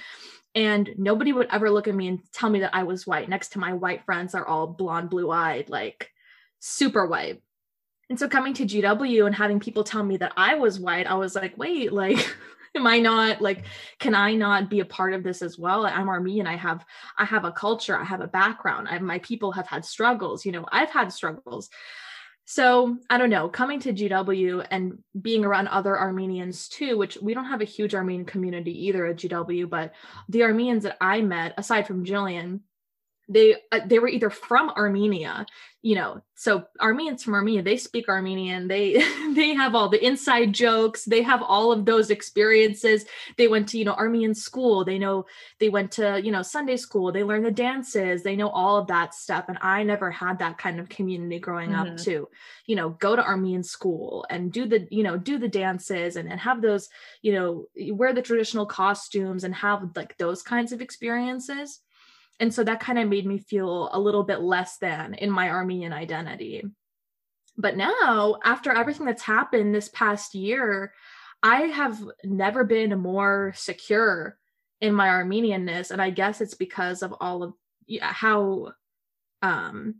And 0.55 0.91
nobody 0.97 1.33
would 1.33 1.47
ever 1.51 1.71
look 1.71 1.87
at 1.87 1.95
me 1.95 2.07
and 2.07 2.19
tell 2.31 2.49
me 2.49 2.59
that 2.59 2.75
I 2.75 2.83
was 2.83 3.07
white. 3.07 3.27
Next 3.27 3.53
to 3.53 3.59
my 3.59 3.73
white 3.73 4.05
friends 4.05 4.35
are 4.35 4.45
all 4.45 4.67
blonde, 4.67 5.09
blue 5.09 5.31
eyed, 5.31 5.69
like 5.69 6.11
super 6.59 7.07
white. 7.07 7.41
And 8.09 8.19
so 8.19 8.27
coming 8.27 8.53
to 8.55 8.65
GW 8.65 9.25
and 9.25 9.33
having 9.33 9.59
people 9.59 9.83
tell 9.83 10.03
me 10.03 10.17
that 10.17 10.33
I 10.37 10.55
was 10.55 10.79
white, 10.79 11.07
I 11.07 11.15
was 11.15 11.33
like, 11.35 11.57
wait, 11.57 11.91
like, 11.91 12.35
am 12.75 12.87
I 12.87 12.99
not 12.99 13.41
like, 13.41 13.65
can 13.99 14.15
I 14.15 14.33
not 14.33 14.69
be 14.69 14.79
a 14.79 14.85
part 14.85 15.13
of 15.13 15.23
this 15.23 15.41
as 15.41 15.57
well? 15.57 15.85
I'm 15.85 16.09
Armenian. 16.09 16.47
I 16.47 16.55
have, 16.55 16.85
I 17.17 17.25
have 17.25 17.45
a 17.45 17.51
culture. 17.51 17.97
I 17.97 18.03
have 18.03 18.21
a 18.21 18.27
background. 18.27 18.87
I, 18.89 18.99
my 18.99 19.19
people 19.19 19.51
have 19.51 19.67
had 19.67 19.85
struggles. 19.85 20.45
You 20.45 20.51
know, 20.51 20.65
I've 20.71 20.89
had 20.89 21.11
struggles. 21.11 21.69
So 22.45 22.97
I 23.09 23.17
don't 23.17 23.29
know, 23.29 23.47
coming 23.47 23.79
to 23.81 23.93
GW 23.93 24.67
and 24.69 24.97
being 25.21 25.45
around 25.45 25.69
other 25.69 25.97
Armenians 25.97 26.67
too, 26.67 26.97
which 26.97 27.17
we 27.21 27.33
don't 27.33 27.45
have 27.45 27.61
a 27.61 27.65
huge 27.65 27.95
Armenian 27.95 28.25
community 28.25 28.87
either 28.87 29.05
at 29.05 29.15
GW, 29.15 29.69
but 29.69 29.93
the 30.27 30.43
Armenians 30.43 30.83
that 30.83 30.97
I 30.99 31.21
met, 31.21 31.53
aside 31.57 31.87
from 31.87 32.03
Jillian, 32.03 32.59
they 33.29 33.55
uh, 33.71 33.79
they 33.85 33.99
were 33.99 34.09
either 34.09 34.29
from 34.29 34.69
Armenia, 34.71 35.45
you 35.81 35.95
know. 35.95 36.21
So 36.35 36.65
Armenians 36.81 37.23
from 37.23 37.35
Armenia, 37.35 37.61
they 37.61 37.77
speak 37.77 38.09
Armenian. 38.09 38.67
They 38.67 38.93
they 39.33 39.53
have 39.53 39.75
all 39.75 39.87
the 39.87 40.05
inside 40.05 40.51
jokes. 40.51 41.05
They 41.05 41.21
have 41.21 41.41
all 41.41 41.71
of 41.71 41.85
those 41.85 42.09
experiences. 42.09 43.05
They 43.37 43.47
went 43.47 43.69
to 43.69 43.77
you 43.77 43.85
know 43.85 43.93
Armenian 43.93 44.35
school. 44.35 44.83
They 44.83 44.99
know 44.99 45.25
they 45.59 45.69
went 45.69 45.91
to 45.93 46.21
you 46.21 46.31
know 46.31 46.41
Sunday 46.41 46.75
school. 46.75 47.13
They 47.13 47.23
learn 47.23 47.43
the 47.43 47.51
dances. 47.51 48.23
They 48.23 48.35
know 48.35 48.49
all 48.49 48.75
of 48.75 48.87
that 48.87 49.13
stuff. 49.13 49.45
And 49.47 49.57
I 49.61 49.83
never 49.83 50.11
had 50.11 50.39
that 50.39 50.57
kind 50.57 50.81
of 50.81 50.89
community 50.89 51.39
growing 51.39 51.69
mm-hmm. 51.69 51.93
up 51.93 51.97
to, 51.99 52.27
you 52.65 52.75
know, 52.75 52.89
go 52.89 53.15
to 53.15 53.25
Armenian 53.25 53.63
school 53.63 54.25
and 54.29 54.51
do 54.51 54.67
the 54.67 54.85
you 54.91 55.03
know 55.03 55.17
do 55.17 55.37
the 55.37 55.47
dances 55.47 56.17
and 56.17 56.29
and 56.29 56.41
have 56.41 56.61
those 56.61 56.89
you 57.21 57.31
know 57.31 57.67
wear 57.93 58.13
the 58.13 58.21
traditional 58.21 58.65
costumes 58.65 59.45
and 59.45 59.55
have 59.55 59.91
like 59.95 60.17
those 60.17 60.43
kinds 60.43 60.73
of 60.73 60.81
experiences 60.81 61.79
and 62.39 62.53
so 62.53 62.63
that 62.63 62.79
kind 62.79 62.99
of 62.99 63.09
made 63.09 63.25
me 63.25 63.37
feel 63.37 63.89
a 63.91 63.99
little 63.99 64.23
bit 64.23 64.41
less 64.41 64.77
than 64.77 65.13
in 65.13 65.29
my 65.29 65.49
Armenian 65.49 65.93
identity. 65.93 66.63
But 67.57 67.77
now, 67.77 68.37
after 68.43 68.71
everything 68.71 69.05
that's 69.05 69.21
happened 69.21 69.73
this 69.73 69.89
past 69.89 70.33
year, 70.33 70.93
I 71.43 71.61
have 71.63 72.01
never 72.23 72.63
been 72.63 72.97
more 72.99 73.53
secure 73.55 74.37
in 74.81 74.93
my 74.93 75.07
Armenianness. 75.07 75.91
And 75.91 76.01
I 76.01 76.09
guess 76.09 76.41
it's 76.41 76.55
because 76.55 77.03
of 77.03 77.13
all 77.19 77.43
of 77.43 77.53
how 78.01 78.73
um, 79.41 79.95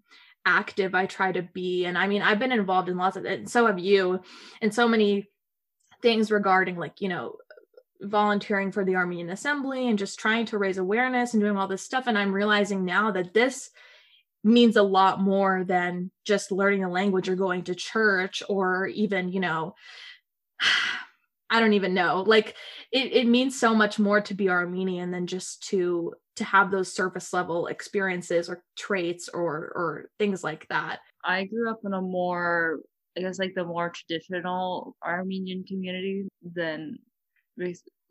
active 0.46 0.96
I 0.96 1.06
try 1.06 1.32
to 1.32 1.42
be. 1.42 1.86
And 1.86 1.98
I 1.98 2.08
mean, 2.08 2.22
I've 2.22 2.40
been 2.40 2.52
involved 2.52 2.90
in 2.90 2.98
lots 2.98 3.18
of 3.18 3.26
and 3.26 3.50
so 3.50 3.68
have 3.68 3.80
you, 3.80 4.22
and 4.62 4.74
so 4.74 4.88
many 4.88 5.30
things 6.02 6.32
regarding 6.32 6.78
like, 6.78 7.02
you 7.02 7.10
know, 7.10 7.38
volunteering 8.04 8.72
for 8.72 8.86
the 8.86 8.96
Armenian 8.96 9.30
Assembly 9.30 9.88
and 9.88 9.98
just 9.98 10.20
trying 10.20 10.46
to 10.48 10.58
raise 10.58 10.78
awareness 10.78 11.34
and 11.34 11.42
doing 11.42 11.58
all 11.58 11.68
this 11.68 11.84
stuff. 11.84 12.08
And 12.08 12.18
I'm 12.18 12.34
realizing 12.34 12.86
now 12.86 13.12
that 13.12 13.34
this 13.34 13.70
means 14.44 14.76
a 14.76 14.84
lot 14.84 15.22
more 15.22 15.64
than 15.64 16.12
just 16.26 16.52
learning 16.52 16.84
a 16.84 16.92
language 16.92 17.30
or 17.30 17.36
going 17.36 17.64
to 17.64 17.76
church 17.76 18.44
or 18.50 18.88
even, 18.88 19.30
you 19.30 19.40
know, 19.40 19.76
I 21.50 21.60
don't 21.60 21.74
even 21.74 21.94
know. 21.94 22.24
Like 22.26 22.56
it, 22.92 23.14
it 23.14 23.28
means 23.28 23.60
so 23.60 23.76
much 23.76 24.00
more 24.00 24.22
to 24.22 24.34
be 24.34 24.50
Armenian 24.50 25.12
than 25.12 25.28
just 25.28 25.68
to 25.70 26.14
to 26.38 26.44
have 26.44 26.72
those 26.72 26.92
surface 26.92 27.32
level 27.32 27.68
experiences 27.68 28.50
or 28.50 28.64
traits 28.76 29.30
or 29.30 29.72
or 29.76 30.06
things 30.18 30.44
like 30.44 30.68
that. 30.70 31.00
I 31.24 31.44
grew 31.46 31.70
up 31.70 31.82
in 31.86 31.94
a 31.94 32.02
more 32.02 32.80
I 33.16 33.22
guess 33.22 33.38
like 33.38 33.54
the 33.54 33.66
more 33.66 33.92
traditional 33.92 34.96
Armenian 35.06 35.64
community 35.64 36.28
than 36.56 36.98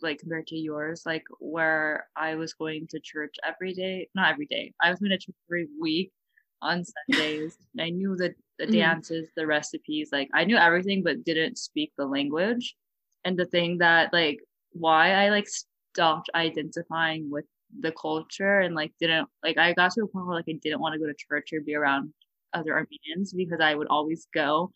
like 0.00 0.18
compared 0.18 0.46
to 0.48 0.56
yours, 0.56 1.02
like 1.06 1.24
where 1.38 2.08
I 2.16 2.34
was 2.34 2.54
going 2.54 2.86
to 2.88 3.00
church 3.00 3.36
every 3.46 3.72
day, 3.74 4.08
not 4.14 4.32
every 4.32 4.46
day, 4.46 4.72
I 4.80 4.90
was 4.90 4.98
going 4.98 5.10
to 5.10 5.18
church 5.18 5.36
every 5.48 5.68
week 5.80 6.12
on 6.60 6.84
Sundays. 6.84 7.56
I 7.78 7.90
knew 7.90 8.16
the, 8.16 8.34
the 8.58 8.64
mm-hmm. 8.64 8.74
dances, 8.74 9.28
the 9.36 9.46
recipes, 9.46 10.10
like 10.12 10.28
I 10.34 10.44
knew 10.44 10.56
everything, 10.56 11.02
but 11.02 11.24
didn't 11.24 11.58
speak 11.58 11.92
the 11.96 12.06
language. 12.06 12.76
And 13.24 13.38
the 13.38 13.46
thing 13.46 13.78
that, 13.78 14.12
like, 14.12 14.40
why 14.72 15.12
I 15.12 15.28
like 15.28 15.46
stopped 15.92 16.30
identifying 16.34 17.30
with 17.30 17.44
the 17.80 17.92
culture 17.92 18.60
and 18.60 18.74
like 18.74 18.92
didn't 19.00 19.28
like 19.42 19.56
I 19.58 19.72
got 19.72 19.92
to 19.92 20.02
a 20.02 20.06
point 20.06 20.26
where 20.26 20.36
like 20.36 20.44
I 20.48 20.58
didn't 20.62 20.80
want 20.80 20.94
to 20.94 20.98
go 20.98 21.06
to 21.06 21.14
church 21.14 21.52
or 21.52 21.60
be 21.60 21.74
around 21.74 22.12
other 22.52 22.72
Armenians 22.72 23.32
because 23.32 23.60
I 23.60 23.74
would 23.74 23.88
always 23.88 24.26
go 24.34 24.72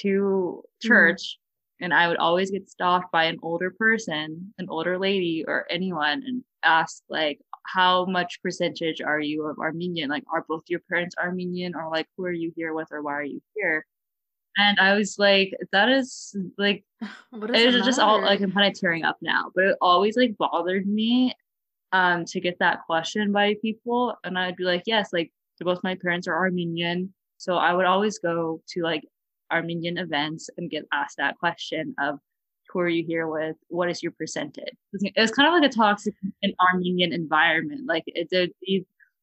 to 0.00 0.08
mm-hmm. 0.08 0.88
church 0.88 1.38
and 1.80 1.94
I 1.94 2.08
would 2.08 2.18
always 2.18 2.50
get 2.50 2.70
stopped 2.70 3.10
by 3.10 3.24
an 3.24 3.38
older 3.42 3.70
person, 3.70 4.52
an 4.58 4.66
older 4.68 4.98
lady 4.98 5.44
or 5.46 5.66
anyone 5.70 6.22
and 6.26 6.44
ask 6.62 7.02
like 7.08 7.40
how 7.64 8.04
much 8.04 8.42
percentage 8.42 9.00
are 9.00 9.20
you 9.20 9.46
of 9.46 9.58
Armenian? 9.58 10.10
Like 10.10 10.24
are 10.32 10.44
both 10.48 10.64
your 10.68 10.80
parents 10.90 11.16
Armenian 11.18 11.74
or 11.74 11.90
like 11.90 12.06
who 12.16 12.24
are 12.24 12.32
you 12.32 12.52
here 12.56 12.74
with 12.74 12.88
or 12.92 13.02
why 13.02 13.14
are 13.14 13.24
you 13.24 13.40
here? 13.54 13.86
And 14.58 14.78
I 14.78 14.94
was 14.94 15.18
like, 15.18 15.54
that 15.72 15.88
is 15.88 16.36
like 16.58 16.84
what 17.30 17.50
is 17.50 17.62
it 17.62 17.74
is 17.74 17.84
just 17.84 18.00
all 18.00 18.20
like 18.20 18.40
I'm 18.40 18.52
kind 18.52 18.70
of 18.70 18.78
tearing 18.78 19.04
up 19.04 19.16
now, 19.22 19.50
but 19.54 19.64
it 19.64 19.76
always 19.80 20.16
like 20.16 20.36
bothered 20.36 20.86
me 20.86 21.34
um 21.92 22.24
to 22.26 22.40
get 22.40 22.58
that 22.58 22.84
question 22.86 23.32
by 23.32 23.56
people. 23.62 24.16
And 24.22 24.38
I'd 24.38 24.56
be 24.56 24.64
like, 24.64 24.82
yes, 24.86 25.12
like 25.12 25.32
both 25.60 25.82
my 25.82 25.94
parents 25.94 26.28
are 26.28 26.36
Armenian. 26.36 27.14
So 27.38 27.56
I 27.56 27.72
would 27.72 27.86
always 27.86 28.18
go 28.18 28.62
to 28.68 28.82
like 28.82 29.02
Armenian 29.50 29.98
events 29.98 30.50
and 30.56 30.70
get 30.70 30.86
asked 30.92 31.16
that 31.18 31.38
question 31.38 31.94
of 32.00 32.18
who 32.68 32.80
are 32.80 32.88
you 32.88 33.04
here 33.04 33.26
with? 33.26 33.56
What 33.68 33.90
is 33.90 34.02
your 34.02 34.12
percentage? 34.12 34.74
It 34.92 35.20
was 35.20 35.32
kind 35.32 35.48
of 35.48 35.54
like 35.54 35.70
a 35.70 35.74
toxic 35.74 36.14
and 36.42 36.54
Armenian 36.72 37.12
environment. 37.12 37.82
Like 37.86 38.04
the, 38.30 38.52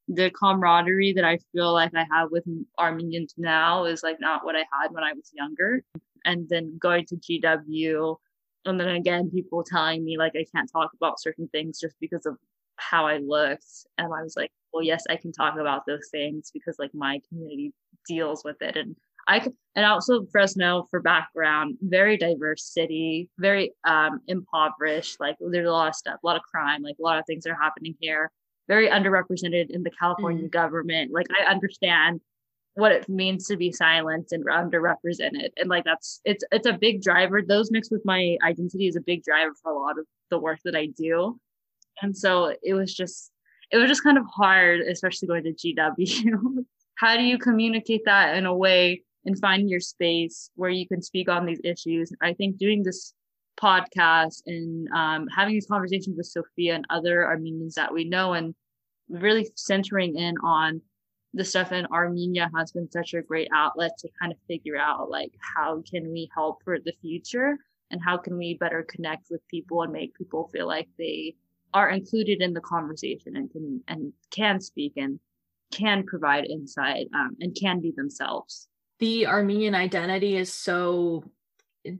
the 0.09 0.29
camaraderie 0.31 1.13
that 1.13 1.23
I 1.23 1.39
feel 1.53 1.73
like 1.73 1.95
I 1.95 2.05
have 2.11 2.29
with 2.31 2.43
Armenians 2.77 3.33
now 3.37 3.85
is 3.85 4.03
like 4.03 4.17
not 4.19 4.43
what 4.43 4.55
I 4.55 4.65
had 4.71 4.91
when 4.91 5.03
I 5.03 5.13
was 5.13 5.31
younger. 5.33 5.83
And 6.25 6.49
then 6.49 6.77
going 6.77 7.05
to 7.05 7.15
GW, 7.15 8.17
and 8.65 8.77
then 8.77 8.89
again, 8.89 9.31
people 9.31 9.63
telling 9.63 10.03
me 10.03 10.17
like 10.17 10.33
I 10.35 10.45
can't 10.53 10.69
talk 10.69 10.91
about 10.93 11.21
certain 11.21 11.47
things 11.47 11.79
just 11.79 11.95
because 12.01 12.25
of 12.25 12.37
how 12.75 13.07
I 13.07 13.17
looked. 13.19 13.65
And 13.97 14.13
I 14.13 14.23
was 14.23 14.35
like, 14.35 14.51
well, 14.73 14.83
yes, 14.83 15.03
I 15.09 15.15
can 15.15 15.31
talk 15.31 15.57
about 15.57 15.85
those 15.85 16.09
things 16.11 16.51
because 16.53 16.77
like 16.77 16.93
my 16.93 17.21
community 17.29 17.73
deals 18.05 18.43
with 18.43 18.61
it. 18.61 18.75
And 18.75 18.95
I 19.27 19.39
could, 19.39 19.53
and 19.75 19.85
also 19.85 20.25
Fresno 20.31 20.87
for 20.89 21.01
background, 21.01 21.77
very 21.81 22.17
diverse 22.17 22.63
city, 22.63 23.29
very 23.37 23.73
um, 23.83 24.21
impoverished. 24.27 25.19
Like 25.19 25.35
there's 25.39 25.67
a 25.67 25.71
lot 25.71 25.89
of 25.89 25.95
stuff, 25.95 26.19
a 26.23 26.25
lot 26.25 26.37
of 26.37 26.43
crime, 26.43 26.81
like 26.81 26.95
a 26.99 27.03
lot 27.03 27.19
of 27.19 27.25
things 27.27 27.45
are 27.45 27.55
happening 27.55 27.95
here. 27.99 28.31
Very 28.67 28.89
underrepresented 28.89 29.69
in 29.69 29.83
the 29.83 29.91
California 29.91 30.47
mm 30.47 30.51
government. 30.51 31.11
Like 31.13 31.27
I 31.39 31.49
understand 31.49 32.21
what 32.73 32.91
it 32.91 33.07
means 33.09 33.47
to 33.47 33.57
be 33.57 33.71
silent 33.71 34.27
and 34.31 34.45
underrepresented, 34.45 35.49
and 35.57 35.69
like 35.69 35.83
that's 35.83 36.21
it's 36.25 36.43
it's 36.51 36.67
a 36.67 36.73
big 36.73 37.01
driver. 37.01 37.41
Those 37.41 37.71
mixed 37.71 37.91
with 37.91 38.01
my 38.05 38.37
identity 38.43 38.87
is 38.87 38.95
a 38.95 39.01
big 39.01 39.23
driver 39.23 39.53
for 39.61 39.71
a 39.71 39.79
lot 39.79 39.99
of 39.99 40.05
the 40.31 40.39
work 40.39 40.59
that 40.65 40.75
I 40.75 40.87
do, 40.87 41.39
and 42.01 42.15
so 42.15 42.53
it 42.63 42.73
was 42.73 42.93
just 42.93 43.31
it 43.71 43.77
was 43.77 43.89
just 43.89 44.03
kind 44.03 44.17
of 44.17 44.25
hard, 44.33 44.81
especially 44.81 45.27
going 45.27 45.43
to 45.43 45.53
GW. 45.53 46.65
How 46.95 47.15
do 47.15 47.23
you 47.23 47.37
communicate 47.37 48.05
that 48.05 48.35
in 48.37 48.45
a 48.45 48.55
way 48.55 49.03
and 49.27 49.37
finding 49.37 49.67
your 49.67 49.81
space 49.81 50.49
where 50.55 50.69
you 50.69 50.87
can 50.87 51.01
speak 51.01 51.29
on 51.29 51.45
these 51.45 51.59
issues. 51.63 52.11
I 52.21 52.33
think 52.33 52.57
doing 52.57 52.81
this 52.81 53.13
podcast 53.61 54.41
and 54.47 54.87
um, 54.95 55.27
having 55.27 55.53
these 55.53 55.67
conversations 55.67 56.15
with 56.15 56.27
Sophia 56.27 56.75
and 56.75 56.85
other 56.89 57.25
Armenians 57.25 57.75
that 57.75 57.93
we 57.93 58.05
know 58.05 58.33
and 58.33 58.55
really 59.09 59.49
centering 59.55 60.17
in 60.17 60.35
on 60.43 60.81
the 61.33 61.43
stuff 61.43 61.73
in 61.73 61.85
Armenia 61.87 62.49
has 62.55 62.71
been 62.71 62.89
such 62.89 63.13
a 63.13 63.21
great 63.21 63.49
outlet 63.53 63.91
to 63.99 64.09
kind 64.19 64.31
of 64.31 64.37
figure 64.47 64.77
out 64.77 65.09
like 65.09 65.33
how 65.55 65.83
can 65.89 66.09
we 66.09 66.29
help 66.33 66.63
for 66.63 66.79
the 66.79 66.93
future 67.01 67.57
and 67.91 68.01
how 68.03 68.17
can 68.17 68.37
we 68.37 68.53
better 68.53 68.85
connect 68.89 69.27
with 69.29 69.45
people 69.49 69.81
and 69.81 69.91
make 69.91 70.15
people 70.15 70.49
feel 70.53 70.67
like 70.67 70.87
they 70.97 71.35
are 71.73 71.89
included 71.89 72.41
in 72.41 72.53
the 72.53 72.61
conversation 72.61 73.35
and 73.35 73.51
can 73.51 73.83
and 73.89 74.13
can 74.31 74.61
speak 74.61 74.93
and 74.95 75.19
can 75.71 76.05
provide 76.05 76.45
insight 76.45 77.07
um, 77.13 77.35
and 77.41 77.57
can 77.59 77.81
be 77.81 77.91
themselves 77.91 78.69
the 78.99 79.27
Armenian 79.27 79.75
identity 79.75 80.37
is 80.37 80.51
so 80.51 81.23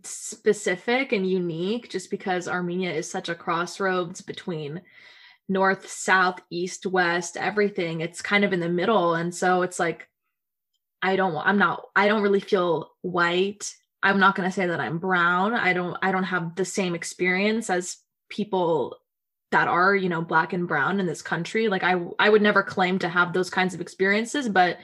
specific 0.04 1.12
and 1.12 1.30
unique 1.30 1.90
just 1.90 2.10
because 2.10 2.48
Armenia 2.48 2.92
is 2.92 3.10
such 3.10 3.30
a 3.30 3.36
crossroads 3.36 4.22
between 4.22 4.82
north, 5.50 5.90
south, 5.90 6.40
east, 6.50 6.86
west, 6.86 7.38
everything. 7.38 8.02
It's 8.02 8.22
kind 8.22 8.44
of 8.44 8.54
in 8.54 8.60
the 8.60 8.70
middle. 8.70 9.16
And 9.16 9.34
so 9.34 9.62
it's 9.62 9.80
like 9.80 10.08
I 11.02 11.16
don't 11.16 11.36
I'm 11.38 11.58
not 11.58 11.84
I 11.96 12.08
don't 12.08 12.24
really 12.24 12.40
feel 12.40 12.92
white. 13.02 13.74
I'm 14.04 14.20
not 14.20 14.36
going 14.36 14.50
to 14.50 14.54
say 14.54 14.68
that 14.68 14.80
I'm 14.80 14.98
brown. 14.98 15.54
I 15.54 15.74
don't 15.74 15.98
I 16.02 16.12
don't 16.12 16.24
have 16.24 16.56
the 16.56 16.66
same 16.66 16.96
experience 16.96 17.70
as 17.70 17.98
people 18.30 18.98
that 19.52 19.68
are, 19.68 19.96
you 19.96 20.10
know, 20.10 20.22
black 20.22 20.52
and 20.54 20.68
brown 20.68 21.00
in 21.00 21.06
this 21.06 21.22
country. 21.22 21.70
Like 21.70 21.84
I 21.84 22.04
I 22.20 22.30
would 22.30 22.42
never 22.42 22.64
claim 22.64 23.00
to 23.00 23.10
have 23.10 23.32
those 23.32 23.50
kinds 23.50 23.74
of 23.74 23.82
experiences, 23.82 24.50
but 24.50 24.78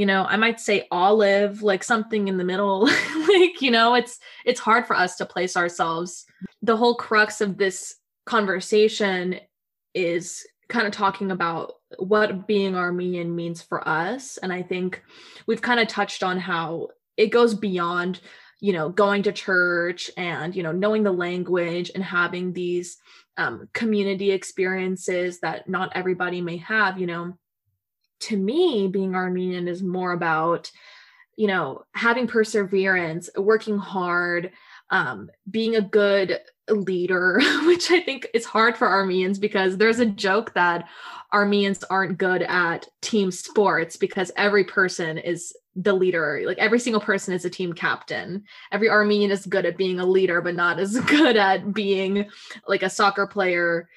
you 0.00 0.06
know, 0.06 0.24
I 0.24 0.38
might 0.38 0.58
say 0.58 0.88
olive, 0.90 1.62
like 1.62 1.84
something 1.84 2.26
in 2.26 2.38
the 2.38 2.44
middle. 2.44 2.86
like, 3.28 3.60
you 3.60 3.70
know, 3.70 3.94
it's 3.94 4.18
it's 4.46 4.58
hard 4.58 4.86
for 4.86 4.96
us 4.96 5.16
to 5.16 5.26
place 5.26 5.58
ourselves. 5.58 6.24
The 6.62 6.74
whole 6.74 6.94
crux 6.94 7.42
of 7.42 7.58
this 7.58 7.96
conversation 8.24 9.40
is 9.92 10.42
kind 10.70 10.86
of 10.86 10.94
talking 10.94 11.30
about 11.30 11.74
what 11.98 12.46
being 12.46 12.76
Armenian 12.76 13.36
means 13.36 13.60
for 13.60 13.86
us. 13.86 14.38
And 14.38 14.50
I 14.50 14.62
think 14.62 15.02
we've 15.46 15.60
kind 15.60 15.78
of 15.78 15.86
touched 15.86 16.22
on 16.22 16.38
how 16.38 16.88
it 17.18 17.26
goes 17.26 17.54
beyond, 17.54 18.20
you 18.58 18.72
know, 18.72 18.88
going 18.88 19.22
to 19.24 19.32
church 19.32 20.10
and, 20.16 20.56
you 20.56 20.62
know, 20.62 20.72
knowing 20.72 21.02
the 21.02 21.12
language 21.12 21.90
and 21.94 22.02
having 22.02 22.54
these 22.54 22.96
um, 23.36 23.68
community 23.74 24.30
experiences 24.30 25.40
that 25.40 25.68
not 25.68 25.92
everybody 25.94 26.40
may 26.40 26.56
have, 26.56 26.98
you 26.98 27.06
know. 27.06 27.34
To 28.20 28.36
me, 28.36 28.88
being 28.88 29.14
Armenian 29.14 29.68
is 29.68 29.82
more 29.82 30.12
about, 30.12 30.70
you 31.36 31.46
know, 31.46 31.84
having 31.94 32.26
perseverance, 32.26 33.30
working 33.36 33.78
hard, 33.78 34.52
um, 34.90 35.30
being 35.50 35.76
a 35.76 35.80
good 35.80 36.38
leader, 36.68 37.40
which 37.64 37.90
I 37.90 38.00
think 38.00 38.26
is 38.34 38.44
hard 38.44 38.76
for 38.76 38.88
Armenians 38.88 39.38
because 39.38 39.76
there's 39.76 40.00
a 40.00 40.06
joke 40.06 40.54
that 40.54 40.88
Armenians 41.32 41.84
aren't 41.84 42.18
good 42.18 42.42
at 42.42 42.88
team 43.00 43.30
sports 43.30 43.96
because 43.96 44.32
every 44.36 44.64
person 44.64 45.18
is 45.18 45.54
the 45.76 45.92
leader. 45.92 46.42
Like 46.44 46.58
every 46.58 46.80
single 46.80 47.00
person 47.00 47.32
is 47.34 47.44
a 47.44 47.50
team 47.50 47.72
captain. 47.72 48.44
Every 48.72 48.90
Armenian 48.90 49.30
is 49.30 49.46
good 49.46 49.64
at 49.64 49.76
being 49.76 50.00
a 50.00 50.06
leader, 50.06 50.40
but 50.40 50.54
not 50.54 50.80
as 50.80 50.98
good 51.06 51.36
at 51.36 51.72
being 51.72 52.28
like 52.66 52.82
a 52.82 52.90
soccer 52.90 53.26
player. 53.26 53.88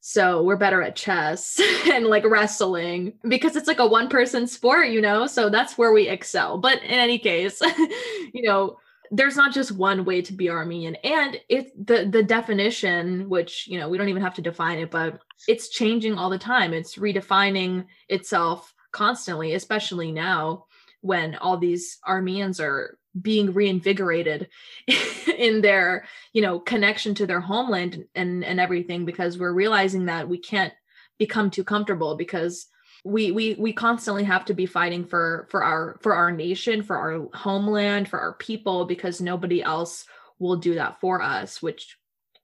So 0.00 0.42
we're 0.42 0.56
better 0.56 0.82
at 0.82 0.96
chess 0.96 1.60
and 1.92 2.06
like 2.06 2.24
wrestling 2.24 3.14
because 3.28 3.56
it's 3.56 3.68
like 3.68 3.78
a 3.80 3.86
one 3.86 4.08
person 4.08 4.46
sport, 4.46 4.88
you 4.88 5.00
know? 5.00 5.26
So 5.26 5.50
that's 5.50 5.76
where 5.76 5.92
we 5.92 6.08
excel. 6.08 6.58
But 6.58 6.82
in 6.82 6.90
any 6.90 7.18
case, 7.18 7.60
you 8.32 8.42
know, 8.42 8.78
there's 9.10 9.36
not 9.36 9.52
just 9.54 9.72
one 9.72 10.04
way 10.04 10.22
to 10.22 10.32
be 10.32 10.50
Armenian, 10.50 10.96
and 10.96 11.40
it 11.48 11.86
the 11.86 12.06
the 12.06 12.22
definition, 12.22 13.28
which 13.28 13.66
you 13.66 13.78
know 13.78 13.88
we 13.88 13.96
don't 13.96 14.08
even 14.08 14.22
have 14.22 14.34
to 14.34 14.42
define 14.42 14.78
it, 14.78 14.90
but 14.90 15.20
it's 15.46 15.70
changing 15.70 16.14
all 16.14 16.28
the 16.30 16.38
time. 16.38 16.74
It's 16.74 16.96
redefining 16.96 17.86
itself 18.08 18.74
constantly, 18.92 19.54
especially 19.54 20.12
now 20.12 20.66
when 21.00 21.36
all 21.36 21.56
these 21.56 21.98
Armenians 22.06 22.60
are 22.60 22.98
being 23.20 23.52
reinvigorated 23.52 24.48
in 25.36 25.60
their 25.60 26.06
you 26.32 26.42
know 26.42 26.58
connection 26.58 27.14
to 27.14 27.26
their 27.26 27.40
homeland 27.40 28.04
and 28.14 28.44
and 28.44 28.60
everything 28.60 29.04
because 29.04 29.38
we're 29.38 29.52
realizing 29.52 30.06
that 30.06 30.28
we 30.28 30.38
can't 30.38 30.72
become 31.18 31.50
too 31.50 31.64
comfortable 31.64 32.16
because 32.16 32.66
we 33.04 33.30
we 33.32 33.54
we 33.54 33.72
constantly 33.72 34.24
have 34.24 34.44
to 34.44 34.54
be 34.54 34.66
fighting 34.66 35.04
for 35.04 35.46
for 35.50 35.62
our 35.62 35.98
for 36.02 36.14
our 36.14 36.32
nation 36.32 36.82
for 36.82 36.96
our 36.96 37.28
homeland 37.34 38.08
for 38.08 38.18
our 38.18 38.34
people 38.34 38.84
because 38.84 39.20
nobody 39.20 39.62
else 39.62 40.04
will 40.38 40.56
do 40.56 40.74
that 40.74 41.00
for 41.00 41.22
us 41.22 41.62
which 41.62 41.96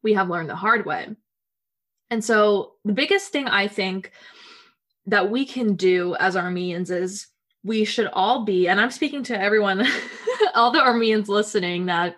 we 0.02 0.12
have 0.12 0.28
learned 0.28 0.50
the 0.50 0.56
hard 0.56 0.84
way. 0.84 1.08
And 2.10 2.22
so 2.22 2.74
the 2.84 2.92
biggest 2.92 3.32
thing 3.32 3.48
i 3.48 3.66
think 3.66 4.12
that 5.06 5.30
we 5.30 5.44
can 5.44 5.74
do 5.74 6.14
as 6.16 6.36
armenians 6.36 6.90
is 6.90 7.26
we 7.64 7.84
should 7.84 8.08
all 8.12 8.44
be 8.44 8.68
and 8.68 8.80
i'm 8.80 8.90
speaking 8.90 9.24
to 9.24 9.40
everyone 9.40 9.84
all 10.54 10.70
the 10.70 10.80
armenians 10.80 11.28
listening 11.28 11.86
that 11.86 12.16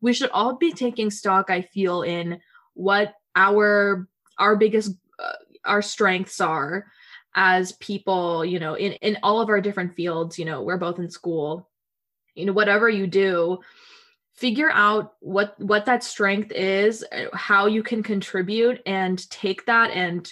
we 0.00 0.12
should 0.12 0.30
all 0.30 0.56
be 0.56 0.72
taking 0.72 1.10
stock 1.10 1.50
i 1.50 1.60
feel 1.60 2.02
in 2.02 2.40
what 2.74 3.14
our 3.36 4.08
our 4.38 4.56
biggest 4.56 4.94
uh, 5.18 5.32
our 5.64 5.82
strengths 5.82 6.40
are 6.40 6.86
as 7.34 7.72
people 7.72 8.44
you 8.44 8.58
know 8.58 8.74
in 8.74 8.92
in 8.94 9.16
all 9.22 9.40
of 9.40 9.48
our 9.48 9.60
different 9.60 9.94
fields 9.94 10.38
you 10.38 10.44
know 10.44 10.62
we're 10.62 10.78
both 10.78 10.98
in 10.98 11.10
school. 11.10 11.68
You 12.34 12.46
know 12.46 12.52
whatever 12.52 12.88
you 12.88 13.06
do 13.06 13.58
figure 14.34 14.70
out 14.70 15.14
what 15.20 15.54
what 15.58 15.84
that 15.84 16.02
strength 16.02 16.52
is 16.52 17.04
how 17.34 17.66
you 17.66 17.82
can 17.82 18.02
contribute 18.02 18.80
and 18.86 19.28
take 19.30 19.66
that 19.66 19.90
and 19.90 20.24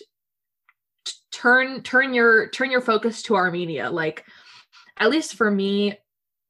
t- 1.05 1.14
turn 1.30 1.82
turn 1.82 2.14
your 2.14 2.49
turn 2.49 2.70
your 2.70 2.80
focus 2.80 3.22
to 3.24 3.36
armenia. 3.36 3.91
Like 3.91 4.24
at 4.97 5.11
least 5.11 5.34
for 5.34 5.51
me 5.51 5.99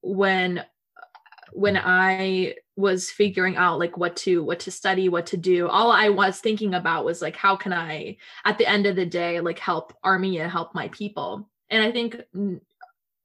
when 0.02 0.64
when 1.52 1.76
i 1.76 2.54
was 2.76 3.10
figuring 3.10 3.56
out 3.56 3.78
like 3.78 3.96
what 3.96 4.14
to 4.16 4.42
what 4.42 4.60
to 4.60 4.70
study 4.70 5.08
what 5.08 5.26
to 5.26 5.36
do 5.36 5.68
all 5.68 5.90
i 5.90 6.08
was 6.08 6.38
thinking 6.38 6.74
about 6.74 7.04
was 7.04 7.20
like 7.20 7.36
how 7.36 7.56
can 7.56 7.72
i 7.72 8.16
at 8.44 8.58
the 8.58 8.66
end 8.66 8.86
of 8.86 8.96
the 8.96 9.06
day 9.06 9.40
like 9.40 9.58
help 9.58 9.92
armenia 10.04 10.48
help 10.48 10.74
my 10.74 10.88
people. 10.88 11.48
And 11.70 11.82
i 11.82 11.90
think 11.92 12.16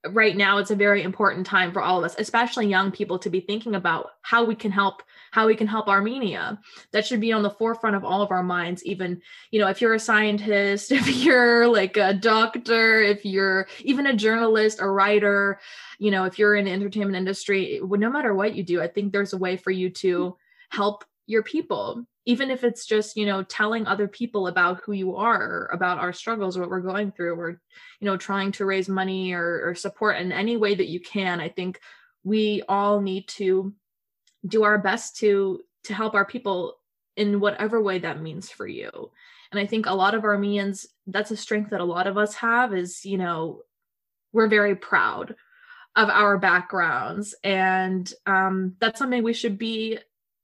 right 0.09 0.35
now 0.35 0.57
it's 0.57 0.71
a 0.71 0.75
very 0.75 1.01
important 1.01 1.45
time 1.45 1.71
for 1.71 1.81
all 1.81 1.99
of 1.99 2.03
us 2.03 2.15
especially 2.17 2.67
young 2.67 2.91
people 2.91 3.17
to 3.17 3.29
be 3.29 3.39
thinking 3.39 3.75
about 3.75 4.11
how 4.21 4.43
we 4.43 4.55
can 4.55 4.71
help 4.71 5.01
how 5.33 5.47
we 5.47 5.55
can 5.55 5.65
help 5.65 5.87
armenia. 5.87 6.59
That 6.91 7.07
should 7.07 7.19
be 7.19 7.33
on 7.33 7.41
the 7.41 7.49
forefront 7.49 7.95
of 7.95 8.05
all 8.05 8.21
of 8.21 8.29
our 8.29 8.43
minds 8.43 8.85
even 8.85 9.21
you 9.49 9.59
know 9.59 9.67
if 9.67 9.81
you're 9.81 9.95
a 9.95 9.99
scientist 9.99 10.91
if 10.91 11.07
you're 11.07 11.67
like 11.67 11.97
a 11.97 12.13
doctor 12.13 13.01
if 13.01 13.25
you're 13.25 13.67
even 13.81 14.07
a 14.07 14.15
journalist 14.15 14.79
a 14.79 14.87
writer 14.87 15.59
you 15.97 16.11
know 16.11 16.25
if 16.25 16.37
you're 16.37 16.55
in 16.55 16.65
the 16.65 16.71
entertainment 16.71 17.15
industry 17.15 17.79
no 17.83 18.09
matter 18.09 18.35
what 18.35 18.55
you 18.55 18.63
do 18.63 18.81
i 18.81 18.87
think 18.87 19.11
there's 19.11 19.33
a 19.33 19.37
way 19.37 19.57
for 19.57 19.71
you 19.71 19.89
to 19.89 20.37
help 20.69 21.03
your 21.25 21.43
people 21.43 22.05
even 22.25 22.49
if 22.49 22.63
it's 22.63 22.85
just 22.85 23.17
you 23.17 23.25
know 23.25 23.43
telling 23.43 23.85
other 23.85 24.07
people 24.07 24.47
about 24.47 24.81
who 24.83 24.93
you 24.93 25.15
are 25.15 25.69
about 25.73 25.99
our 25.99 26.13
struggles 26.13 26.57
what 26.57 26.69
we're 26.69 26.79
going 26.79 27.11
through 27.11 27.35
or 27.35 27.61
you 27.99 28.05
know 28.05 28.17
trying 28.17 28.51
to 28.51 28.65
raise 28.65 28.89
money 28.89 29.33
or, 29.33 29.69
or 29.69 29.75
support 29.75 30.17
in 30.17 30.31
any 30.31 30.57
way 30.57 30.75
that 30.75 30.89
you 30.89 30.99
can 30.99 31.39
i 31.39 31.49
think 31.49 31.79
we 32.23 32.63
all 32.67 33.01
need 33.01 33.27
to 33.27 33.73
do 34.45 34.63
our 34.63 34.77
best 34.77 35.17
to 35.17 35.61
to 35.83 35.93
help 35.93 36.13
our 36.13 36.25
people 36.25 36.77
in 37.15 37.39
whatever 37.39 37.81
way 37.81 37.99
that 37.99 38.21
means 38.21 38.49
for 38.49 38.65
you. 38.65 38.89
And 39.51 39.59
i 39.59 39.65
think 39.65 39.85
a 39.85 39.93
lot 39.93 40.15
of 40.15 40.23
armenians 40.23 40.87
that's 41.07 41.31
a 41.31 41.37
strength 41.37 41.69
that 41.69 41.81
a 41.81 41.85
lot 41.85 42.07
of 42.07 42.17
us 42.17 42.33
have 42.35 42.73
is 42.73 43.05
you 43.05 43.17
know 43.17 43.61
we're 44.31 44.47
very 44.47 44.75
proud 44.75 45.35
of 45.95 46.09
our 46.09 46.37
backgrounds. 46.37 47.35
And 47.43 48.11
um, 48.25 48.75
that's 48.79 48.99
something 48.99 49.23
we 49.23 49.33
should 49.33 49.57
be 49.57 49.99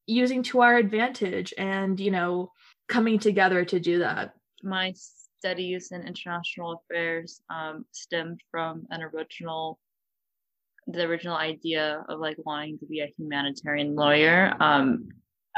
using 0.10 0.41
to 0.43 0.62
our 0.62 0.76
advantage 0.78 1.53
and 1.57 1.99
you 1.99 2.12
know 2.12 2.51
coming 2.88 3.20
together 3.20 3.64
to 3.66 3.80
do 3.80 3.99
that. 3.99 4.34
My 4.64 4.93
studies 4.95 5.91
in 5.91 6.05
international 6.05 6.82
affairs 6.82 7.41
um, 7.49 7.86
stemmed 7.91 8.41
from 8.51 8.88
an 8.89 9.03
original 9.03 9.80
the 10.88 11.03
original 11.03 11.38
idea 11.38 12.03
of 12.10 12.20
like 12.20 12.38
wanting 12.45 12.80
to 12.80 12.86
be 12.88 13.01
a 13.01 13.14
humanitarian 13.18 13.95
lawyer. 13.95 14.53
Um, 14.60 15.10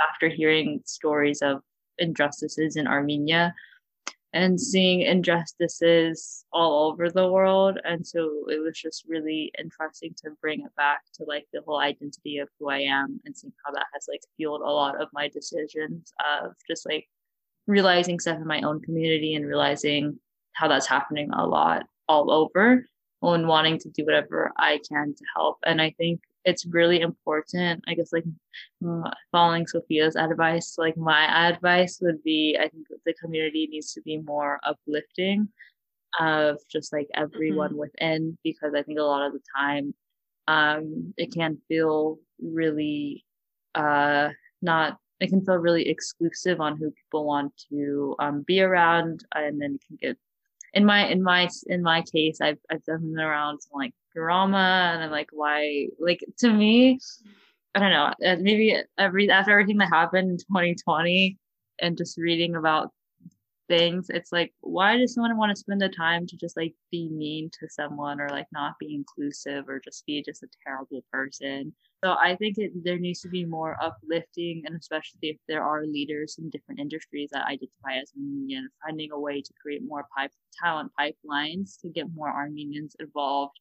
after 0.09 0.29
hearing 0.29 0.81
stories 0.85 1.41
of 1.41 1.61
injustices 1.99 2.75
in 2.75 2.87
armenia 2.87 3.53
and 4.33 4.59
seeing 4.59 5.01
injustices 5.01 6.45
all 6.53 6.89
over 6.89 7.09
the 7.09 7.29
world. 7.29 7.79
And 7.83 8.05
so 8.05 8.45
it 8.47 8.63
was 8.63 8.79
just 8.79 9.05
really 9.07 9.51
interesting 9.59 10.13
to 10.23 10.31
bring 10.39 10.61
it 10.61 10.75
back 10.77 11.01
to 11.15 11.25
like 11.25 11.47
the 11.51 11.61
whole 11.65 11.79
identity 11.79 12.37
of 12.37 12.47
who 12.59 12.69
I 12.69 12.79
am 12.79 13.19
and 13.25 13.35
seeing 13.35 13.53
how 13.65 13.73
that 13.73 13.85
has 13.93 14.05
like 14.07 14.21
fueled 14.37 14.61
a 14.61 14.65
lot 14.65 15.01
of 15.01 15.09
my 15.13 15.27
decisions 15.27 16.13
of 16.43 16.53
just 16.67 16.87
like 16.87 17.07
realizing 17.67 18.19
stuff 18.19 18.37
in 18.37 18.47
my 18.47 18.61
own 18.61 18.81
community 18.81 19.35
and 19.35 19.45
realizing 19.45 20.17
how 20.53 20.67
that's 20.67 20.87
happening 20.87 21.29
a 21.33 21.45
lot 21.45 21.83
all 22.07 22.31
over 22.31 22.85
and 23.21 23.47
wanting 23.47 23.77
to 23.79 23.89
do 23.89 24.05
whatever 24.05 24.51
I 24.57 24.79
can 24.89 25.13
to 25.13 25.23
help. 25.35 25.57
And 25.65 25.81
I 25.81 25.91
think 25.97 26.21
it's 26.45 26.65
really 26.65 27.01
important 27.01 27.83
i 27.87 27.93
guess 27.93 28.11
like 28.11 28.25
following 29.31 29.67
sophia's 29.67 30.15
advice 30.15 30.75
like 30.77 30.97
my 30.97 31.49
advice 31.49 31.99
would 32.01 32.21
be 32.23 32.57
i 32.59 32.67
think 32.67 32.87
the 33.05 33.13
community 33.13 33.67
needs 33.71 33.93
to 33.93 34.01
be 34.01 34.17
more 34.17 34.59
uplifting 34.63 35.47
of 36.19 36.57
just 36.69 36.91
like 36.91 37.07
everyone 37.13 37.69
mm-hmm. 37.71 37.79
within 37.79 38.37
because 38.43 38.73
i 38.75 38.81
think 38.83 38.99
a 38.99 39.03
lot 39.03 39.25
of 39.25 39.33
the 39.33 39.41
time 39.55 39.93
um 40.47 41.13
it 41.17 41.33
can 41.33 41.57
feel 41.67 42.17
really 42.41 43.23
uh 43.75 44.29
not 44.61 44.97
it 45.19 45.29
can 45.29 45.45
feel 45.45 45.55
really 45.55 45.87
exclusive 45.87 46.59
on 46.59 46.77
who 46.77 46.91
people 46.91 47.25
want 47.25 47.53
to 47.69 48.15
um, 48.17 48.41
be 48.41 48.59
around 48.59 49.23
and 49.35 49.61
then 49.61 49.75
it 49.75 49.81
can 49.87 49.97
get 50.01 50.17
in 50.73 50.85
my 50.85 51.07
in 51.07 51.21
my 51.21 51.49
in 51.67 51.81
my 51.81 52.01
case 52.01 52.39
i've 52.41 52.59
i've 52.69 52.83
done 52.85 53.13
around 53.19 53.59
like 53.73 53.93
drama 54.13 54.91
and 54.93 55.03
I'm 55.03 55.11
like, 55.11 55.29
why? 55.31 55.87
Like 55.99 56.23
to 56.39 56.51
me, 56.51 56.99
I 57.75 57.79
don't 57.79 57.91
know. 57.91 58.13
Uh, 58.25 58.37
maybe 58.39 58.77
every 58.97 59.29
after 59.29 59.51
everything 59.51 59.77
that 59.77 59.89
happened 59.89 60.29
in 60.29 60.37
2020 60.37 61.37
and 61.79 61.97
just 61.97 62.17
reading 62.17 62.55
about 62.55 62.91
things 63.67 64.07
it's 64.09 64.33
like 64.33 64.53
why 64.59 64.97
does 64.97 65.13
someone 65.13 65.37
want 65.37 65.49
to 65.49 65.55
spend 65.55 65.79
the 65.79 65.87
time 65.87 66.27
to 66.27 66.35
just 66.35 66.57
like 66.57 66.73
be 66.91 67.07
mean 67.07 67.49
to 67.57 67.69
someone 67.69 68.19
or 68.19 68.27
like 68.27 68.47
not 68.51 68.77
be 68.79 68.93
inclusive 68.93 69.69
or 69.69 69.79
just 69.79 70.05
be 70.05 70.21
just 70.21 70.43
a 70.43 70.47
terrible 70.65 71.01
person 71.09 71.73
so 72.03 72.15
i 72.19 72.35
think 72.35 72.57
it, 72.57 72.71
there 72.83 72.97
needs 72.97 73.21
to 73.21 73.29
be 73.29 73.45
more 73.45 73.77
uplifting 73.81 74.63
and 74.65 74.75
especially 74.75 75.19
if 75.21 75.37
there 75.47 75.63
are 75.63 75.85
leaders 75.85 76.37
in 76.39 76.49
different 76.49 76.79
industries 76.79 77.29
that 77.31 77.45
identify 77.45 77.93
as 78.01 78.11
armenian 78.15 78.69
finding 78.83 79.11
a 79.11 79.19
way 79.19 79.41
to 79.41 79.53
create 79.61 79.81
more 79.85 80.05
pipe 80.15 80.31
talent 80.59 80.91
pipelines 80.99 81.79
to 81.81 81.89
get 81.89 82.13
more 82.13 82.29
armenians 82.29 82.95
involved. 82.99 83.59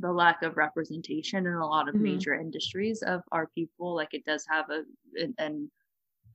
The 0.00 0.12
lack 0.12 0.42
of 0.42 0.56
representation 0.56 1.46
in 1.46 1.54
a 1.54 1.66
lot 1.66 1.88
of 1.88 1.94
mm-hmm. 1.94 2.04
major 2.04 2.34
industries 2.34 3.02
of 3.02 3.20
our 3.30 3.48
people 3.54 3.94
like 3.94 4.12
it 4.12 4.24
does 4.24 4.44
have 4.48 4.66
a 4.70 4.82
an 5.38 5.70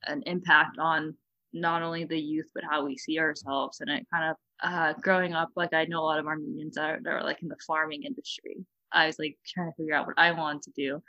an 0.06 0.24
impact 0.26 0.78
on 0.80 1.16
not 1.52 1.82
only 1.82 2.06
the 2.06 2.20
youth 2.20 2.50
but 2.54 2.64
how 2.64 2.86
we 2.86 2.98
see 2.98 3.20
ourselves. 3.20 3.82
And 3.82 3.90
it 3.90 4.08
kind 4.14 4.32
of 4.32 4.38
uh, 4.64 4.94
growing 5.02 5.34
up 5.34 5.50
like 5.56 5.74
i 5.74 5.86
know 5.86 6.02
a 6.02 6.10
lot 6.10 6.20
of 6.20 6.28
armenians 6.28 6.76
that 6.76 6.90
are, 6.90 7.00
that 7.02 7.10
are 7.10 7.24
like 7.24 7.42
in 7.42 7.50
the 7.50 7.58
farming 7.68 8.04
industry. 8.04 8.66
I 8.92 9.06
was 9.06 9.20
like 9.20 9.38
trying 9.46 9.70
to 9.70 9.76
figure 9.76 9.94
out 9.94 10.08
what 10.08 10.18
i 10.18 10.32
wanted 10.32 10.64
to 10.64 10.72
do 10.72 11.02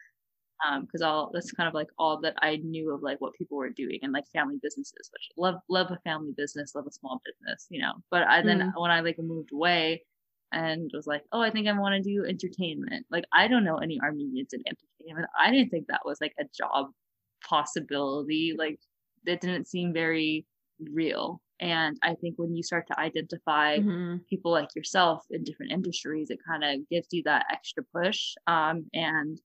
because 0.80 1.02
um, 1.02 1.08
all 1.08 1.30
that's 1.32 1.52
kind 1.52 1.68
of 1.68 1.74
like 1.74 1.88
all 1.98 2.20
that 2.20 2.34
i 2.42 2.56
knew 2.56 2.92
of 2.92 3.02
like 3.02 3.20
what 3.20 3.34
people 3.34 3.56
were 3.56 3.70
doing 3.70 3.98
and 4.02 4.12
like 4.12 4.26
family 4.32 4.58
businesses 4.62 5.10
which 5.12 5.30
love 5.36 5.56
love 5.68 5.90
a 5.90 5.98
family 6.04 6.32
business 6.36 6.74
love 6.74 6.86
a 6.86 6.92
small 6.92 7.20
business 7.24 7.66
you 7.70 7.80
know 7.80 7.92
but 8.10 8.26
i 8.26 8.42
then 8.42 8.60
mm. 8.60 8.80
when 8.80 8.90
i 8.90 9.00
like 9.00 9.18
moved 9.18 9.50
away 9.52 10.02
and 10.52 10.90
was 10.94 11.06
like 11.06 11.22
oh 11.32 11.40
i 11.40 11.50
think 11.50 11.66
i 11.66 11.78
want 11.78 11.94
to 11.94 12.08
do 12.08 12.24
entertainment 12.26 13.06
like 13.10 13.24
i 13.32 13.48
don't 13.48 13.64
know 13.64 13.78
any 13.78 13.98
armenians 14.02 14.52
in 14.52 14.62
entertainment 14.66 15.28
i 15.38 15.50
didn't 15.50 15.70
think 15.70 15.86
that 15.86 16.00
was 16.04 16.20
like 16.20 16.34
a 16.40 16.44
job 16.56 16.88
possibility 17.48 18.54
like 18.56 18.78
that 19.24 19.40
didn't 19.40 19.68
seem 19.68 19.92
very 19.92 20.46
real. 20.92 21.40
And 21.60 21.98
I 22.02 22.14
think 22.14 22.38
when 22.38 22.56
you 22.56 22.62
start 22.62 22.86
to 22.86 22.98
identify 22.98 23.78
mm-hmm. 23.78 24.16
people 24.28 24.50
like 24.50 24.74
yourself 24.74 25.24
in 25.30 25.44
different 25.44 25.72
industries, 25.72 26.30
it 26.30 26.38
kind 26.46 26.64
of 26.64 26.88
gives 26.88 27.08
you 27.10 27.22
that 27.24 27.46
extra 27.52 27.82
push. 27.94 28.34
Um, 28.46 28.86
and 28.94 29.38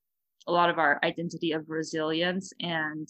a 0.48 0.52
lot 0.52 0.70
of 0.70 0.78
our 0.78 1.00
identity 1.04 1.52
of 1.52 1.70
resilience 1.70 2.54
and 2.60 3.08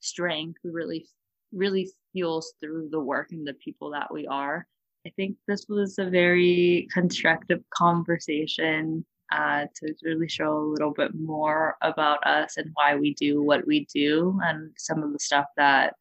strength 0.00 0.60
really, 0.64 1.06
really 1.52 1.90
fuels 2.12 2.54
through 2.60 2.88
the 2.90 3.00
work 3.00 3.32
and 3.32 3.46
the 3.46 3.54
people 3.54 3.90
that 3.90 4.12
we 4.12 4.26
are. 4.26 4.66
I 5.06 5.10
think 5.16 5.36
this 5.48 5.66
was 5.68 5.98
a 5.98 6.04
very 6.04 6.88
constructive 6.92 7.62
conversation 7.70 9.04
uh, 9.32 9.66
to 9.76 9.94
really 10.02 10.28
show 10.28 10.58
a 10.58 10.70
little 10.72 10.92
bit 10.92 11.14
more 11.14 11.76
about 11.80 12.24
us 12.26 12.56
and 12.58 12.70
why 12.74 12.96
we 12.96 13.14
do 13.14 13.42
what 13.42 13.66
we 13.66 13.86
do 13.92 14.38
and 14.44 14.70
some 14.76 15.02
of 15.02 15.12
the 15.12 15.18
stuff 15.18 15.46
that 15.56 15.94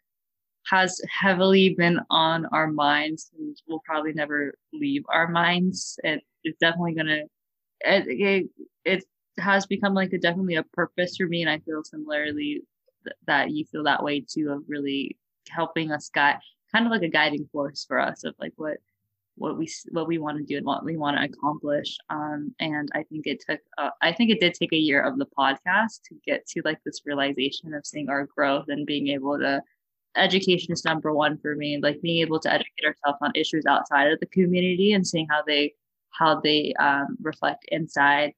has 0.70 1.02
heavily 1.10 1.74
been 1.76 2.00
on 2.10 2.46
our 2.48 2.68
minds 2.68 3.32
and 3.38 3.56
will 3.68 3.82
probably 3.86 4.14
never 4.14 4.54
leave 4.74 5.04
our 5.10 5.28
minds. 5.28 5.98
It, 6.04 6.22
it's 6.44 6.60
definitely 6.60 6.94
gonna 6.94 7.22
it, 7.84 8.06
it, 8.08 8.50
it 8.86 9.04
has 9.42 9.66
become 9.66 9.94
like 9.94 10.14
a 10.14 10.18
definitely 10.18 10.56
a 10.56 10.64
purpose 10.64 11.18
for 11.18 11.28
me 11.28 11.42
and 11.42 11.50
I 11.50 11.60
feel 11.60 11.84
similarly 11.84 12.64
th- 13.04 13.16
that 13.28 13.52
you 13.52 13.66
feel 13.66 13.84
that 13.84 14.04
way 14.04 14.22
too 14.28 14.52
of 14.52 14.64
really 14.68 15.18
helping 15.50 15.92
us 15.92 16.10
guide 16.10 16.40
kind 16.72 16.86
of 16.86 16.92
like 16.92 17.02
a 17.02 17.10
guiding 17.10 17.48
force 17.52 17.86
for 17.86 18.00
us 18.00 18.24
of 18.24 18.36
like 18.40 18.54
what 18.56 18.78
what 19.36 19.58
we 19.58 19.68
what 19.92 20.08
we 20.08 20.18
want 20.18 20.38
to 20.38 20.44
do 20.44 20.58
and 20.58 20.66
what 20.66 20.86
we 20.86 20.98
want 20.98 21.18
to 21.18 21.24
accomplish. 21.24 21.98
Um, 22.10 22.54
and 22.60 22.90
i 22.94 23.04
think 23.04 23.28
it 23.28 23.44
took 23.48 23.60
uh, 23.78 23.90
i 24.02 24.12
think 24.12 24.30
it 24.30 24.40
did 24.40 24.54
take 24.54 24.74
a 24.74 24.78
year 24.78 25.02
of 25.02 25.18
the 25.18 25.28
podcast 25.38 26.02
to 26.06 26.16
get 26.26 26.46
to 26.48 26.62
like 26.64 26.80
this 26.86 27.02
realization 27.06 27.74
of 27.74 27.86
seeing 27.86 28.10
our 28.10 28.28
growth 28.36 28.66
and 28.68 28.86
being 28.86 29.08
able 29.08 29.38
to 29.40 29.62
education 30.16 30.74
is 30.74 30.84
number 30.86 31.14
one 31.14 31.38
for 31.38 31.56
me 31.56 31.80
like 31.82 32.02
being 32.02 32.22
able 32.22 32.40
to 32.40 32.52
educate 32.52 32.86
ourselves 32.86 33.20
on 33.22 33.32
issues 33.34 33.66
outside 33.66 34.12
of 34.12 34.20
the 34.20 34.26
community 34.28 34.94
and 34.94 35.08
seeing 35.08 35.28
how 35.30 35.42
they 35.42 35.74
how 36.12 36.40
they 36.42 36.74
um, 36.80 37.18
reflect 37.22 37.64
inside 37.70 38.34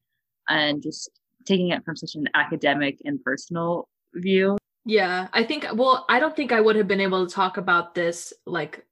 and 0.49 0.81
just 0.81 1.09
taking 1.45 1.69
it 1.69 1.83
from 1.83 1.95
such 1.95 2.15
an 2.15 2.27
academic 2.33 2.99
and 3.05 3.23
personal 3.23 3.87
view. 4.13 4.57
Yeah 4.85 5.27
i 5.31 5.43
think 5.43 5.65
well 5.75 6.05
i 6.09 6.19
don't 6.19 6.35
think 6.35 6.51
i 6.51 6.59
would 6.59 6.75
have 6.75 6.89
been 6.89 6.99
able 6.99 7.25
to 7.25 7.33
talk 7.33 7.55
about 7.55 7.95
this 7.95 8.33
like 8.45 8.85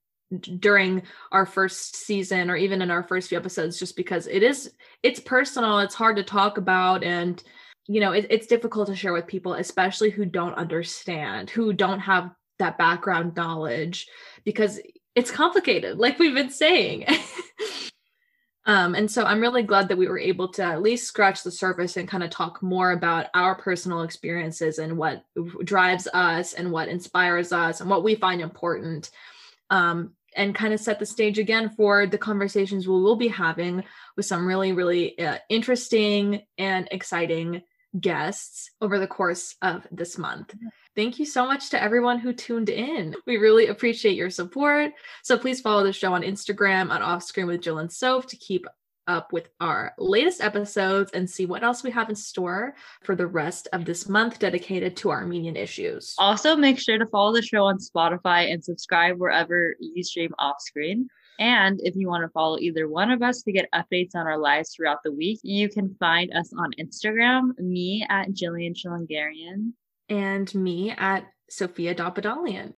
during 0.59 1.01
our 1.31 1.45
first 1.45 1.95
season 1.95 2.49
or 2.49 2.55
even 2.55 2.81
in 2.81 2.89
our 2.89 3.03
first 3.03 3.29
few 3.29 3.37
episodes 3.37 3.77
just 3.77 3.97
because 3.97 4.27
it 4.27 4.43
is 4.43 4.71
it's 5.03 5.19
personal 5.19 5.79
it's 5.79 5.95
hard 5.95 6.15
to 6.15 6.23
talk 6.23 6.57
about 6.57 7.03
and 7.03 7.43
you 7.87 7.99
know 7.99 8.13
it, 8.13 8.27
it's 8.29 8.47
difficult 8.47 8.87
to 8.87 8.95
share 8.95 9.11
with 9.11 9.27
people 9.27 9.53
especially 9.55 10.09
who 10.09 10.23
don't 10.23 10.53
understand 10.53 11.49
who 11.49 11.73
don't 11.73 11.99
have 11.99 12.31
that 12.59 12.77
background 12.77 13.35
knowledge 13.35 14.07
because 14.45 14.79
it's 15.15 15.31
complicated 15.31 15.97
like 15.97 16.17
we've 16.17 16.35
been 16.35 16.49
saying 16.49 17.05
um, 18.65 18.95
and 18.95 19.09
so 19.09 19.23
i'm 19.23 19.41
really 19.41 19.63
glad 19.63 19.87
that 19.87 19.97
we 19.97 20.07
were 20.07 20.19
able 20.19 20.47
to 20.47 20.63
at 20.63 20.81
least 20.81 21.07
scratch 21.07 21.43
the 21.43 21.51
surface 21.51 21.97
and 21.97 22.07
kind 22.07 22.23
of 22.23 22.29
talk 22.29 22.61
more 22.61 22.91
about 22.91 23.27
our 23.33 23.55
personal 23.55 24.01
experiences 24.01 24.79
and 24.79 24.97
what 24.97 25.23
drives 25.63 26.07
us 26.13 26.53
and 26.53 26.71
what 26.71 26.89
inspires 26.89 27.51
us 27.51 27.81
and 27.81 27.89
what 27.89 28.03
we 28.03 28.15
find 28.15 28.41
important 28.41 29.11
um, 29.69 30.13
and 30.35 30.55
kind 30.55 30.73
of 30.73 30.79
set 30.79 30.99
the 30.99 31.05
stage 31.05 31.39
again 31.39 31.69
for 31.69 32.07
the 32.07 32.17
conversations 32.17 32.87
we 32.87 32.93
will 32.93 33.15
be 33.15 33.27
having 33.27 33.83
with 34.15 34.25
some 34.25 34.45
really, 34.45 34.71
really 34.71 35.17
uh, 35.19 35.37
interesting 35.49 36.41
and 36.57 36.87
exciting 36.91 37.61
guests 37.99 38.71
over 38.79 38.99
the 38.99 39.07
course 39.07 39.55
of 39.61 39.85
this 39.91 40.17
month. 40.17 40.53
Thank 40.95 41.19
you 41.19 41.25
so 41.25 41.45
much 41.45 41.69
to 41.69 41.81
everyone 41.81 42.19
who 42.19 42.33
tuned 42.33 42.69
in. 42.69 43.15
We 43.25 43.37
really 43.37 43.67
appreciate 43.67 44.15
your 44.15 44.29
support. 44.29 44.91
So 45.23 45.37
please 45.37 45.61
follow 45.61 45.83
the 45.83 45.93
show 45.93 46.13
on 46.13 46.21
Instagram 46.21 46.89
at 46.89 47.01
Offscreen 47.01 47.47
with 47.47 47.61
Jill 47.61 47.79
and 47.79 47.91
Soph 47.91 48.27
to 48.27 48.35
keep 48.35 48.65
up 49.07 49.33
with 49.33 49.49
our 49.59 49.93
latest 49.97 50.41
episodes 50.41 51.11
and 51.13 51.29
see 51.29 51.45
what 51.45 51.63
else 51.63 51.83
we 51.83 51.91
have 51.91 52.09
in 52.09 52.15
store 52.15 52.75
for 53.03 53.15
the 53.15 53.25
rest 53.25 53.67
of 53.73 53.85
this 53.85 54.07
month 54.07 54.39
dedicated 54.39 54.95
to 54.97 55.11
Armenian 55.11 55.55
issues. 55.55 56.13
Also, 56.17 56.55
make 56.55 56.79
sure 56.79 56.97
to 56.97 57.05
follow 57.07 57.33
the 57.33 57.41
show 57.41 57.65
on 57.65 57.77
Spotify 57.77 58.51
and 58.51 58.63
subscribe 58.63 59.17
wherever 59.17 59.75
you 59.79 60.03
stream 60.03 60.31
off 60.39 60.57
screen. 60.59 61.07
And 61.39 61.79
if 61.83 61.95
you 61.95 62.07
want 62.07 62.23
to 62.23 62.29
follow 62.29 62.59
either 62.59 62.87
one 62.87 63.09
of 63.09 63.23
us 63.23 63.41
to 63.43 63.51
get 63.51 63.69
updates 63.73 64.13
on 64.13 64.27
our 64.27 64.37
lives 64.37 64.75
throughout 64.75 64.99
the 65.03 65.11
week, 65.11 65.39
you 65.41 65.69
can 65.69 65.95
find 65.99 66.31
us 66.33 66.53
on 66.57 66.71
Instagram, 66.79 67.57
me 67.57 68.05
at 68.09 68.29
Jillian 68.29 68.75
Chilangarian. 68.75 69.71
And 70.11 70.53
me 70.53 70.91
at 70.91 71.23
Sophia 71.49 71.95
Dopadalian. 71.95 72.73